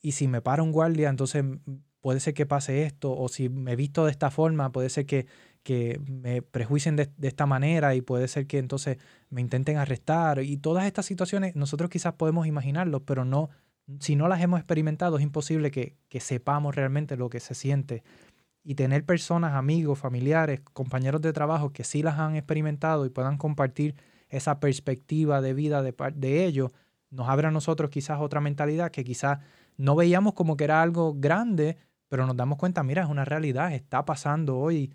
y 0.00 0.12
si 0.12 0.28
me 0.28 0.42
para 0.42 0.62
un 0.62 0.72
guardia, 0.72 1.08
entonces 1.08 1.44
puede 2.00 2.20
ser 2.20 2.34
que 2.34 2.46
pase 2.46 2.84
esto, 2.84 3.16
o 3.16 3.28
si 3.28 3.48
me 3.48 3.76
visto 3.76 4.04
de 4.04 4.10
esta 4.10 4.30
forma, 4.30 4.72
puede 4.72 4.88
ser 4.88 5.06
que, 5.06 5.26
que 5.62 6.00
me 6.06 6.42
prejuicien 6.42 6.96
de, 6.96 7.10
de, 7.16 7.28
esta 7.28 7.46
manera 7.46 7.94
y 7.94 8.00
puede 8.00 8.28
ser 8.28 8.46
que 8.46 8.58
entonces 8.58 8.98
me 9.30 9.40
intenten 9.40 9.76
arrestar. 9.76 10.42
Y 10.42 10.56
todas 10.56 10.86
estas 10.86 11.06
situaciones 11.06 11.56
nosotros 11.56 11.90
quizás 11.90 12.14
podemos 12.14 12.46
imaginarlo, 12.46 13.04
pero 13.04 13.24
no, 13.24 13.50
si 14.00 14.16
no 14.16 14.28
las 14.28 14.40
hemos 14.42 14.60
experimentado, 14.60 15.16
es 15.16 15.22
imposible 15.22 15.70
que, 15.70 15.96
que 16.08 16.20
sepamos 16.20 16.74
realmente 16.74 17.16
lo 17.16 17.30
que 17.30 17.40
se 17.40 17.54
siente 17.54 18.02
y 18.68 18.74
tener 18.74 19.04
personas, 19.04 19.54
amigos, 19.54 19.98
familiares, 19.98 20.60
compañeros 20.74 21.22
de 21.22 21.32
trabajo 21.32 21.72
que 21.72 21.84
sí 21.84 22.02
las 22.02 22.18
han 22.18 22.36
experimentado 22.36 23.06
y 23.06 23.08
puedan 23.08 23.38
compartir 23.38 23.94
esa 24.28 24.60
perspectiva 24.60 25.40
de 25.40 25.54
vida 25.54 25.82
de, 25.82 25.94
de 26.14 26.44
ellos, 26.44 26.70
nos 27.10 27.28
abre 27.28 27.48
a 27.48 27.50
nosotros 27.50 27.90
quizás 27.90 28.20
otra 28.20 28.40
mentalidad 28.40 28.90
que 28.90 29.04
quizás 29.04 29.38
no 29.78 29.96
veíamos 29.96 30.34
como 30.34 30.56
que 30.56 30.64
era 30.64 30.82
algo 30.82 31.14
grande, 31.16 31.78
pero 32.08 32.26
nos 32.26 32.36
damos 32.36 32.58
cuenta, 32.58 32.82
mira, 32.82 33.02
es 33.02 33.08
una 33.08 33.24
realidad, 33.24 33.72
está 33.72 34.04
pasando 34.04 34.58
hoy. 34.58 34.92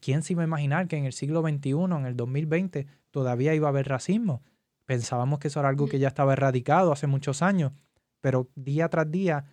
¿Quién 0.00 0.22
se 0.22 0.34
iba 0.34 0.42
a 0.42 0.46
imaginar 0.46 0.86
que 0.86 0.96
en 0.96 1.06
el 1.06 1.12
siglo 1.12 1.40
XXI, 1.40 1.70
en 1.70 2.06
el 2.06 2.16
2020, 2.16 2.86
todavía 3.10 3.54
iba 3.54 3.68
a 3.68 3.70
haber 3.70 3.88
racismo? 3.88 4.42
Pensábamos 4.84 5.38
que 5.38 5.48
eso 5.48 5.60
era 5.60 5.70
algo 5.70 5.88
que 5.88 5.98
ya 5.98 6.08
estaba 6.08 6.34
erradicado 6.34 6.92
hace 6.92 7.06
muchos 7.06 7.40
años, 7.40 7.72
pero 8.20 8.48
día 8.54 8.88
tras 8.88 9.10
día 9.10 9.46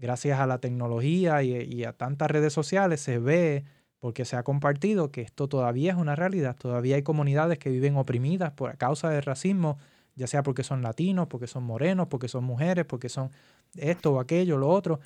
gracias 0.00 0.40
a 0.40 0.46
la 0.46 0.58
tecnología 0.58 1.42
y, 1.42 1.84
a 1.84 1.92
tantas 1.92 2.30
redes 2.30 2.52
sociales 2.52 3.00
se 3.00 3.18
ve, 3.18 3.64
porque 3.98 4.24
se 4.24 4.34
ha 4.36 4.42
compartido, 4.42 5.12
que 5.12 5.20
esto 5.20 5.46
todavía 5.46 5.92
es 5.92 5.98
una 5.98 6.16
realidad. 6.16 6.56
Todavía 6.56 6.96
hay 6.96 7.02
comunidades 7.02 7.58
que 7.58 7.68
viven 7.68 7.96
oprimidas 7.96 8.52
por 8.52 8.76
causa 8.78 9.10
del 9.10 9.22
racismo, 9.22 9.76
ya 10.16 10.26
sea 10.26 10.42
porque 10.42 10.64
son 10.64 10.80
latinos, 10.82 11.26
porque 11.28 11.46
son 11.46 11.64
morenos, 11.64 12.08
porque 12.08 12.28
son 12.28 12.44
mujeres, 12.44 12.86
porque 12.86 13.10
son 13.10 13.30
esto 13.76 14.14
o 14.14 14.20
aquello, 14.20 14.56
lo 14.56 14.70
otro. 14.70 15.00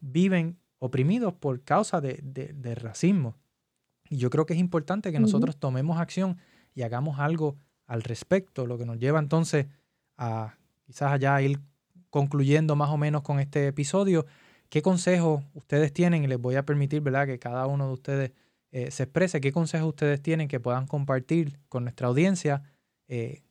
Viven 0.00 0.58
oprimidos 0.78 1.34
por 1.34 1.62
causa 1.62 2.00
de, 2.00 2.74
racismo. 2.74 3.36
Y 4.08 4.18
yo 4.18 4.30
creo 4.30 4.46
que 4.46 4.54
es 4.54 4.60
importante 4.60 5.12
que 5.12 5.20
nosotros 5.20 5.56
tomemos 5.56 5.98
acción 5.98 6.38
y 6.74 6.82
hagamos 6.82 7.18
algo 7.18 7.56
al 7.86 8.02
respecto, 8.02 8.66
lo 8.66 8.78
que 8.78 8.84
nos 8.84 8.98
lleva 8.98 9.18
entonces 9.18 9.66
a 10.16 10.56
quizás 10.84 11.12
allá 11.12 11.40
ir 11.40 11.60
concluyendo 12.10 12.76
más 12.76 12.90
o 12.90 12.96
menos 12.96 13.22
con 13.22 13.40
este 13.40 13.66
episodio, 13.66 14.26
¿qué 14.68 14.82
consejos 14.82 15.42
ustedes 15.54 15.92
tienen? 15.92 16.24
Y 16.24 16.26
les 16.28 16.40
voy 16.40 16.54
a 16.56 16.64
permitir, 16.64 17.00
¿verdad?, 17.00 17.26
que 17.26 17.38
cada 17.38 17.66
uno 17.66 17.88
de 17.88 17.92
ustedes 17.92 18.32
eh, 18.70 18.90
se 18.90 19.04
exprese. 19.04 19.40
¿Qué 19.40 19.52
consejos 19.52 19.88
ustedes 19.88 20.20
tienen 20.22 20.48
que 20.48 20.60
puedan 20.60 20.86
compartir 20.86 21.58
con 21.68 21.84
nuestra 21.84 22.08
audiencia, 22.08 22.62
eh, 23.08 23.42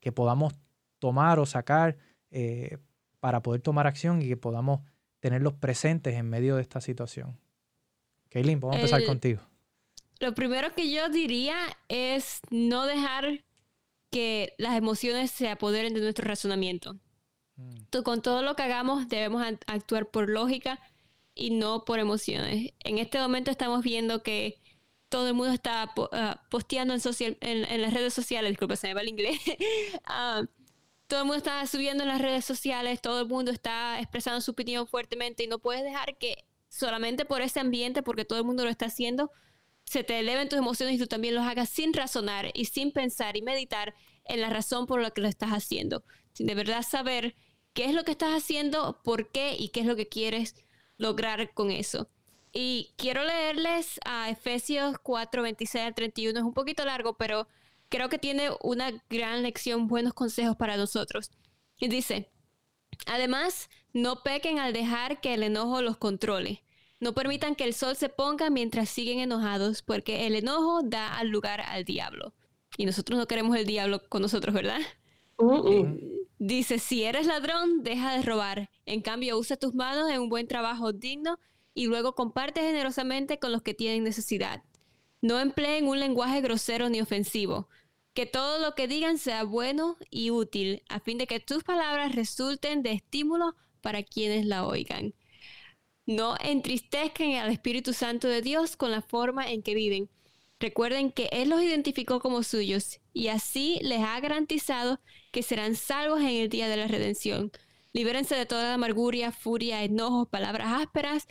que 0.00 0.12
podamos 0.12 0.54
tomar 0.98 1.38
o 1.38 1.46
sacar 1.46 1.96
eh, 2.30 2.78
para 3.20 3.42
poder 3.42 3.60
tomar 3.60 3.86
acción 3.86 4.22
y 4.22 4.28
que 4.28 4.36
podamos 4.36 4.80
tenerlos 5.20 5.54
presentes 5.54 6.14
en 6.14 6.28
medio 6.28 6.56
de 6.56 6.62
esta 6.62 6.80
situación? 6.80 7.38
Kaylin, 8.30 8.60
vamos 8.60 8.76
a 8.76 8.78
empezar 8.80 9.04
contigo. 9.04 9.40
Lo 10.20 10.34
primero 10.34 10.74
que 10.74 10.90
yo 10.90 11.08
diría 11.08 11.56
es 11.88 12.40
no 12.50 12.86
dejar 12.86 13.44
que 14.10 14.54
las 14.58 14.76
emociones 14.76 15.30
se 15.30 15.48
apoderen 15.48 15.94
de 15.94 16.00
nuestro 16.00 16.26
razonamiento 16.26 16.98
con 18.04 18.22
todo 18.22 18.42
lo 18.42 18.54
que 18.54 18.62
hagamos 18.62 19.08
debemos 19.08 19.44
actuar 19.66 20.10
por 20.10 20.28
lógica 20.28 20.80
y 21.34 21.50
no 21.50 21.84
por 21.84 21.98
emociones. 21.98 22.72
En 22.80 22.98
este 22.98 23.18
momento 23.18 23.50
estamos 23.50 23.82
viendo 23.82 24.22
que 24.22 24.60
todo 25.08 25.28
el 25.28 25.34
mundo 25.34 25.52
está 25.52 25.92
ah, 26.12 26.42
posteando 26.50 26.94
en, 26.94 27.00
social, 27.00 27.36
en, 27.40 27.80
las 27.80 27.94
redes 27.94 28.12
sociales, 28.12 28.50
disculpa, 28.50 28.76
se 28.76 28.88
me 28.88 28.94
va 28.94 29.00
el 29.00 29.08
inglés. 29.08 29.38
Ah, 30.04 30.44
todo 31.08 31.20
el 31.20 31.26
mundo 31.26 31.38
está 31.38 31.66
subiendo 31.66 32.04
en 32.04 32.10
las 32.10 32.20
redes 32.20 32.44
sociales, 32.44 33.00
todo 33.00 33.22
el 33.22 33.26
mundo 33.26 33.50
está 33.50 33.98
expresando 33.98 34.40
su 34.42 34.50
opinión 34.50 34.86
fuertemente 34.86 35.42
y 35.42 35.46
no 35.46 35.58
puedes 35.58 35.82
dejar 35.82 36.18
que 36.18 36.44
solamente 36.68 37.24
por 37.24 37.40
ese 37.40 37.60
ambiente, 37.60 38.02
porque 38.02 38.26
todo 38.26 38.38
el 38.38 38.44
mundo 38.44 38.64
lo 38.64 38.70
está 38.70 38.86
haciendo, 38.86 39.32
se 39.84 40.04
te 40.04 40.18
eleven 40.18 40.50
tus 40.50 40.58
emociones 40.58 40.96
y 40.96 40.98
tú 40.98 41.06
también 41.06 41.34
los 41.34 41.46
hagas 41.46 41.70
sin 41.70 41.94
razonar 41.94 42.50
y 42.52 42.66
sin 42.66 42.92
pensar 42.92 43.38
y 43.38 43.42
meditar 43.42 43.94
en 44.26 44.42
la 44.42 44.50
razón 44.50 44.86
por 44.86 45.00
la 45.00 45.10
que 45.10 45.22
lo 45.22 45.28
estás 45.28 45.50
haciendo. 45.50 46.04
Sin 46.34 46.46
de 46.46 46.54
verdad 46.54 46.82
saber 46.82 47.34
qué 47.72 47.86
es 47.86 47.94
lo 47.94 48.04
que 48.04 48.10
estás 48.10 48.34
haciendo, 48.34 49.00
por 49.02 49.32
qué 49.32 49.56
y 49.58 49.70
qué 49.70 49.80
es 49.80 49.86
lo 49.86 49.96
que 49.96 50.08
quieres 50.08 50.56
lograr 50.98 51.54
con 51.54 51.70
eso. 51.70 52.10
Y 52.52 52.90
quiero 52.96 53.24
leerles 53.24 53.98
a 54.04 54.28
Efesios 54.28 54.96
4, 55.02 55.42
26 55.42 55.84
al 55.84 55.94
31. 55.94 56.38
Es 56.38 56.44
un 56.44 56.54
poquito 56.54 56.84
largo, 56.84 57.16
pero 57.16 57.48
creo 57.88 58.08
que 58.08 58.18
tiene 58.18 58.50
una 58.62 58.92
gran 59.08 59.42
lección, 59.42 59.88
buenos 59.88 60.14
consejos 60.14 60.56
para 60.56 60.76
nosotros. 60.76 61.30
Y 61.78 61.88
dice, 61.88 62.30
además, 63.06 63.68
no 63.92 64.22
pequen 64.22 64.58
al 64.58 64.72
dejar 64.72 65.20
que 65.20 65.34
el 65.34 65.42
enojo 65.42 65.82
los 65.82 65.96
controle. 65.96 66.64
No 67.00 67.14
permitan 67.14 67.54
que 67.54 67.64
el 67.64 67.74
sol 67.74 67.96
se 67.96 68.08
ponga 68.08 68.50
mientras 68.50 68.88
siguen 68.88 69.20
enojados, 69.20 69.82
porque 69.82 70.26
el 70.26 70.34
enojo 70.34 70.82
da 70.82 71.16
al 71.16 71.28
lugar 71.28 71.60
al 71.60 71.84
diablo. 71.84 72.34
Y 72.76 72.86
nosotros 72.86 73.18
no 73.18 73.26
queremos 73.26 73.56
el 73.56 73.66
diablo 73.66 74.02
con 74.08 74.22
nosotros, 74.22 74.54
¿verdad? 74.54 74.80
Dice, 76.38 76.78
si 76.78 77.04
eres 77.04 77.26
ladrón, 77.26 77.82
deja 77.82 78.16
de 78.16 78.22
robar. 78.22 78.70
En 78.86 79.00
cambio, 79.00 79.38
usa 79.38 79.56
tus 79.56 79.74
manos 79.74 80.10
en 80.10 80.20
un 80.20 80.28
buen 80.28 80.48
trabajo 80.48 80.92
digno 80.92 81.38
y 81.74 81.86
luego 81.86 82.14
comparte 82.14 82.60
generosamente 82.60 83.38
con 83.38 83.52
los 83.52 83.62
que 83.62 83.74
tienen 83.74 84.02
necesidad. 84.02 84.62
No 85.20 85.40
empleen 85.40 85.86
un 85.88 85.98
lenguaje 85.98 86.40
grosero 86.40 86.88
ni 86.88 87.00
ofensivo. 87.00 87.68
Que 88.14 88.26
todo 88.26 88.58
lo 88.58 88.74
que 88.74 88.88
digan 88.88 89.18
sea 89.18 89.44
bueno 89.44 89.96
y 90.10 90.30
útil, 90.30 90.82
a 90.88 91.00
fin 91.00 91.18
de 91.18 91.26
que 91.26 91.40
tus 91.40 91.64
palabras 91.64 92.14
resulten 92.14 92.82
de 92.82 92.92
estímulo 92.92 93.54
para 93.80 94.02
quienes 94.02 94.46
la 94.46 94.66
oigan. 94.66 95.14
No 96.06 96.36
entristezcan 96.40 97.32
al 97.34 97.50
Espíritu 97.50 97.92
Santo 97.92 98.28
de 98.28 98.42
Dios 98.42 98.76
con 98.76 98.90
la 98.90 99.02
forma 99.02 99.50
en 99.50 99.62
que 99.62 99.74
viven. 99.74 100.08
Recuerden 100.60 101.12
que 101.12 101.28
Él 101.32 101.50
los 101.50 101.62
identificó 101.62 102.20
como 102.20 102.42
suyos 102.42 103.00
y 103.12 103.28
así 103.28 103.78
les 103.82 104.00
ha 104.00 104.18
garantizado 104.20 105.00
que 105.30 105.42
serán 105.42 105.76
salvos 105.76 106.20
en 106.20 106.28
el 106.28 106.48
día 106.48 106.68
de 106.68 106.76
la 106.76 106.88
redención. 106.88 107.52
Libérense 107.92 108.34
de 108.34 108.46
toda 108.46 108.74
amargura, 108.74 109.32
furia, 109.32 109.84
enojos, 109.84 110.28
palabras 110.28 110.68
ásperas, 110.80 111.28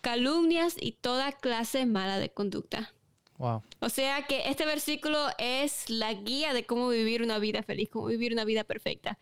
calumnias 0.00 0.74
y 0.80 0.92
toda 0.92 1.32
clase 1.32 1.86
mala 1.86 2.18
de 2.18 2.30
conducta. 2.30 2.95
Wow. 3.38 3.62
O 3.80 3.88
sea 3.88 4.22
que 4.26 4.48
este 4.48 4.64
versículo 4.64 5.18
es 5.38 5.90
la 5.90 6.12
guía 6.14 6.54
de 6.54 6.64
cómo 6.64 6.88
vivir 6.88 7.22
una 7.22 7.38
vida 7.38 7.62
feliz, 7.62 7.88
cómo 7.90 8.06
vivir 8.06 8.32
una 8.32 8.44
vida 8.44 8.64
perfecta. 8.64 9.18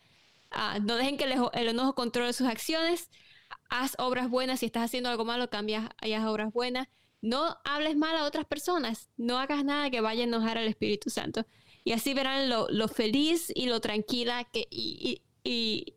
Ah, 0.54 0.78
no 0.80 0.96
dejen 0.96 1.16
que 1.16 1.24
el, 1.24 1.68
enojo 1.68 1.94
controle 1.94 2.32
sus 2.32 2.46
acciones. 2.46 3.10
Haz 3.68 3.96
obras 3.98 4.30
buenas. 4.30 4.60
Si 4.60 4.66
estás 4.66 4.84
haciendo 4.84 5.10
algo 5.10 5.24
malo, 5.24 5.50
cambias 5.50 5.88
y 6.02 6.12
haz 6.12 6.24
obras 6.26 6.52
buenas. 6.52 6.88
No 7.20 7.56
hables 7.64 7.96
mal 7.96 8.16
a 8.16 8.24
otras 8.24 8.46
personas. 8.46 9.10
No 9.16 9.38
hagas 9.38 9.64
nada 9.64 9.90
que 9.90 10.00
vaya 10.00 10.22
a 10.22 10.26
enojar 10.26 10.58
al 10.58 10.68
Espíritu 10.68 11.10
Santo. 11.10 11.44
Y 11.82 11.92
así 11.92 12.14
verán 12.14 12.48
lo, 12.48 12.88
feliz 12.88 13.52
y 13.54 13.66
lo 13.66 13.80
tranquila 13.80 14.44
que, 14.44 14.66
y, 14.70 15.22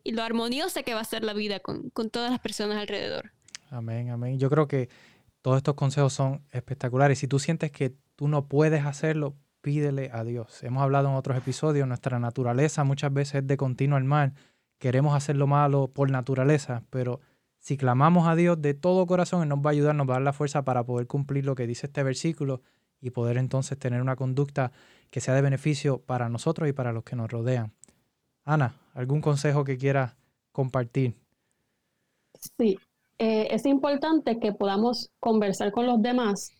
lo 0.04 0.22
armoniosa 0.22 0.82
que 0.82 0.94
va 0.94 1.00
a 1.00 1.04
ser 1.04 1.24
la 1.24 1.32
vida 1.32 1.60
con, 1.60 1.90
todas 2.10 2.30
las 2.30 2.40
personas 2.40 2.78
alrededor. 2.78 3.32
Amén, 3.70 4.10
amén. 4.10 4.38
Yo 4.38 4.50
creo 4.50 4.66
que 4.66 4.88
todos 5.40 5.58
estos 5.58 5.74
consejos 5.74 6.12
son 6.12 6.44
espectaculares. 6.50 7.18
Si 7.20 7.28
tú 7.28 7.38
sientes 7.38 7.70
que 7.70 7.94
tú 8.18 8.26
no 8.26 8.48
puedes 8.48 8.84
hacerlo, 8.84 9.36
pídele 9.60 10.10
a 10.12 10.24
Dios. 10.24 10.64
Hemos 10.64 10.82
hablado 10.82 11.08
en 11.08 11.14
otros 11.14 11.38
episodios, 11.38 11.86
nuestra 11.86 12.18
naturaleza 12.18 12.82
muchas 12.82 13.12
veces 13.12 13.36
es 13.36 13.46
de 13.46 13.56
continuo 13.56 13.96
al 13.96 14.02
mal. 14.02 14.34
Queremos 14.78 15.14
hacer 15.14 15.36
lo 15.36 15.46
malo 15.46 15.86
por 15.86 16.10
naturaleza, 16.10 16.82
pero 16.90 17.20
si 17.60 17.76
clamamos 17.76 18.26
a 18.26 18.34
Dios 18.34 18.60
de 18.60 18.74
todo 18.74 19.06
corazón, 19.06 19.42
Él 19.42 19.48
nos 19.48 19.60
va 19.60 19.70
a 19.70 19.72
ayudar, 19.72 19.94
nos 19.94 20.08
va 20.08 20.14
a 20.14 20.16
dar 20.16 20.22
la 20.22 20.32
fuerza 20.32 20.64
para 20.64 20.82
poder 20.82 21.06
cumplir 21.06 21.44
lo 21.44 21.54
que 21.54 21.68
dice 21.68 21.86
este 21.86 22.02
versículo 22.02 22.60
y 23.00 23.10
poder 23.10 23.38
entonces 23.38 23.78
tener 23.78 24.02
una 24.02 24.16
conducta 24.16 24.72
que 25.10 25.20
sea 25.20 25.34
de 25.34 25.42
beneficio 25.42 26.00
para 26.00 26.28
nosotros 26.28 26.68
y 26.68 26.72
para 26.72 26.92
los 26.92 27.04
que 27.04 27.14
nos 27.14 27.30
rodean. 27.30 27.72
Ana, 28.44 28.74
¿algún 28.94 29.20
consejo 29.20 29.62
que 29.62 29.78
quieras 29.78 30.16
compartir? 30.50 31.14
Sí, 32.58 32.80
eh, 33.20 33.46
es 33.52 33.64
importante 33.64 34.40
que 34.40 34.52
podamos 34.52 35.12
conversar 35.20 35.70
con 35.70 35.86
los 35.86 36.02
demás 36.02 36.57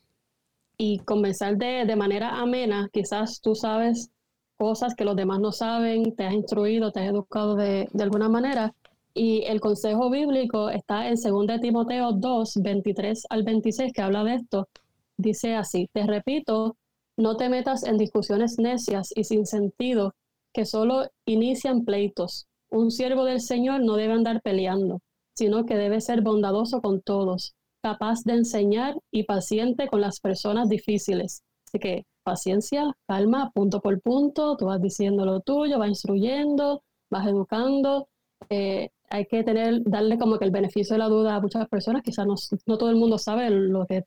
y 0.78 1.00
conversar 1.00 1.58
de, 1.58 1.84
de, 1.84 1.96
manera 1.96 2.40
amena. 2.40 2.88
Quizás 2.92 3.40
tú 3.40 3.54
sabes 3.54 4.10
cosas 4.56 4.94
que 4.94 5.04
los 5.04 5.16
demás 5.16 5.40
no 5.40 5.52
saben, 5.52 6.14
te 6.16 6.24
has 6.24 6.32
instruido, 6.32 6.92
te 6.92 7.00
has 7.00 7.10
educado 7.10 7.56
de, 7.56 7.88
de 7.92 8.02
alguna 8.02 8.28
manera. 8.28 8.74
Y 9.12 9.42
el 9.44 9.60
consejo 9.60 10.10
bíblico 10.10 10.70
está 10.70 11.08
en 11.08 11.16
2 11.16 11.60
Timoteo 11.60 12.12
2, 12.12 12.54
23 12.62 13.26
al 13.28 13.42
26, 13.42 13.92
que 13.92 14.02
habla 14.02 14.22
de 14.24 14.36
esto. 14.36 14.68
Dice 15.16 15.56
así, 15.56 15.90
te 15.92 16.06
repito, 16.06 16.76
no 17.16 17.36
te 17.36 17.48
metas 17.48 17.82
en 17.82 17.98
discusiones 17.98 18.58
necias 18.58 19.12
y 19.16 19.24
sin 19.24 19.44
sentido 19.44 20.14
que 20.52 20.64
solo 20.64 21.08
inician 21.26 21.84
pleitos. 21.84 22.46
Un 22.70 22.92
siervo 22.92 23.24
del 23.24 23.40
Señor 23.40 23.82
no 23.82 23.96
debe 23.96 24.12
andar 24.12 24.40
peleando, 24.42 25.00
sino 25.34 25.66
que 25.66 25.76
debe 25.76 26.00
ser 26.00 26.22
bondadoso 26.22 26.80
con 26.80 27.00
todos, 27.00 27.56
capaz 27.88 28.22
de 28.24 28.34
enseñar 28.34 28.94
y 29.10 29.22
paciente 29.22 29.88
con 29.88 30.00
las 30.02 30.20
personas 30.20 30.68
difíciles. 30.68 31.42
Así 31.66 31.78
que 31.78 32.04
paciencia, 32.22 32.84
calma, 33.06 33.50
punto 33.54 33.80
por 33.80 34.00
punto, 34.02 34.56
tú 34.56 34.66
vas 34.66 34.80
diciendo 34.80 35.24
lo 35.24 35.40
tuyo, 35.40 35.78
vas 35.78 35.88
instruyendo, 35.88 36.82
vas 37.10 37.26
educando. 37.26 38.08
Eh, 38.50 38.90
hay 39.10 39.24
que 39.26 39.42
tener, 39.42 39.82
darle 39.84 40.18
como 40.18 40.38
que 40.38 40.44
el 40.44 40.50
beneficio 40.50 40.94
de 40.94 40.98
la 40.98 41.08
duda 41.08 41.36
a 41.36 41.40
muchas 41.40 41.66
personas, 41.68 42.02
quizás 42.02 42.26
no, 42.26 42.34
no 42.66 42.76
todo 42.76 42.90
el 42.90 42.96
mundo 42.96 43.16
sabe 43.16 43.48
lo 43.48 43.86
que, 43.86 44.04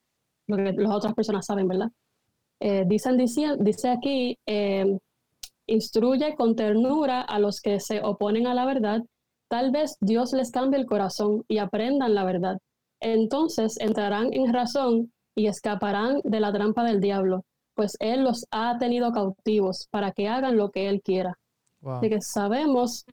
lo 0.48 0.58
que 0.58 0.74
las 0.74 0.94
otras 0.94 1.16
personas 1.16 1.46
saben, 1.46 1.68
¿verdad? 1.68 1.90
Eh, 2.60 2.84
dicen, 2.86 3.18
dice, 3.18 3.90
aquí, 3.90 4.38
eh, 4.46 4.86
instruye 5.66 6.36
con 6.36 6.56
ternura 6.56 7.22
a 7.22 7.40
los 7.40 7.62
que 7.62 7.80
se 7.80 8.02
oponen 8.04 8.46
a 8.46 8.54
la 8.54 8.66
verdad, 8.66 9.02
tal 9.50 9.72
vez 9.72 9.98
Dios 10.02 10.34
les 10.34 10.52
cambie 10.52 10.80
el 10.80 10.86
corazón 10.86 11.44
y 11.48 11.58
aprendan 11.58 12.14
la 12.14 12.24
verdad. 12.24 12.60
Entonces 13.02 13.80
entrarán 13.80 14.32
en 14.32 14.54
razón 14.54 15.12
y 15.36 15.47
escaparán 15.47 16.22
de 16.24 16.39
la 16.39 16.54
trampa 16.54 16.84
del 16.84 17.02
diablo, 17.02 17.45
pues 17.74 17.97
Él 17.99 18.24
los 18.24 18.45
ha 18.52 18.78
tenido 18.78 19.12
cautivos 19.12 19.88
para 19.91 20.12
que 20.12 20.28
hagan 20.28 20.58
lo 20.58 20.72
que 20.72 20.88
Él 20.88 21.02
quiera. 21.02 21.38
Así 21.84 22.10
que 22.10 22.22
sabemos 22.22 23.06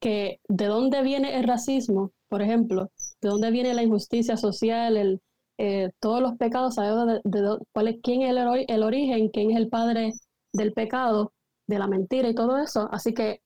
que 0.00 0.40
de 0.48 0.66
dónde 0.66 1.02
viene 1.02 1.36
el 1.38 1.44
racismo, 1.44 2.12
por 2.28 2.42
ejemplo, 2.42 2.90
de 3.22 3.28
dónde 3.28 3.50
viene 3.50 3.72
la 3.72 3.82
injusticia 3.82 4.36
social, 4.36 4.98
el, 4.98 5.22
eh, 5.58 5.90
todos 6.00 6.20
los 6.20 6.36
pecados, 6.36 6.74
sabemos 6.74 7.20
de, 7.24 7.58
cuál 7.72 7.88
es, 7.88 7.96
quién 8.02 8.22
es 8.22 8.30
el, 8.30 8.66
el, 8.68 8.82
origen, 8.82 9.30
quién 9.30 9.50
es 9.50 9.56
el 9.56 9.68
padre 9.68 10.12
del 10.52 10.74
pecado, 10.74 11.32
de 11.66 11.78
la 11.78 11.86
mentira 11.86 12.28
y 12.28 12.34
todo 12.34 12.58
eso. 12.58 12.88
Así 12.92 13.14
que 13.14 13.40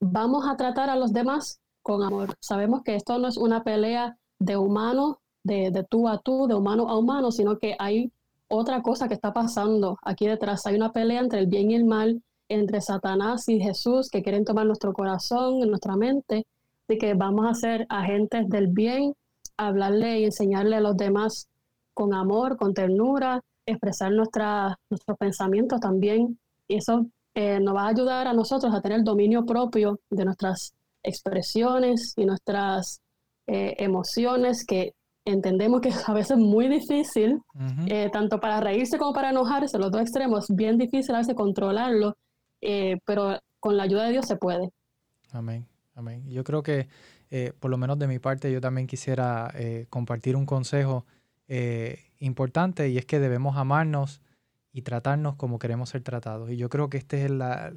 vamos 0.00 0.46
a 0.48 0.56
tratar 0.56 0.88
a 0.88 0.96
los 0.96 1.12
demás 1.12 1.60
con 1.82 2.02
amor. 2.02 2.34
Sabemos 2.40 2.82
que 2.82 2.94
esto 2.94 3.18
no 3.18 3.28
es 3.28 3.36
una 3.36 3.62
pelea 3.62 4.16
de 4.38 4.56
humano, 4.56 5.20
de, 5.42 5.70
de 5.70 5.84
tú 5.84 6.08
a 6.08 6.18
tú, 6.18 6.46
de 6.46 6.54
humano 6.54 6.88
a 6.88 6.98
humano, 6.98 7.30
sino 7.30 7.58
que 7.58 7.76
hay 7.78 8.10
otra 8.48 8.82
cosa 8.82 9.08
que 9.08 9.14
está 9.14 9.32
pasando 9.32 9.98
aquí 10.02 10.26
detrás. 10.26 10.66
Hay 10.66 10.76
una 10.76 10.92
pelea 10.92 11.20
entre 11.20 11.40
el 11.40 11.46
bien 11.46 11.70
y 11.70 11.74
el 11.74 11.84
mal, 11.84 12.22
entre 12.48 12.80
Satanás 12.80 13.48
y 13.48 13.60
Jesús, 13.60 14.08
que 14.10 14.22
quieren 14.22 14.44
tomar 14.44 14.66
nuestro 14.66 14.92
corazón, 14.92 15.60
nuestra 15.60 15.96
mente. 15.96 16.46
Así 16.86 16.98
que 16.98 17.14
vamos 17.14 17.46
a 17.48 17.54
ser 17.54 17.86
agentes 17.88 18.48
del 18.48 18.68
bien, 18.68 19.14
hablarle 19.56 20.20
y 20.20 20.24
enseñarle 20.24 20.76
a 20.76 20.80
los 20.80 20.96
demás 20.96 21.48
con 21.94 22.12
amor, 22.12 22.56
con 22.56 22.74
ternura, 22.74 23.40
expresar 23.66 24.12
nuestros 24.12 24.76
pensamientos 25.18 25.80
también. 25.80 26.38
Y 26.68 26.76
eso 26.76 27.06
eh, 27.34 27.60
nos 27.60 27.74
va 27.74 27.84
a 27.84 27.88
ayudar 27.88 28.28
a 28.28 28.32
nosotros 28.32 28.74
a 28.74 28.80
tener 28.80 29.02
dominio 29.02 29.46
propio 29.46 29.98
de 30.10 30.24
nuestras 30.24 30.74
expresiones 31.02 32.12
y 32.16 32.24
nuestras 32.24 33.00
eh, 33.46 33.74
emociones 33.78 34.64
que 34.64 34.92
entendemos 35.24 35.80
que 35.80 35.88
es 35.90 36.08
a 36.08 36.12
veces 36.12 36.36
muy 36.36 36.68
difícil, 36.68 37.40
eh, 37.86 38.10
tanto 38.12 38.40
para 38.40 38.60
reírse 38.60 38.98
como 38.98 39.12
para 39.12 39.30
enojarse, 39.30 39.78
los 39.78 39.90
dos 39.90 40.02
extremos, 40.02 40.46
bien 40.48 40.78
difícil 40.78 41.14
a 41.14 41.18
veces 41.18 41.34
controlarlo, 41.34 42.14
pero 43.04 43.38
con 43.60 43.76
la 43.76 43.82
ayuda 43.82 44.04
de 44.04 44.12
Dios 44.12 44.26
se 44.26 44.36
puede. 44.36 44.70
Amén, 45.32 45.66
amén. 45.94 46.24
Yo 46.28 46.44
creo 46.44 46.62
que, 46.62 46.88
por 47.60 47.70
lo 47.70 47.76
menos 47.76 47.98
de 47.98 48.06
mi 48.06 48.18
parte, 48.18 48.50
yo 48.50 48.60
también 48.60 48.86
quisiera 48.86 49.52
compartir 49.90 50.36
un 50.36 50.46
consejo 50.46 51.04
importante 52.20 52.88
y 52.88 52.96
es 52.96 53.04
que 53.04 53.18
debemos 53.20 53.56
amarnos 53.56 54.22
y 54.72 54.82
tratarnos 54.82 55.36
como 55.36 55.58
queremos 55.58 55.90
ser 55.90 56.02
tratados. 56.02 56.50
Y 56.50 56.56
yo 56.56 56.68
creo 56.68 56.90
que 56.90 56.98
este 56.98 57.24
es 57.24 57.30
la, 57.30 57.72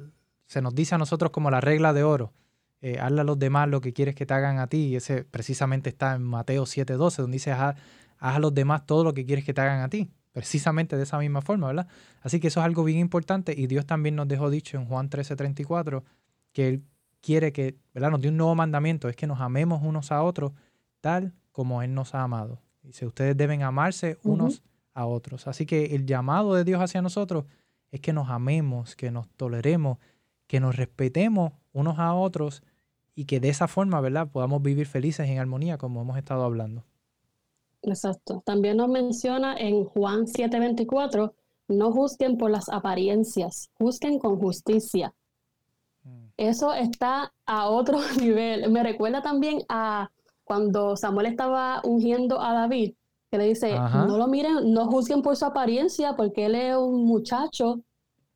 se 0.46 0.62
nos 0.62 0.74
dice 0.74 0.96
a 0.96 0.98
nosotros 0.98 1.30
como 1.30 1.50
la 1.50 1.60
regla 1.60 1.92
de 1.92 2.02
oro. 2.02 2.32
Eh, 2.80 2.98
hazle 3.00 3.22
a 3.22 3.24
los 3.24 3.38
demás 3.38 3.68
lo 3.68 3.80
que 3.80 3.92
quieres 3.92 4.14
que 4.14 4.26
te 4.26 4.34
hagan 4.34 4.58
a 4.58 4.68
ti. 4.68 4.88
Y 4.88 4.96
ese 4.96 5.24
precisamente 5.24 5.90
está 5.90 6.14
en 6.14 6.22
Mateo 6.22 6.64
7:12, 6.64 7.22
donde 7.22 7.36
dice, 7.36 7.52
haz, 7.52 7.76
a 8.18 8.38
los 8.38 8.54
demás 8.54 8.86
todo 8.86 9.04
lo 9.04 9.14
que 9.14 9.24
quieres 9.24 9.44
que 9.44 9.54
te 9.54 9.60
hagan 9.60 9.80
a 9.80 9.88
ti. 9.88 10.10
Precisamente 10.32 10.96
de 10.96 11.02
esa 11.02 11.18
misma 11.18 11.40
forma, 11.42 11.68
¿verdad? 11.68 11.88
Así 12.20 12.38
que 12.40 12.48
eso 12.48 12.60
es 12.60 12.66
algo 12.66 12.84
bien 12.84 12.98
importante. 12.98 13.54
Y 13.56 13.66
Dios 13.66 13.86
también 13.86 14.16
nos 14.16 14.28
dejó 14.28 14.50
dicho 14.50 14.76
en 14.76 14.86
Juan 14.86 15.10
13:34 15.10 16.04
que 16.52 16.68
Él 16.68 16.84
quiere 17.20 17.52
que, 17.52 17.76
¿verdad? 17.94 18.10
Nos 18.10 18.20
dio 18.20 18.30
un 18.30 18.36
nuevo 18.36 18.54
mandamiento, 18.54 19.08
es 19.08 19.16
que 19.16 19.26
nos 19.26 19.40
amemos 19.40 19.82
unos 19.82 20.12
a 20.12 20.22
otros 20.22 20.52
tal 21.00 21.32
como 21.52 21.82
Él 21.82 21.94
nos 21.94 22.14
ha 22.14 22.22
amado. 22.22 22.60
Dice, 22.82 23.06
ustedes 23.06 23.36
deben 23.36 23.62
amarse 23.62 24.18
unos 24.22 24.62
a 24.94 25.06
otros. 25.06 25.46
Así 25.46 25.66
que 25.66 25.94
el 25.96 26.06
llamado 26.06 26.54
de 26.54 26.64
Dios 26.64 26.80
hacia 26.80 27.02
nosotros 27.02 27.44
es 27.90 28.00
que 28.00 28.12
nos 28.12 28.28
amemos, 28.30 28.96
que 28.96 29.10
nos 29.10 29.28
toleremos, 29.30 29.98
que 30.48 30.58
nos 30.58 30.74
respetemos 30.74 31.52
unos 31.72 32.00
a 32.00 32.14
otros 32.14 32.64
y 33.14 33.26
que 33.26 33.38
de 33.38 33.50
esa 33.50 33.68
forma, 33.68 34.00
¿verdad?, 34.00 34.28
podamos 34.32 34.62
vivir 34.62 34.86
felices 34.86 35.28
en 35.28 35.38
armonía 35.38 35.78
como 35.78 36.02
hemos 36.02 36.18
estado 36.18 36.42
hablando. 36.42 36.84
Exacto. 37.82 38.42
También 38.44 38.76
nos 38.78 38.88
menciona 38.88 39.56
en 39.56 39.84
Juan 39.84 40.26
7:24, 40.26 41.32
no 41.68 41.92
juzguen 41.92 42.36
por 42.36 42.50
las 42.50 42.68
apariencias, 42.68 43.70
juzguen 43.78 44.18
con 44.18 44.38
justicia. 44.38 45.14
Mm. 46.02 46.26
Eso 46.36 46.72
está 46.74 47.32
a 47.46 47.68
otro 47.68 47.98
nivel. 48.20 48.70
Me 48.70 48.82
recuerda 48.82 49.22
también 49.22 49.62
a 49.68 50.10
cuando 50.44 50.96
Samuel 50.96 51.26
estaba 51.26 51.80
ungiendo 51.84 52.40
a 52.40 52.54
David, 52.54 52.94
que 53.30 53.38
le 53.38 53.44
dice, 53.44 53.78
no 53.78 54.16
lo 54.16 54.26
miren, 54.26 54.72
no 54.72 54.86
juzguen 54.86 55.20
por 55.20 55.36
su 55.36 55.44
apariencia, 55.44 56.16
porque 56.16 56.46
él 56.46 56.54
es 56.54 56.74
un 56.74 57.04
muchacho, 57.04 57.80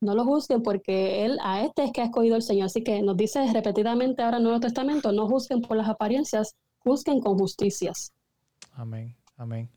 no 0.03 0.15
lo 0.15 0.25
juzguen 0.25 0.63
porque 0.63 1.25
él 1.25 1.39
a 1.43 1.63
este 1.63 1.85
es 1.85 1.93
que 1.93 2.01
ha 2.03 2.05
escogido 2.05 2.37
el 2.37 2.43
Señor. 2.43 2.67
Así 2.67 2.83
que 2.83 3.01
nos 3.03 3.17
dice 3.17 3.41
repetidamente 3.53 4.23
ahora 4.23 4.37
en 4.37 4.43
el 4.43 4.45
Nuevo 4.45 4.61
Testamento, 4.61 5.13
no 5.13 5.29
juzguen 5.29 5.63
por 5.63 5.77
las 5.77 5.89
apariencias, 5.89 6.57
juzguen 6.81 7.21
con 7.21 7.39
justicias. 7.39 8.13
Amén, 8.73 9.17
amén. 9.37 9.71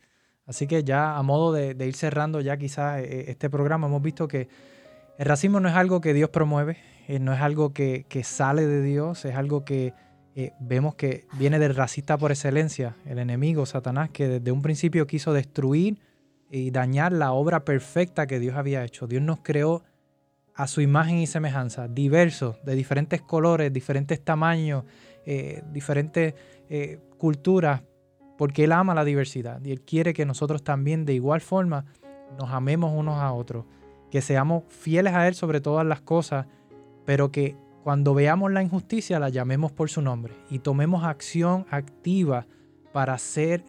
Así 0.45 0.67
que 0.67 0.83
ya 0.83 1.15
a 1.17 1.23
modo 1.23 1.53
de, 1.53 1.75
ir 1.85 1.95
cerrando 1.95 2.41
ya 2.41 2.57
quizás 2.57 2.99
eh, 2.99 3.03
eh, 3.03 3.25
este 3.27 3.49
programa, 3.49 3.87
hemos 3.87 4.01
visto 4.01 4.27
que 4.27 4.47
el 5.17 5.25
racismo 5.25 5.59
no 5.59 5.69
es 5.69 5.75
algo 5.75 6.01
que 6.01 6.13
Dios 6.13 6.29
promueve, 6.29 6.77
eh, 7.07 7.19
no 7.19 7.33
es 7.33 7.41
algo 7.41 7.71
que, 7.73 8.05
sale 8.23 8.65
de 8.65 8.81
Dios, 8.81 9.25
es 9.25 9.35
algo 9.35 9.63
que 9.63 9.93
vemos 10.59 10.95
que 10.95 11.27
viene 11.39 11.59
del 11.59 11.73
racista 11.73 12.17
por 12.17 12.31
excelencia, 12.31 12.97
el 13.05 13.19
enemigo, 13.19 13.65
Satanás, 13.65 14.09
que 14.09 14.27
desde 14.27 14.51
un 14.51 14.61
principio 14.61 15.07
quiso 15.07 15.31
destruir 15.31 15.97
y 16.51 16.71
dañar 16.71 17.13
la 17.13 17.31
obra 17.31 17.63
perfecta 17.63 18.27
que 18.27 18.39
Dios 18.39 18.57
había 18.57 18.83
hecho. 18.83 19.07
Dios 19.07 19.23
nos 19.23 19.39
creó 19.39 19.83
a 20.55 20.67
su 20.67 20.81
imagen 20.81 21.17
y 21.17 21.27
semejanza, 21.27 21.87
diversos, 21.87 22.63
de 22.63 22.75
diferentes 22.75 23.21
colores, 23.21 23.73
diferentes 23.73 24.23
tamaños, 24.23 24.85
eh, 25.25 25.61
diferentes 25.71 26.33
eh, 26.69 26.99
culturas, 27.17 27.83
porque 28.37 28.63
Él 28.63 28.71
ama 28.71 28.95
la 28.95 29.03
diversidad 29.03 29.63
y 29.63 29.71
Él 29.71 29.81
quiere 29.81 30.13
que 30.13 30.25
nosotros 30.25 30.63
también 30.63 31.05
de 31.05 31.13
igual 31.13 31.41
forma 31.41 31.85
nos 32.39 32.51
amemos 32.51 32.93
unos 32.95 33.17
a 33.17 33.33
otros, 33.33 33.65
que 34.09 34.21
seamos 34.21 34.63
fieles 34.69 35.13
a 35.13 35.27
Él 35.27 35.35
sobre 35.35 35.59
todas 35.59 35.85
las 35.85 35.99
cosas, 35.99 36.47
pero 37.05 37.31
que 37.31 37.57
cuando 37.83 38.13
veamos 38.13 38.51
la 38.51 38.63
injusticia, 38.63 39.19
la 39.19 39.29
llamemos 39.29 39.71
por 39.71 39.89
su 39.89 40.01
nombre 40.01 40.33
y 40.49 40.59
tomemos 40.59 41.03
acción 41.03 41.65
activa 41.69 42.47
para 42.93 43.17
ser 43.17 43.63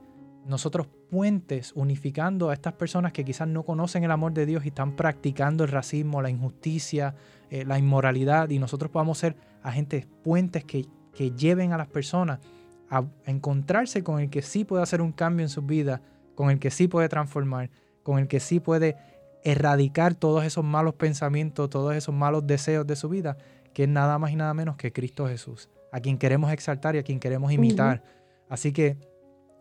nosotros 0.46 0.86
puentes 1.10 1.72
unificando 1.74 2.50
a 2.50 2.54
estas 2.54 2.74
personas 2.74 3.12
que 3.12 3.24
quizás 3.24 3.48
no 3.48 3.62
conocen 3.62 4.04
el 4.04 4.10
amor 4.10 4.32
de 4.32 4.46
Dios 4.46 4.64
y 4.64 4.68
están 4.68 4.96
practicando 4.96 5.64
el 5.64 5.70
racismo, 5.70 6.22
la 6.22 6.30
injusticia, 6.30 7.14
eh, 7.50 7.64
la 7.64 7.78
inmoralidad 7.78 8.50
y 8.50 8.58
nosotros 8.58 8.90
podamos 8.90 9.18
ser 9.18 9.36
agentes 9.62 10.06
puentes 10.22 10.64
que, 10.64 10.86
que 11.14 11.30
lleven 11.32 11.72
a 11.72 11.78
las 11.78 11.88
personas 11.88 12.40
a 12.88 13.04
encontrarse 13.24 14.04
con 14.04 14.20
el 14.20 14.30
que 14.30 14.42
sí 14.42 14.64
puede 14.64 14.82
hacer 14.82 15.02
un 15.02 15.12
cambio 15.12 15.44
en 15.44 15.48
sus 15.48 15.66
vidas 15.66 16.00
con 16.36 16.50
el 16.50 16.60
que 16.60 16.70
sí 16.70 16.86
puede 16.86 17.08
transformar, 17.08 17.70
con 18.04 18.20
el 18.20 18.28
que 18.28 18.38
sí 18.38 18.60
puede 18.60 18.96
erradicar 19.42 20.14
todos 20.14 20.44
esos 20.44 20.64
malos 20.64 20.94
pensamientos, 20.94 21.68
todos 21.68 21.96
esos 21.96 22.14
malos 22.14 22.46
deseos 22.46 22.86
de 22.86 22.94
su 22.94 23.08
vida, 23.08 23.36
que 23.72 23.84
es 23.84 23.88
nada 23.88 24.18
más 24.18 24.30
y 24.30 24.36
nada 24.36 24.54
menos 24.54 24.76
que 24.76 24.92
Cristo 24.92 25.26
Jesús, 25.26 25.68
a 25.90 26.00
quien 26.00 26.18
queremos 26.18 26.52
exaltar 26.52 26.94
y 26.94 26.98
a 26.98 27.02
quien 27.02 27.18
queremos 27.18 27.50
imitar. 27.50 28.04
Así 28.48 28.72
que, 28.72 28.96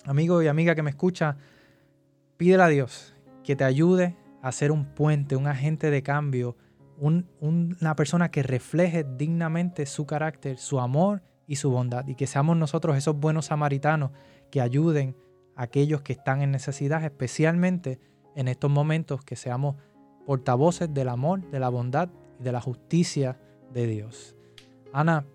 amigo 0.05 0.41
y 0.41 0.47
amiga 0.47 0.75
que 0.75 0.83
me 0.83 0.89
escucha, 0.89 1.37
pídele 2.37 2.63
a 2.63 2.67
Dios 2.67 3.15
que 3.43 3.55
te 3.55 3.63
ayude 3.63 4.15
a 4.41 4.51
ser 4.51 4.71
un 4.71 4.85
puente, 4.85 5.35
un 5.35 5.47
agente 5.47 5.89
de 5.89 6.03
cambio, 6.03 6.55
una 6.99 7.95
persona 7.95 8.29
que 8.29 8.43
refleje 8.43 9.05
dignamente 9.17 9.85
su 9.85 10.05
carácter, 10.05 10.57
su 10.57 10.79
amor 10.79 11.23
y 11.47 11.57
su 11.57 11.69
bondad, 11.69 12.07
y 12.07 12.15
que 12.15 12.27
seamos 12.27 12.57
nosotros 12.57 12.95
esos 12.97 13.19
buenos 13.19 13.47
samaritanos 13.47 14.11
que 14.51 14.61
ayuden 14.61 15.15
a 15.55 15.63
aquellos 15.63 16.01
que 16.01 16.13
están 16.13 16.41
en 16.41 16.51
necesidad, 16.51 17.03
especialmente 17.03 17.99
en 18.35 18.47
estos 18.47 18.71
momentos, 18.71 19.23
que 19.23 19.35
seamos 19.35 19.75
portavoces 20.25 20.93
del 20.93 21.09
amor, 21.09 21.49
de 21.49 21.59
la 21.59 21.69
bondad 21.69 22.09
y 22.39 22.43
de 22.43 22.51
la 22.51 22.61
justicia 22.61 23.39
de 23.73 23.87
Dios. 23.87 24.35
Ana, 24.93 25.25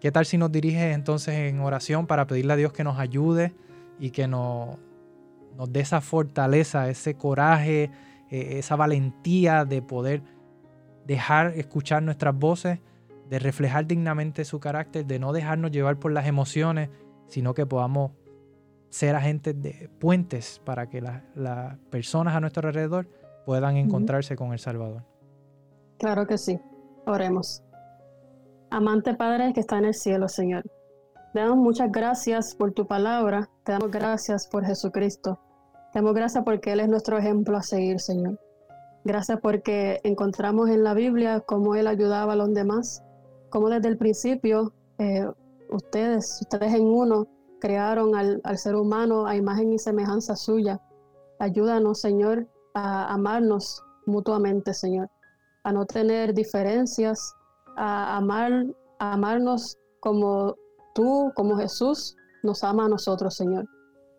¿qué 0.00 0.10
tal 0.10 0.26
si 0.26 0.38
nos 0.38 0.50
diriges 0.50 0.94
entonces 0.94 1.34
en 1.34 1.60
oración 1.60 2.06
para 2.06 2.26
pedirle 2.26 2.52
a 2.52 2.56
Dios 2.56 2.72
que 2.72 2.84
nos 2.84 2.98
ayude 2.98 3.52
y 4.00 4.10
que 4.10 4.26
nos, 4.26 4.78
nos 5.56 5.72
dé 5.72 5.80
esa 5.80 6.00
fortaleza, 6.00 6.88
ese 6.88 7.14
coraje, 7.14 7.90
eh, 8.30 8.58
esa 8.58 8.74
valentía 8.74 9.64
de 9.64 9.82
poder 9.82 10.22
dejar 11.06 11.52
escuchar 11.56 12.02
nuestras 12.02 12.34
voces, 12.34 12.80
de 13.28 13.38
reflejar 13.38 13.86
dignamente 13.86 14.44
su 14.44 14.58
carácter, 14.58 15.06
de 15.06 15.18
no 15.18 15.32
dejarnos 15.32 15.70
llevar 15.70 15.98
por 15.98 16.12
las 16.12 16.26
emociones, 16.26 16.88
sino 17.28 17.54
que 17.54 17.66
podamos 17.66 18.12
ser 18.88 19.14
agentes 19.14 19.60
de 19.62 19.88
puentes 20.00 20.60
para 20.64 20.88
que 20.88 21.00
las 21.00 21.78
personas 21.90 22.34
a 22.34 22.40
nuestro 22.40 22.66
alrededor 22.66 23.06
puedan 23.46 23.76
encontrarse 23.76 24.34
con 24.36 24.52
el 24.52 24.58
Salvador. 24.58 25.04
Claro 25.98 26.26
que 26.26 26.38
sí. 26.38 26.58
Oremos. 27.06 27.62
Amante 28.70 29.14
Padre 29.14 29.52
que 29.52 29.60
está 29.60 29.78
en 29.78 29.86
el 29.86 29.94
cielo, 29.94 30.28
Señor. 30.28 30.64
Te 31.32 31.40
damos 31.40 31.58
muchas 31.58 31.90
gracias 31.90 32.54
por 32.54 32.72
tu 32.72 32.86
palabra. 32.86 33.48
Damos 33.70 33.92
gracias 33.92 34.48
por 34.48 34.64
Jesucristo. 34.64 35.38
Te 35.92 36.00
damos 36.00 36.12
gracias 36.12 36.42
porque 36.42 36.72
Él 36.72 36.80
es 36.80 36.88
nuestro 36.88 37.18
ejemplo 37.18 37.56
a 37.56 37.62
seguir, 37.62 38.00
Señor. 38.00 38.36
Gracias 39.04 39.38
porque 39.40 40.00
encontramos 40.02 40.70
en 40.70 40.82
la 40.82 40.92
Biblia 40.92 41.38
cómo 41.38 41.76
Él 41.76 41.86
ayudaba 41.86 42.32
a 42.32 42.36
los 42.36 42.52
demás, 42.52 43.04
cómo 43.48 43.68
desde 43.68 43.86
el 43.86 43.96
principio 43.96 44.72
eh, 44.98 45.24
ustedes, 45.70 46.40
ustedes 46.40 46.74
en 46.74 46.84
uno, 46.84 47.28
crearon 47.60 48.16
al, 48.16 48.40
ser 48.58 48.74
humano 48.74 49.24
a 49.28 49.36
imagen 49.36 49.72
y 49.72 49.78
semejanza 49.78 50.34
suya. 50.34 50.80
Ayúdanos, 51.38 52.00
Señor, 52.00 52.48
a 52.74 53.14
amarnos 53.14 53.84
mutuamente, 54.04 54.74
Señor, 54.74 55.08
a 55.62 55.70
no 55.70 55.86
tener 55.86 56.34
diferencias, 56.34 57.36
a 57.76 58.16
amar, 58.16 58.66
a 58.98 59.12
amarnos 59.12 59.76
como 60.00 60.56
tú, 60.92 61.30
como 61.36 61.56
Jesús, 61.56 62.16
nos 62.42 62.64
ama 62.64 62.86
a 62.86 62.88
nosotros, 62.88 63.34
Señor. 63.34 63.66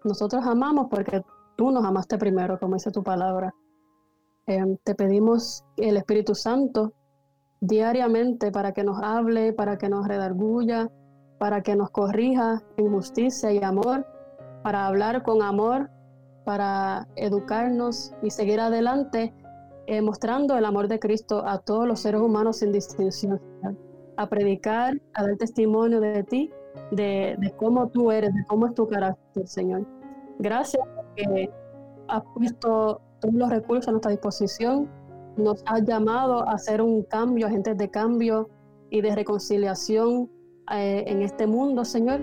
Nosotros 0.03 0.45
amamos 0.45 0.87
porque 0.89 1.21
tú 1.55 1.71
nos 1.71 1.85
amaste 1.85 2.17
primero, 2.17 2.59
como 2.59 2.75
dice 2.75 2.91
tu 2.91 3.03
palabra. 3.03 3.53
Em, 4.47 4.77
te 4.83 4.95
pedimos 4.95 5.63
el 5.77 5.97
Espíritu 5.97 6.33
Santo 6.33 6.93
diariamente 7.59 8.51
para 8.51 8.73
que 8.73 8.83
nos 8.83 9.01
hable, 9.01 9.53
para 9.53 9.77
que 9.77 9.87
nos 9.87 10.07
redarguya, 10.07 10.89
para 11.37 11.61
que 11.61 11.75
nos 11.75 11.91
corrija 11.91 12.61
en 12.77 12.91
justicia 12.91 13.51
y 13.51 13.63
amor, 13.63 14.05
para 14.63 14.87
hablar 14.87 15.23
con 15.23 15.41
amor, 15.41 15.89
para 16.43 17.07
educarnos 17.15 18.13
y 18.23 18.31
seguir 18.31 18.59
adelante, 18.59 19.33
eh, 19.87 20.01
mostrando 20.01 20.57
el 20.57 20.65
amor 20.65 20.87
de 20.87 20.99
Cristo 20.99 21.43
a 21.47 21.59
todos 21.59 21.87
los 21.87 21.99
seres 21.99 22.21
humanos 22.21 22.57
sin 22.57 22.71
distinción, 22.71 23.39
a 24.17 24.27
predicar, 24.27 24.93
a 25.13 25.23
dar 25.23 25.37
testimonio 25.37 25.99
de 25.99 26.23
ti, 26.23 26.51
de, 26.91 27.35
de 27.37 27.51
cómo 27.57 27.87
tú 27.87 28.11
eres, 28.11 28.33
de 28.33 28.45
cómo 28.45 28.67
es 28.67 28.73
tu 28.73 28.87
carácter, 28.87 29.47
Señor. 29.47 29.85
Gracias 30.39 30.83
porque 30.95 31.49
has 32.07 32.23
puesto 32.33 33.01
todos 33.19 33.33
los 33.33 33.49
recursos 33.49 33.87
a 33.87 33.91
nuestra 33.91 34.11
disposición. 34.11 34.89
Nos 35.37 35.63
has 35.65 35.83
llamado 35.83 36.47
a 36.47 36.53
hacer 36.53 36.81
un 36.81 37.03
cambio, 37.03 37.47
agentes 37.47 37.77
de 37.77 37.89
cambio 37.89 38.49
y 38.89 39.01
de 39.01 39.15
reconciliación 39.15 40.29
eh, 40.71 41.03
en 41.07 41.21
este 41.21 41.47
mundo, 41.47 41.85
Señor. 41.85 42.21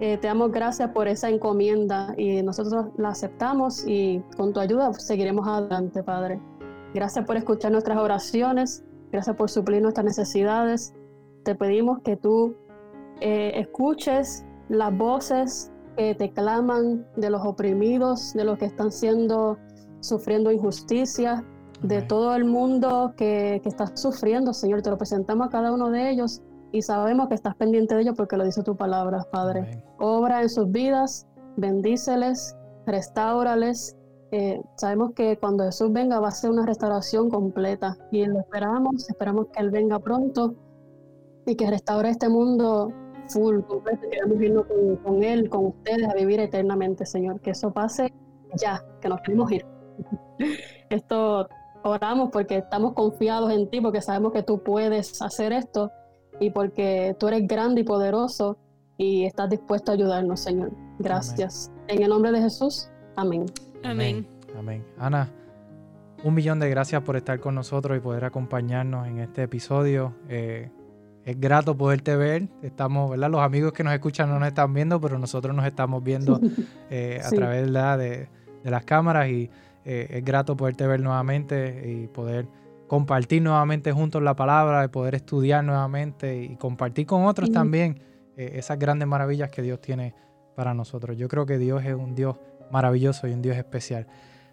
Eh, 0.00 0.16
te 0.16 0.28
damos 0.28 0.52
gracias 0.52 0.90
por 0.90 1.08
esa 1.08 1.28
encomienda 1.28 2.14
y 2.16 2.40
nosotros 2.42 2.86
la 2.96 3.10
aceptamos 3.10 3.84
y 3.86 4.22
con 4.36 4.52
tu 4.52 4.60
ayuda 4.60 4.92
seguiremos 4.92 5.46
adelante, 5.46 6.02
Padre. 6.02 6.40
Gracias 6.94 7.24
por 7.24 7.36
escuchar 7.36 7.72
nuestras 7.72 7.98
oraciones, 7.98 8.84
gracias 9.10 9.34
por 9.36 9.50
suplir 9.50 9.82
nuestras 9.82 10.04
necesidades. 10.04 10.94
Te 11.42 11.54
pedimos 11.54 12.00
que 12.02 12.16
tú 12.16 12.54
eh, 13.20 13.52
escuches 13.54 14.44
las 14.68 14.96
voces 14.96 15.72
que 15.96 16.14
te 16.14 16.30
claman 16.32 17.06
de 17.16 17.30
los 17.30 17.44
oprimidos, 17.44 18.32
de 18.34 18.44
los 18.44 18.58
que 18.58 18.66
están 18.66 18.92
siendo 18.92 19.58
sufriendo 20.00 20.52
injusticia, 20.52 21.44
de 21.82 22.02
todo 22.02 22.34
el 22.34 22.44
mundo 22.44 23.14
que, 23.16 23.60
que, 23.62 23.68
está 23.68 23.96
sufriendo, 23.96 24.52
Señor. 24.52 24.82
Te 24.82 24.90
lo 24.90 24.98
presentamos 24.98 25.48
a 25.48 25.50
cada 25.50 25.72
uno 25.72 25.90
de 25.90 26.10
ellos 26.10 26.42
y 26.72 26.82
sabemos 26.82 27.28
que 27.28 27.34
estás 27.34 27.56
pendiente 27.56 27.94
de 27.94 28.02
ellos 28.02 28.14
porque 28.16 28.36
lo 28.36 28.44
dice 28.44 28.62
tu 28.62 28.76
palabra, 28.76 29.24
Padre. 29.30 29.82
Obra 29.98 30.42
en 30.42 30.48
sus 30.48 30.70
vidas, 30.70 31.26
bendíceles, 31.56 32.56
restaurales. 32.86 33.96
Eh, 34.30 34.60
sabemos 34.76 35.12
que 35.14 35.38
cuando 35.38 35.64
Jesús 35.64 35.90
venga 35.92 36.20
va 36.20 36.28
a 36.28 36.32
ser 36.32 36.50
una 36.50 36.66
restauración 36.66 37.30
completa 37.30 37.96
y 38.12 38.26
lo 38.26 38.40
esperamos, 38.40 39.08
esperamos 39.08 39.46
que 39.52 39.60
Él 39.60 39.70
venga 39.70 39.98
pronto 39.98 40.54
y 41.46 41.56
que 41.56 41.70
restaure 41.70 42.10
este 42.10 42.28
mundo 42.28 42.92
full, 43.28 43.60
completo. 43.60 44.08
Queremos 44.10 44.40
irnos 44.40 44.66
con, 44.66 44.96
con 44.96 45.22
Él, 45.22 45.48
con 45.48 45.66
ustedes 45.66 46.08
a 46.08 46.14
vivir 46.14 46.40
eternamente, 46.40 47.06
Señor. 47.06 47.40
Que 47.40 47.50
eso 47.50 47.72
pase 47.72 48.12
ya, 48.56 48.84
que 49.00 49.08
nos 49.08 49.20
queremos 49.20 49.50
ir. 49.52 49.64
Esto 50.90 51.48
oramos 51.82 52.30
porque 52.30 52.58
estamos 52.58 52.94
confiados 52.94 53.52
en 53.52 53.68
ti, 53.68 53.80
porque 53.80 54.00
sabemos 54.00 54.32
que 54.32 54.42
tú 54.42 54.62
puedes 54.62 55.20
hacer 55.22 55.52
esto 55.52 55.92
y 56.40 56.50
porque 56.50 57.16
tú 57.18 57.28
eres 57.28 57.46
grande 57.46 57.82
y 57.82 57.84
poderoso 57.84 58.58
y 58.96 59.24
estás 59.24 59.48
dispuesto 59.50 59.92
a 59.92 59.94
ayudarnos, 59.94 60.40
Señor. 60.40 60.72
Gracias. 60.98 61.70
En 61.86 62.02
el 62.02 62.08
nombre 62.08 62.32
de 62.32 62.40
Jesús, 62.40 62.90
amén. 63.16 63.46
Amén. 63.84 64.26
Amén. 64.58 64.84
Ana, 64.98 65.30
un 66.24 66.34
millón 66.34 66.58
de 66.58 66.68
gracias 66.68 67.02
por 67.02 67.16
estar 67.16 67.38
con 67.38 67.54
nosotros 67.54 67.96
y 67.96 68.00
poder 68.00 68.24
acompañarnos 68.24 69.06
en 69.06 69.18
este 69.18 69.44
episodio. 69.44 70.14
Eh, 70.28 70.70
es 71.28 71.38
grato 71.38 71.76
poderte 71.76 72.16
ver. 72.16 72.48
Estamos, 72.62 73.10
¿verdad? 73.10 73.30
Los 73.30 73.42
amigos 73.42 73.74
que 73.74 73.84
nos 73.84 73.92
escuchan 73.92 74.30
no 74.30 74.38
nos 74.38 74.48
están 74.48 74.72
viendo, 74.72 74.98
pero 74.98 75.18
nosotros 75.18 75.54
nos 75.54 75.66
estamos 75.66 76.02
viendo 76.02 76.40
eh, 76.90 77.20
a 77.22 77.28
través 77.28 77.70
de, 77.70 78.28
de, 78.64 78.70
las 78.70 78.84
cámaras 78.86 79.28
y 79.28 79.50
eh, 79.84 80.06
es 80.08 80.24
grato 80.24 80.56
poderte 80.56 80.86
ver 80.86 81.00
nuevamente 81.00 81.84
y 81.86 82.06
poder 82.06 82.48
compartir 82.86 83.42
nuevamente 83.42 83.92
juntos 83.92 84.22
la 84.22 84.34
palabra, 84.36 84.86
y 84.86 84.88
poder 84.88 85.16
estudiar 85.16 85.62
nuevamente 85.62 86.42
y 86.44 86.56
compartir 86.56 87.04
con 87.04 87.26
otros 87.26 87.52
también 87.52 88.00
eh, 88.38 88.52
esas 88.54 88.78
grandes 88.78 89.06
maravillas 89.06 89.50
que 89.50 89.60
Dios 89.60 89.82
tiene 89.82 90.14
para 90.56 90.72
nosotros. 90.72 91.18
Yo 91.18 91.28
creo 91.28 91.44
que 91.44 91.58
Dios 91.58 91.84
es 91.84 91.94
un 91.94 92.14
Dios 92.14 92.36
maravilloso 92.70 93.28
y 93.28 93.32
un 93.32 93.42
Dios 93.42 93.58
especial. 93.58 94.06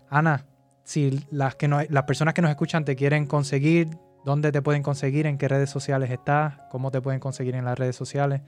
Ana, 0.10 0.46
si 0.84 1.26
las, 1.32 1.56
que 1.56 1.70
las 1.70 2.04
personas 2.04 2.34
que 2.34 2.42
nos 2.42 2.52
escuchan 2.52 2.84
te 2.84 2.98
quieren 2.98 3.28
conseguir, 3.28 3.98
¿dónde 4.26 4.52
te 4.52 4.62
pueden 4.62 4.84
conseguir? 4.84 5.28
¿En 5.28 5.38
qué 5.38 5.48
redes 5.48 5.70
sociales 5.70 6.10
estás? 6.10 6.56
¿Cómo 6.72 6.92
te 6.92 7.02
pueden 7.02 7.20
conseguir 7.20 7.56
en 7.56 7.64
las 7.64 7.78
redes 7.78 7.96
sociales? 7.96 8.42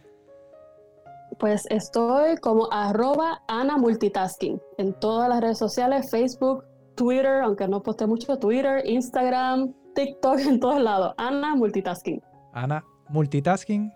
Pues 1.39 1.65
estoy 1.69 2.37
como 2.37 2.67
arroba 2.71 3.41
Ana 3.47 3.77
Multitasking 3.77 4.59
en 4.77 4.93
todas 4.99 5.29
las 5.29 5.39
redes 5.39 5.57
sociales, 5.57 6.09
Facebook, 6.09 6.65
Twitter, 6.95 7.41
aunque 7.43 7.67
no 7.67 7.83
posté 7.83 8.07
mucho, 8.07 8.37
Twitter, 8.39 8.81
Instagram, 8.85 9.73
TikTok, 9.93 10.39
en 10.47 10.59
todos 10.59 10.81
lados. 10.81 11.13
Ana 11.17 11.55
Multitasking. 11.55 12.21
Ana 12.53 12.83
Multitasking 13.09 13.93